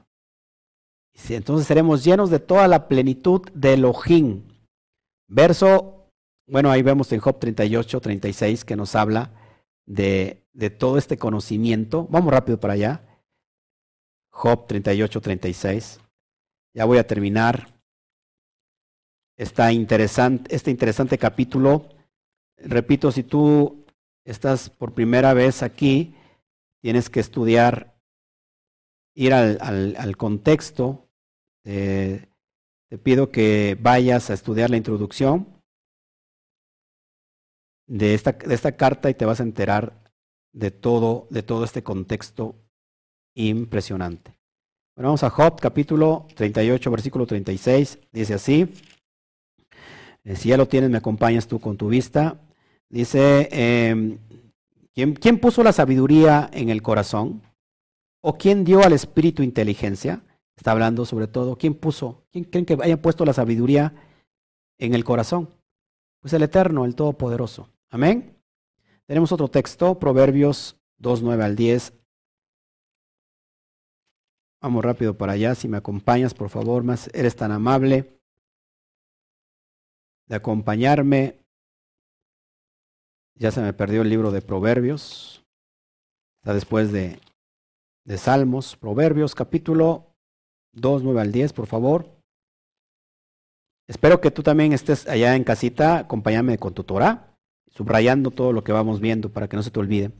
[1.30, 4.44] Entonces seremos llenos de toda la plenitud de Elohim.
[5.28, 5.93] Verso,
[6.48, 9.32] bueno, ahí vemos en Job 38, 36 que nos habla
[9.86, 12.08] de, de todo este conocimiento.
[12.10, 13.02] Vamos rápido para allá.
[14.32, 16.00] Job 38, 36.
[16.76, 17.74] Ya voy a terminar
[19.38, 21.90] esta interesante, este interesante capítulo.
[22.58, 23.86] Repito, si tú
[24.26, 26.16] estás por primera vez aquí,
[26.82, 27.96] tienes que estudiar,
[29.16, 31.04] ir al, al, al contexto
[31.64, 35.48] te pido que vayas a estudiar la introducción
[37.94, 39.94] de esta, de esta carta y te vas a enterar
[40.52, 42.56] de todo, de todo este contexto
[43.36, 44.32] impresionante.
[44.96, 48.00] Bueno, vamos a Job, capítulo 38, versículo 36.
[48.12, 48.74] Dice así.
[50.24, 52.40] Eh, si ya lo tienes, me acompañas tú con tu vista.
[52.90, 54.18] Dice, eh,
[54.96, 57.44] ¿quién, ¿quién puso la sabiduría en el corazón?
[58.22, 60.24] ¿O quién dio al espíritu inteligencia?
[60.58, 62.24] Está hablando sobre todo, ¿quién puso?
[62.32, 63.94] ¿Quién creen que haya puesto la sabiduría
[64.80, 65.50] en el corazón?
[66.22, 67.70] Pues el Eterno, el Todopoderoso.
[67.94, 68.36] Amén.
[69.06, 71.94] Tenemos otro texto, Proverbios 2, 9 al 10.
[74.64, 78.20] Vamos rápido para allá, si me acompañas, por favor, más eres tan amable
[80.28, 81.40] de acompañarme.
[83.36, 85.46] Ya se me perdió el libro de Proverbios.
[86.42, 87.20] Está después de,
[88.06, 88.76] de Salmos.
[88.76, 90.16] Proverbios capítulo
[90.72, 92.10] 2, 9 al 10, por favor.
[93.88, 97.33] Espero que tú también estés allá en casita, acompáñame con tu Torah,
[97.74, 100.12] subrayando todo lo que vamos viendo para que no se te olvide.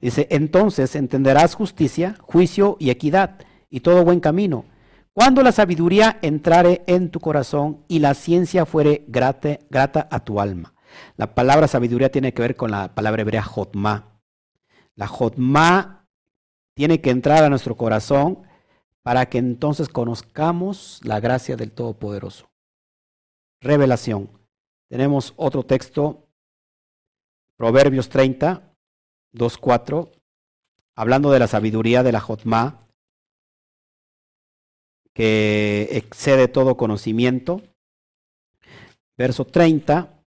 [0.00, 4.64] Dice, entonces entenderás justicia, juicio y equidad y todo buen camino.
[5.12, 10.40] Cuando la sabiduría entrare en tu corazón y la ciencia fuere grata, grata a tu
[10.40, 10.74] alma.
[11.16, 14.20] La palabra sabiduría tiene que ver con la palabra hebrea jotma.
[14.94, 16.06] La jotma
[16.74, 18.42] tiene que entrar a nuestro corazón
[19.02, 22.48] para que entonces conozcamos la gracia del Todopoderoso.
[23.60, 24.30] Revelación.
[24.88, 26.27] Tenemos otro texto,
[27.58, 28.72] Proverbios 30,
[29.32, 30.12] 2, 4,
[30.94, 32.86] hablando de la sabiduría de la Jotma,
[35.12, 37.60] que excede todo conocimiento.
[39.16, 40.22] Verso 30,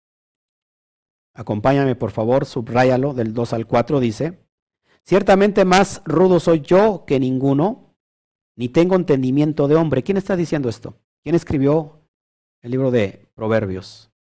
[1.35, 4.39] acompáñame por favor, subráyalo del 2 al 4, dice,
[5.03, 7.95] ciertamente más rudo soy yo que ninguno
[8.55, 10.01] ni tengo entendimiento de hombre.
[10.01, 10.99] ¿Quién está diciendo esto?
[11.21, 12.01] ¿Quién escribió
[12.61, 14.11] el libro de Proverbios?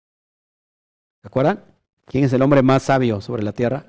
[1.23, 1.78] ¿Se acuerdan?
[2.09, 3.87] ¿Quién es el hombre más sabio sobre la tierra?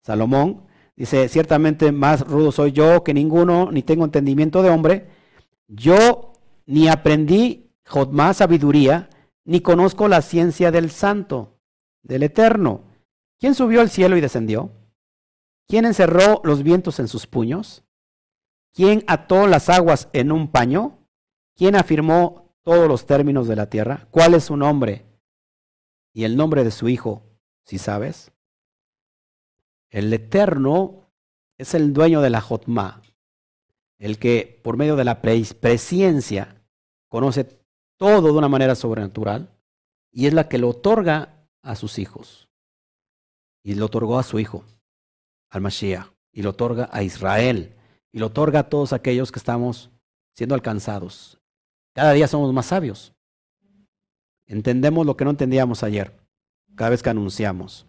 [0.00, 0.66] Salomón.
[0.94, 5.10] Dice, ciertamente más rudo soy yo que ninguno, ni tengo entendimiento de hombre.
[5.68, 6.32] Yo
[6.64, 7.70] ni aprendí
[8.10, 9.10] más sabiduría,
[9.44, 11.58] ni conozco la ciencia del santo,
[12.02, 12.82] del eterno.
[13.38, 14.70] ¿Quién subió al cielo y descendió?
[15.68, 17.84] ¿Quién encerró los vientos en sus puños?
[18.72, 20.98] ¿Quién ató las aguas en un paño?
[21.56, 24.06] ¿Quién afirmó todos los términos de la tierra?
[24.10, 25.04] ¿Cuál es su nombre?
[26.12, 27.25] Y el nombre de su hijo,
[27.66, 28.32] si sabes.
[29.90, 31.10] El Eterno
[31.58, 33.02] es el dueño de la Jotma,
[33.98, 36.62] el que por medio de la presciencia
[37.08, 37.44] conoce
[37.98, 39.50] todo de una manera sobrenatural
[40.10, 42.48] y es la que lo otorga a sus hijos.
[43.62, 44.64] Y lo otorgó a su hijo,
[45.50, 47.74] al Mashiach, y lo otorga a Israel
[48.12, 49.90] y lo otorga a todos aquellos que estamos
[50.32, 51.38] siendo alcanzados.
[51.92, 53.12] Cada día somos más sabios.
[54.46, 56.18] Entendemos lo que no entendíamos ayer,
[56.76, 57.86] cada vez que anunciamos.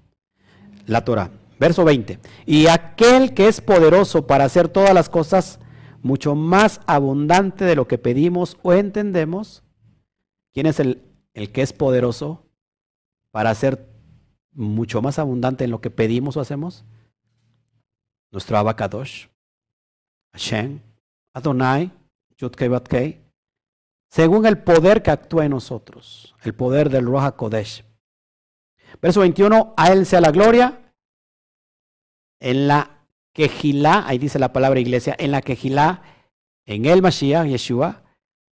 [0.86, 1.30] La Torah.
[1.60, 2.20] Verso 20.
[2.46, 5.60] Y aquel que es poderoso para hacer todas las cosas
[6.02, 9.64] mucho más abundante de lo que pedimos o entendemos.
[10.54, 11.04] ¿Quién es el,
[11.34, 12.46] el que es poderoso
[13.32, 13.90] para hacer
[14.54, 16.86] mucho más abundante en lo que pedimos o hacemos?
[18.32, 19.28] Nuestro Abacadosh,
[20.34, 20.80] Hashem,
[21.34, 21.92] Adonai,
[22.38, 22.70] Yudkei
[24.10, 27.84] según el poder que actúa en nosotros, el poder del Roja Kodesh.
[29.02, 30.94] Verso 21, a Él sea la gloria
[32.40, 36.02] en la quejilá, ahí dice la palabra iglesia, en la quejilá,
[36.66, 38.04] en el Mashiach, Yeshua,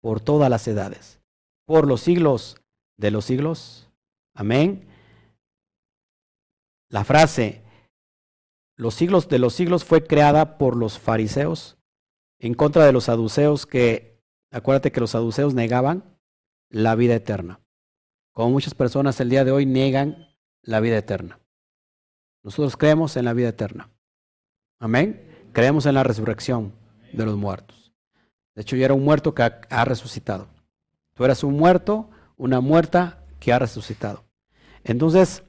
[0.01, 1.19] por todas las edades,
[1.65, 2.61] por los siglos
[2.97, 3.89] de los siglos.
[4.35, 4.87] Amén.
[6.89, 7.63] La frase,
[8.77, 11.77] los siglos de los siglos fue creada por los fariseos
[12.39, 14.21] en contra de los saduceos que,
[14.51, 16.17] acuérdate que los saduceos negaban
[16.69, 17.59] la vida eterna.
[18.35, 20.27] Como muchas personas el día de hoy niegan
[20.61, 21.39] la vida eterna.
[22.43, 23.89] Nosotros creemos en la vida eterna.
[24.77, 25.49] Amén.
[25.53, 26.73] Creemos en la resurrección
[27.13, 27.93] de los muertos.
[28.53, 30.49] De hecho, yo era un muerto que ha, resucitado.
[31.13, 34.25] Tú eras un muerto, una muerta que ha resucitado.
[34.83, 35.41] Entonces,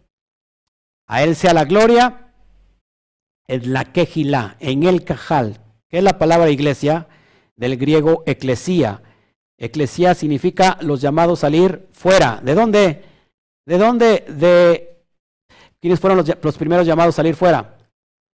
[1.08, 2.34] a Él sea la gloria
[3.48, 7.08] en la quejilá, en el cajal, que es la palabra iglesia
[7.56, 9.02] del griego eclesía.
[9.58, 12.40] Eclesía significa los llamados salir fuera.
[12.42, 13.04] ¿De dónde?
[13.64, 14.24] ¿De dónde?
[14.28, 14.96] De
[15.80, 17.78] ¿Quiénes fueron los, primeros llamados a salir fuera?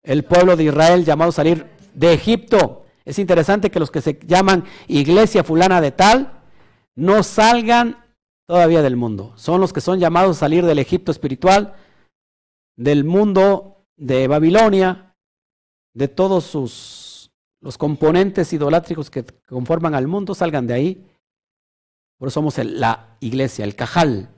[0.02, 2.86] El pueblo de Israel llamado a salir de Egipto.
[3.04, 6.40] Es interesante que los que se llaman iglesia fulana de tal
[6.94, 7.98] no salgan
[8.46, 9.32] todavía del mundo.
[9.36, 11.74] Son los que son llamados a salir del Egipto espiritual,
[12.76, 15.14] del mundo de Babilonia,
[15.94, 17.30] de todos sus
[17.60, 21.06] los componentes idolátricos que conforman al mundo, salgan de ahí.
[22.22, 24.28] Por eso somos la iglesia, el cajal,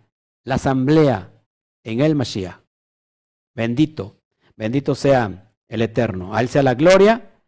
[0.43, 1.35] la asamblea
[1.83, 2.61] en el Mashiach.
[3.55, 4.23] Bendito,
[4.57, 6.35] bendito sea el Eterno.
[6.35, 7.43] A Él sea la gloria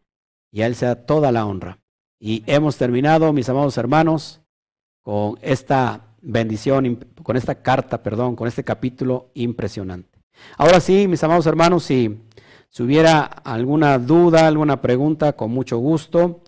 [0.53, 1.79] y a Él sea toda la honra.
[2.21, 4.43] Y hemos terminado, mis amados hermanos,
[5.01, 10.21] con esta bendición, con esta carta, perdón, con este capítulo impresionante.
[10.59, 12.15] Ahora sí, mis amados hermanos, si,
[12.69, 16.43] si hubiera alguna duda, alguna pregunta, con mucho gusto.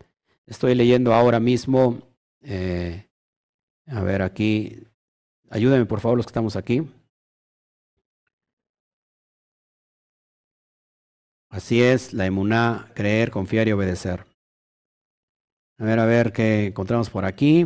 [0.46, 2.00] Estoy leyendo ahora mismo,
[2.42, 3.07] eh,
[3.90, 4.86] a ver aquí,
[5.50, 6.82] ayúdenme por favor los que estamos aquí.
[11.50, 14.26] Así es, la emuná, creer, confiar y obedecer.
[15.78, 17.64] A ver, a ver qué encontramos por aquí.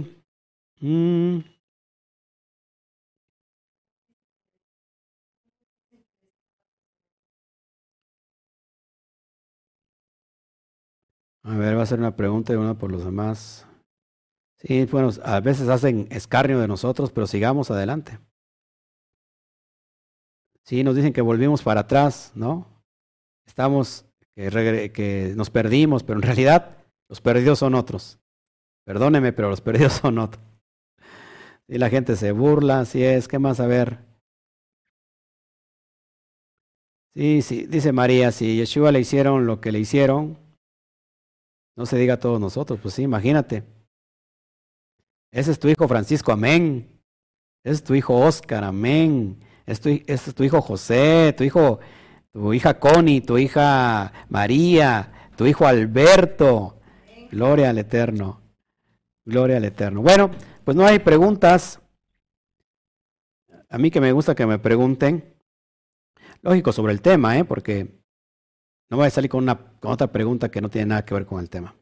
[0.81, 1.41] Mm.
[11.45, 13.67] A ver, va a ser una pregunta y una por los demás.
[14.63, 18.19] Sí, bueno, a veces hacen escarnio de nosotros, pero sigamos adelante.
[20.65, 22.73] Sí, nos dicen que volvimos para atrás, ¿no?
[23.47, 26.77] estamos, que, nos perdimos, pero en realidad
[27.09, 28.19] los perdidos son otros.
[28.85, 30.45] Perdóneme, pero los perdidos son otros.
[31.69, 33.99] Y la gente se burla, así es, ¿qué más a ver?
[37.15, 40.39] Sí, sí, dice María, si Yeshua le hicieron lo que le hicieron,
[41.77, 43.65] no se diga a todos nosotros, pues sí, imagínate.
[45.33, 47.01] Ese es tu hijo Francisco, amén.
[47.65, 49.41] Ese es tu hijo Oscar, amén.
[49.67, 51.81] ese es tu hijo José, tu hijo
[52.33, 56.81] tu hija Connie, tu hija María, tu hijo Alberto.
[57.31, 58.41] Gloria al Eterno.
[59.25, 60.03] Gloria al Eterno.
[60.03, 60.31] Bueno,
[60.65, 61.81] pues no hay preguntas.
[63.69, 65.35] A mí que me gusta que me pregunten.
[66.41, 67.45] Lógico sobre el tema, ¿eh?
[67.45, 68.03] porque
[68.91, 71.27] no voy a salir con, una, con otra pregunta que no tiene nada que ver
[71.27, 71.77] con el tema.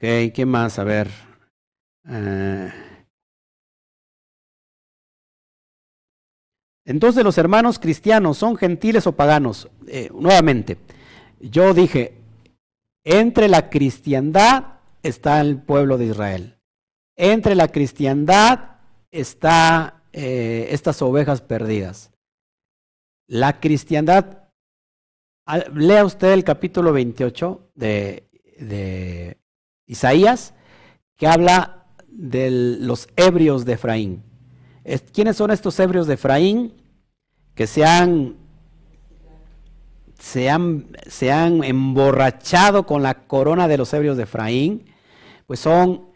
[0.00, 0.78] Ok, ¿qué más?
[0.78, 1.10] A ver.
[2.08, 2.72] Eh,
[6.86, 9.68] Entonces los hermanos cristianos son gentiles o paganos.
[9.86, 10.78] Eh, nuevamente,
[11.38, 12.14] yo dije,
[13.04, 16.56] entre la cristiandad está el pueblo de Israel.
[17.16, 18.78] Entre la cristiandad
[19.10, 22.10] está eh, estas ovejas perdidas.
[23.28, 24.48] La cristiandad,
[25.74, 29.39] lea usted el capítulo 28 de, de
[29.90, 30.54] Isaías,
[31.16, 32.50] que habla de
[32.80, 34.22] los ebrios de Efraín.
[35.12, 36.80] ¿Quiénes son estos ebrios de Efraín?
[37.60, 38.36] que se han,
[40.18, 44.86] se han, se han emborrachado con la corona de los ebrios de Efraín,
[45.46, 46.08] pues son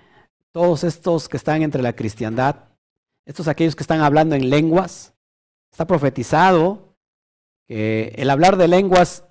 [0.52, 2.56] todos estos que están entre la cristiandad,
[3.26, 5.12] estos aquellos que están hablando en lenguas.
[5.70, 6.96] Está profetizado
[7.66, 9.24] que el hablar de lenguas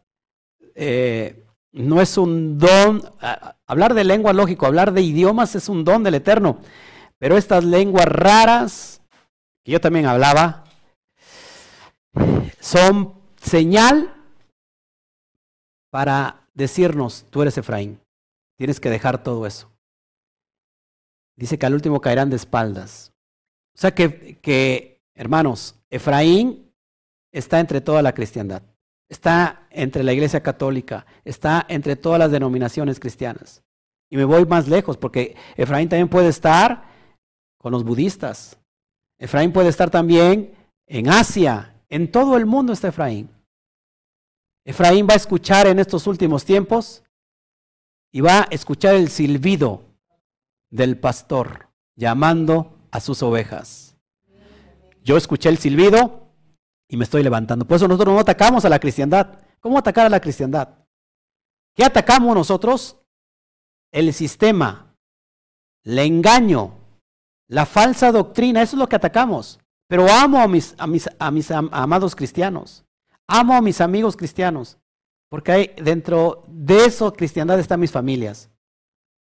[0.75, 3.01] eh, no es un don,
[3.65, 6.59] hablar de lengua lógico, hablar de idiomas es un don del Eterno,
[7.17, 9.01] pero estas lenguas raras,
[9.63, 10.65] que yo también hablaba,
[12.59, 14.13] son señal
[15.91, 17.99] para decirnos, tú eres Efraín,
[18.57, 19.71] tienes que dejar todo eso.
[21.35, 23.11] Dice que al último caerán de espaldas.
[23.75, 26.71] O sea que, que hermanos, Efraín
[27.31, 28.61] está entre toda la cristiandad,
[29.09, 33.63] está entre la iglesia católica, está entre todas las denominaciones cristianas.
[34.09, 36.83] Y me voy más lejos porque Efraín también puede estar
[37.57, 38.57] con los budistas.
[39.17, 40.53] Efraín puede estar también
[40.85, 41.73] en Asia.
[41.89, 43.29] En todo el mundo está Efraín.
[44.65, 47.03] Efraín va a escuchar en estos últimos tiempos
[48.11, 49.81] y va a escuchar el silbido
[50.69, 53.95] del pastor llamando a sus ovejas.
[55.03, 56.22] Yo escuché el silbido
[56.93, 57.65] y me estoy levantando.
[57.65, 59.39] Por eso nosotros no atacamos a la cristiandad.
[59.59, 60.75] ¿Cómo atacar a la cristiandad?
[61.75, 62.99] ¿Qué atacamos nosotros?
[63.91, 64.95] El sistema,
[65.83, 66.75] el engaño,
[67.47, 68.61] la falsa doctrina.
[68.61, 69.59] Eso es lo que atacamos.
[69.87, 72.85] Pero amo a mis, a mis, a mis amados cristianos.
[73.27, 74.77] Amo a mis amigos cristianos.
[75.29, 78.51] Porque hay, dentro de eso cristiandad están mis familias.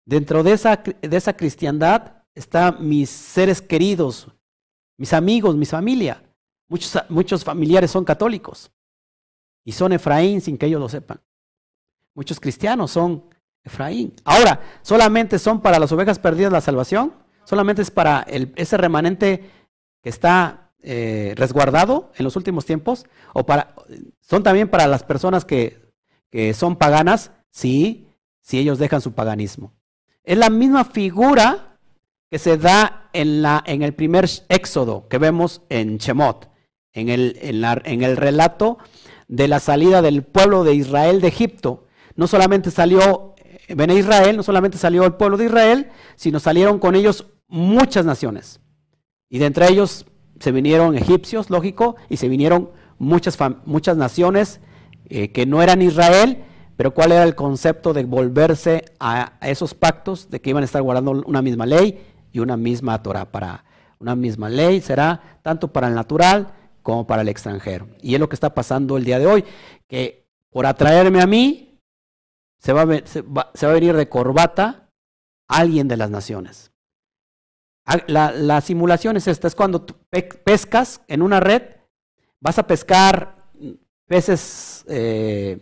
[0.08, 4.28] Dentro de esa, de esa cristiandad están mis seres queridos,
[4.98, 6.24] mis amigos, mi familia.
[6.70, 8.72] Muchos, muchos familiares son católicos
[9.66, 11.22] y son Efraín sin que ellos lo sepan.
[12.16, 13.26] Muchos cristianos son
[13.64, 14.14] Efraín.
[14.24, 17.14] Ahora, ¿solamente son para las ovejas perdidas la salvación?
[17.44, 19.50] ¿Solamente es para el, ese remanente
[20.02, 23.06] que está eh, resguardado en los últimos tiempos?
[23.34, 23.74] ¿O para,
[24.22, 25.92] son también para las personas que,
[26.30, 27.32] que son paganas?
[27.50, 28.08] Sí,
[28.42, 29.74] si ellos dejan su paganismo.
[30.24, 31.78] Es la misma figura
[32.30, 36.50] que se da en, la, en el primer éxodo que vemos en Shemot,
[36.94, 38.78] en el, relato
[39.28, 41.86] de la salida del pueblo de Israel de Egipto.
[42.16, 43.36] No solamente salió
[43.76, 48.60] ven Israel, no solamente salió el pueblo de Israel, sino salieron con ellos muchas naciones.
[49.30, 50.06] Y de entre ellos
[50.40, 53.38] se vinieron egipcios, lógico, y se vinieron muchas,
[53.98, 54.60] naciones
[55.10, 56.44] eh, que no eran Israel,
[56.76, 60.82] pero cuál era el concepto de volverse a, esos pactos, de que iban a estar
[60.82, 63.32] guardando una misma ley y una misma Torah.
[63.32, 63.66] Para
[64.00, 66.54] una misma ley será tanto para el natural
[66.90, 67.88] como para el extranjero.
[68.02, 69.46] Y es lo que está pasando el día de hoy,
[69.88, 71.80] que por atraerme a mí,
[72.58, 74.90] se va se va, a venir de corbata
[75.48, 76.72] alguien de las naciones.
[77.86, 81.62] Ah, la, simulación es esta, es cuando pescas en una red,
[82.40, 83.52] vas a pescar
[84.08, 85.60] peces eh,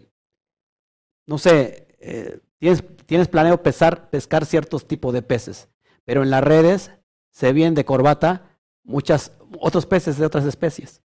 [1.25, 5.67] no sé, eh, tienes, tienes planeado pesar, pescar ciertos tipos de peces,
[6.05, 6.91] pero en las redes
[7.31, 11.01] se vienen de corbata muchas, otros peces de otras especies.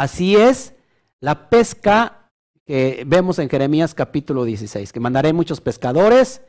[0.00, 0.72] Así es
[1.20, 2.30] la pesca
[2.64, 6.40] que vemos en Jeremías capítulo 16, que mandaré muchos pescadores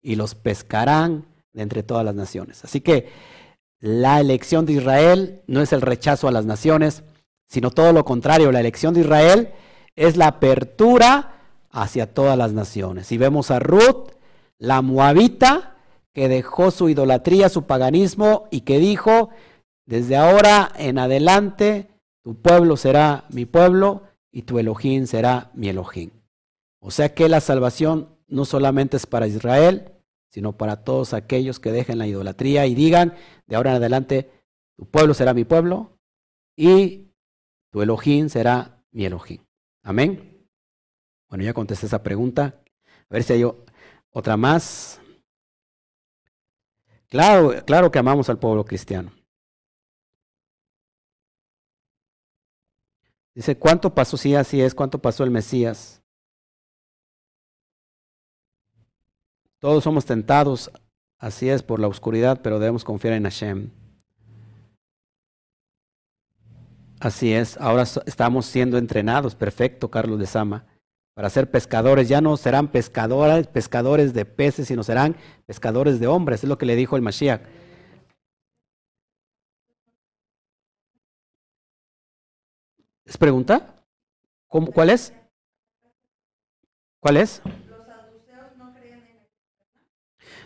[0.00, 2.64] y los pescarán de entre todas las naciones.
[2.64, 3.08] Así que
[3.80, 7.02] la elección de Israel no es el rechazo a las naciones,
[7.48, 9.50] sino todo lo contrario, la elección de Israel
[9.96, 11.32] es la apertura
[11.72, 13.10] hacia todas las naciones.
[13.10, 14.12] Y vemos a Ruth,
[14.56, 15.74] la moabita,
[16.14, 19.30] que dejó su idolatría, su paganismo y que dijo,
[19.84, 21.90] desde ahora en adelante,
[22.22, 26.10] tu pueblo será mi pueblo y tu Elohim será mi Elohim.
[26.80, 29.92] O sea que la salvación no solamente es para Israel,
[30.30, 33.14] sino para todos aquellos que dejen la idolatría y digan,
[33.46, 34.30] de ahora en adelante,
[34.76, 35.98] tu pueblo será mi pueblo
[36.56, 37.12] y
[37.70, 39.40] tu Elohim será mi Elohim.
[39.82, 40.46] Amén.
[41.28, 42.62] Bueno, ya contesté esa pregunta.
[43.08, 43.44] A ver si hay
[44.10, 45.00] otra más.
[47.08, 49.12] Claro, claro que amamos al pueblo cristiano.
[53.40, 54.18] Dice, ¿cuánto pasó?
[54.18, 54.74] Sí, así es.
[54.74, 56.02] ¿Cuánto pasó el Mesías?
[59.60, 60.70] Todos somos tentados,
[61.18, 63.70] así es, por la oscuridad, pero debemos confiar en Hashem.
[67.00, 69.34] Así es, ahora estamos siendo entrenados.
[69.34, 70.66] Perfecto, Carlos de Sama
[71.14, 72.10] para ser pescadores.
[72.10, 76.44] Ya no serán pescadores, pescadores de peces, sino serán pescadores de hombres.
[76.44, 77.40] Es lo que le dijo el Mashiach.
[83.10, 83.74] ¿Es pregunta?
[84.46, 85.12] ¿Cómo, ¿Cuál es?
[87.00, 87.42] ¿Cuál es?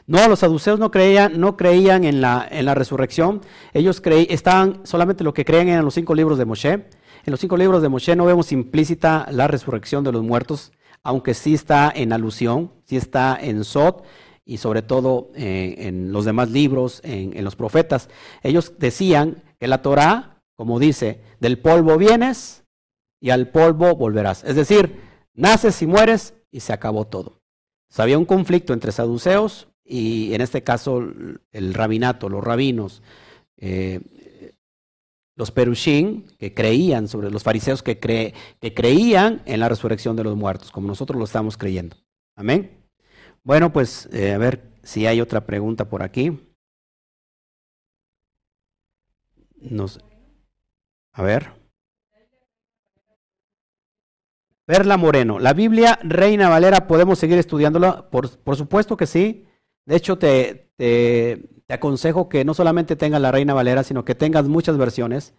[0.07, 3.43] No, los saduceos no creían, no creían en la, en la resurrección.
[3.75, 6.73] Ellos creí, estaban solamente lo que creen en los cinco libros de Moshe.
[6.73, 10.73] En los cinco libros de Moshe no vemos implícita la resurrección de los muertos,
[11.03, 14.07] aunque sí está en alusión, sí está en Sot
[14.47, 18.09] y sobre todo eh, en los demás libros, en, los profetas.
[18.43, 22.65] Ellos decían que la Torah, como dice, del polvo vienes
[23.21, 24.45] y al polvo volverás.
[24.45, 25.01] Es decir,
[25.35, 27.41] naces y mueres y se acabó todo.
[27.97, 31.03] había un conflicto entre saduceos y en este caso
[31.53, 33.03] el rabinato, los rabinos,
[33.57, 34.01] eh,
[35.37, 40.37] los perushim, que creían, sobre los fariseos que, que creían en la resurrección de los
[40.37, 41.97] muertos, como nosotros lo estamos creyendo.
[42.37, 42.85] Amén.
[43.43, 46.39] Bueno, pues eh, a ver si hay otra pregunta por aquí.
[49.61, 49.99] Nos,
[51.15, 51.53] a ver.
[54.67, 58.09] Perla Moreno, la Biblia Reina Valera, ¿podemos seguir estudiándola?
[58.11, 59.47] Por, por supuesto que sí.
[59.85, 64.49] De hecho, te, te, aconsejo que no solamente tengas la Reina Valera, sino que tengas
[64.49, 65.35] muchas versiones,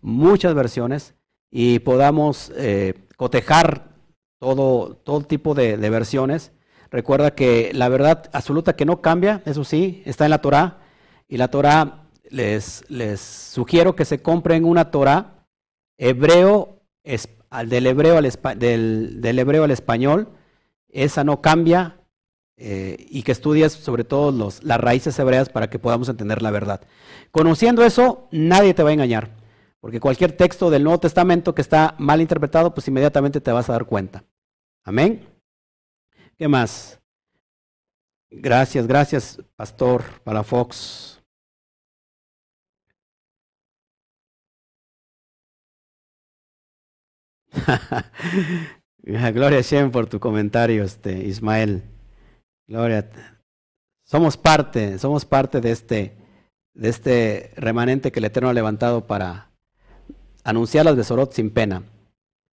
[0.00, 1.14] muchas versiones,
[1.50, 3.96] y podamos eh, cotejar
[4.38, 6.52] todo, todo tipo de, de, versiones.
[6.90, 10.78] Recuerda que la verdad absoluta que no cambia, eso sí, está en la Torah,
[11.26, 15.46] y la Torah les, sugiero que se compren una Torah
[15.96, 20.28] hebreo, del, hebreo al, del, hebreo al español,
[20.88, 21.96] esa no cambia,
[22.56, 26.50] eh, y que estudies sobre todo los, las raíces hebreas para que podamos entender la
[26.50, 26.80] verdad.
[27.30, 29.30] Conociendo eso, nadie te va a engañar,
[29.80, 33.72] porque cualquier texto del Nuevo Testamento que está mal interpretado, pues inmediatamente te vas a
[33.72, 34.24] dar cuenta.
[34.84, 35.26] Amén.
[36.36, 36.98] ¿Qué más?
[38.30, 41.17] Gracias, gracias, Pastor Palafox.
[49.02, 51.82] Gloria a Shem por tu comentario, este, Ismael.
[52.66, 53.08] Gloria.
[54.04, 56.16] Somos parte, somos parte de este,
[56.74, 59.50] de este remanente que el Eterno ha levantado para
[60.44, 61.82] anunciar las Besorot sin pena,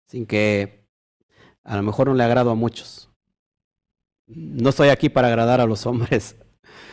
[0.08, 0.88] sin que
[1.64, 3.10] a lo mejor no le agrado a muchos.
[4.28, 6.38] No estoy aquí para agradar a los hombres.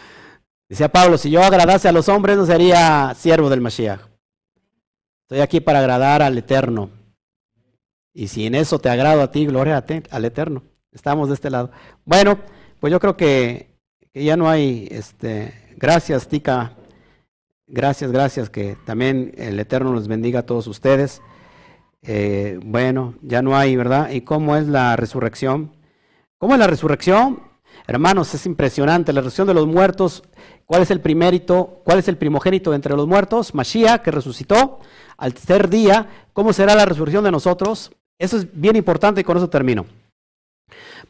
[0.69, 4.01] Decía Pablo, si yo agradase a los hombres no sería siervo del Mashiach.
[5.23, 6.98] Estoy aquí para agradar al Eterno.
[8.19, 10.62] Y si en eso te agrado a ti, gloria al Eterno.
[10.93, 11.70] Estamos de este lado.
[12.05, 12.39] Bueno.
[12.81, 13.77] Pues yo creo que,
[14.15, 16.77] ya no hay, este, gracias Tica,
[17.66, 21.20] gracias, gracias, que también el Eterno los bendiga a todos ustedes.
[22.03, 24.11] Eh, bueno, ya no hay, ¿verdad?
[24.11, 25.77] ¿Y cómo es la resurrección?
[26.39, 27.43] ¿Cómo es la resurrección?
[27.89, 29.12] Hermanos, es impresionante.
[29.12, 30.23] La resurrección de los muertos,
[30.65, 31.82] ¿cuál es el primérito?
[31.85, 33.55] ¿Cuál es el primogénito entre los muertos?
[33.57, 34.78] Mashiach, que resucitó
[35.16, 36.09] al tercer día.
[36.32, 37.90] ¿Cómo será la resurrección de nosotros?
[38.19, 39.86] Eso es bien importante y con eso termino.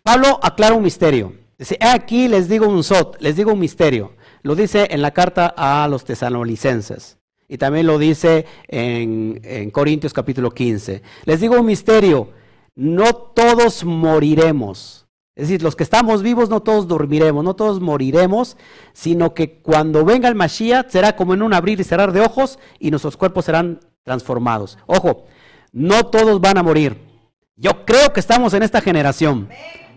[0.02, 1.32] Pablo aclara un misterio.
[1.58, 4.12] Dice, aquí les digo un sot, les digo un misterio.
[4.42, 7.18] Lo dice en la carta a los tesalonicenses.
[7.48, 11.02] Y también lo dice en, en Corintios capítulo 15.
[11.24, 12.30] Les digo un misterio,
[12.74, 15.06] no todos moriremos.
[15.34, 18.56] Es decir, los que estamos vivos no todos dormiremos, no todos moriremos,
[18.92, 22.58] sino que cuando venga el Mashiach será como en un abrir y cerrar de ojos
[22.78, 24.78] y nuestros cuerpos serán transformados.
[24.86, 25.26] Ojo,
[25.72, 27.08] no todos van a morir.
[27.56, 29.48] Yo creo que estamos en esta generación.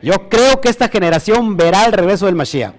[0.02, 2.76] Yo creo que esta generación verá el regreso del Mashiach.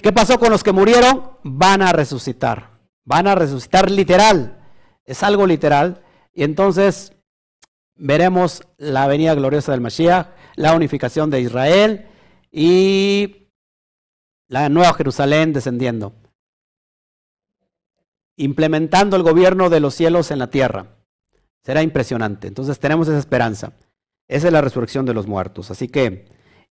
[0.00, 1.38] ¿Qué pasó con los que murieron?
[1.42, 2.70] Van a resucitar.
[3.04, 4.58] Van a resucitar literal.
[5.04, 6.02] Es algo literal.
[6.32, 7.12] Y entonces
[7.94, 12.08] veremos la venida gloriosa del Mashiach, la unificación de Israel
[12.50, 13.48] y
[14.48, 16.14] la nueva Jerusalén descendiendo.
[18.36, 21.01] Implementando el gobierno de los cielos en la tierra.
[21.64, 22.48] Será impresionante.
[22.48, 23.72] Entonces tenemos esa esperanza.
[24.28, 25.70] Esa es la resurrección de los muertos.
[25.70, 26.26] Así que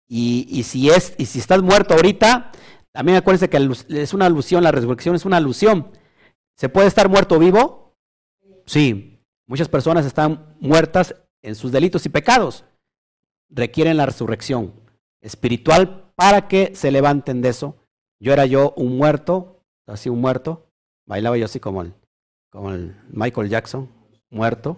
[0.06, 2.52] y, si es, y si estás muerto ahorita,
[2.93, 3.56] también acuérdense que
[3.89, 5.90] es una alusión, la resurrección es una alusión.
[6.56, 7.97] ¿Se puede estar muerto vivo?
[8.66, 9.23] Sí.
[9.47, 12.65] Muchas personas están muertas en sus delitos y pecados.
[13.51, 14.74] Requieren la resurrección
[15.20, 17.77] espiritual para que se levanten de eso.
[18.20, 20.70] Yo era yo un muerto, así un muerto.
[21.06, 21.94] Bailaba yo así como el,
[22.51, 23.90] como el Michael Jackson,
[24.35, 24.77] muerto.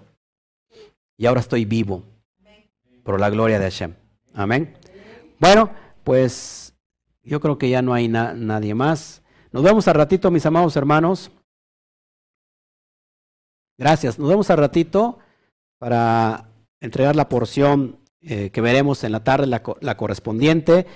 [1.17, 2.05] Y ahora estoy vivo
[3.03, 3.95] por la gloria de Hashem.
[4.35, 4.77] Amén.
[5.39, 5.71] Bueno,
[6.05, 6.75] pues
[7.23, 9.23] yo creo que ya no hay nadie más.
[9.51, 11.31] Nos vemos al ratito, mis amados hermanos.
[13.79, 14.19] Gracias.
[14.19, 15.19] Nos vemos al ratito
[15.79, 16.49] para
[16.81, 20.87] entregar la porción eh, que veremos en la tarde, la, la, correspondiente,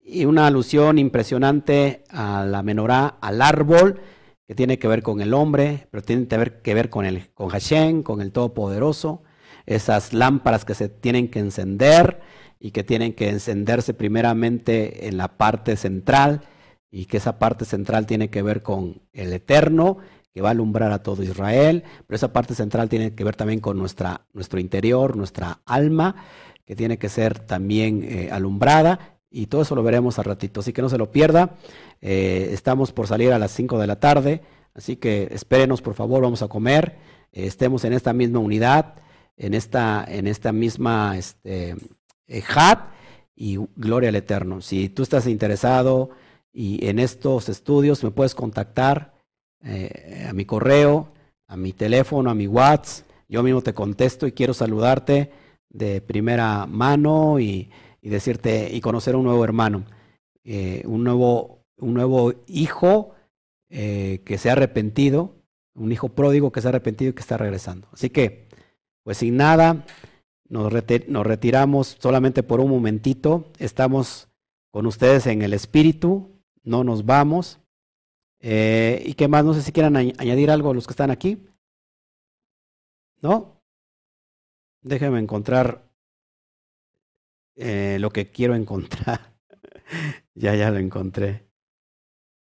[0.00, 4.00] y una alusión impresionante a la menorá, al árbol,
[4.46, 7.30] que tiene que ver con el hombre, pero tiene que ver, que ver con, el,
[7.32, 9.22] con Hashem, con el Todopoderoso,
[9.66, 12.20] esas lámparas que se tienen que encender
[12.60, 16.42] y que tienen que encenderse primeramente en la parte central
[16.90, 19.98] y que esa parte central tiene que ver con el eterno
[20.32, 23.60] que va a alumbrar a todo Israel, pero esa parte central tiene que ver también
[23.60, 26.16] con nuestra, nuestro interior, nuestra alma,
[26.66, 30.72] que tiene que ser también eh, alumbrada y todo eso lo veremos al ratito, así
[30.72, 31.56] que no se lo pierda.
[32.06, 34.42] Eh, estamos por salir a las 5 de la tarde,
[34.74, 36.98] así que espérenos por favor, vamos a comer,
[37.32, 38.96] eh, estemos en esta misma unidad,
[39.36, 41.74] en esta, en esta misma este,
[42.28, 42.90] eh, Hat
[43.34, 44.60] y Gloria al Eterno.
[44.60, 46.10] Si tú estás interesado
[46.52, 49.14] y en estos estudios me puedes contactar
[49.64, 51.14] eh, a mi correo
[51.46, 53.06] a mi teléfono, a mi WhatsApp.
[53.28, 55.30] Yo mismo te contesto y quiero saludarte
[55.68, 57.70] de primera mano y,
[58.02, 59.84] decirte y conocer a un nuevo hermano,
[60.44, 63.14] eh, un, nuevo, un nuevo hijo
[63.68, 65.34] eh, que se ha arrepentido,
[65.74, 67.88] un hijo pródigo que se ha arrepentido y que está regresando.
[67.92, 68.48] Así que,
[69.02, 69.84] pues sin nada,
[70.48, 73.50] nos, retiramos solamente por un momentito.
[73.58, 74.28] Estamos
[74.70, 76.30] con ustedes en el espíritu,
[76.62, 77.60] no nos vamos.
[78.40, 79.44] Eh, ¿Y qué más?
[79.44, 81.46] No sé si quieran añadir algo a los que están aquí.
[83.20, 83.60] ¿No?
[84.82, 85.88] Déjenme encontrar
[87.56, 89.34] eh, lo que quiero encontrar.
[90.34, 91.53] ya, ya lo encontré.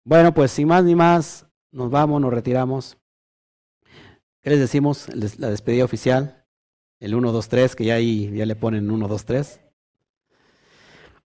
[0.04, 2.98] Bueno, pues sin más ni más, nos vamos, nos retiramos.
[4.42, 5.08] ¿Qué les decimos?
[5.38, 6.44] La despedida oficial.
[6.98, 9.60] El 1, 2, 3, que ya ahí ya le ponen 1, 2, 3.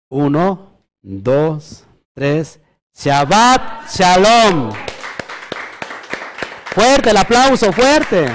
[0.09, 1.83] 1, 2,
[2.13, 2.59] 3.
[2.93, 4.71] Shabbat Shalom.
[6.73, 8.27] Fuerte el aplauso, fuerte.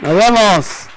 [0.00, 0.91] Nos vemos.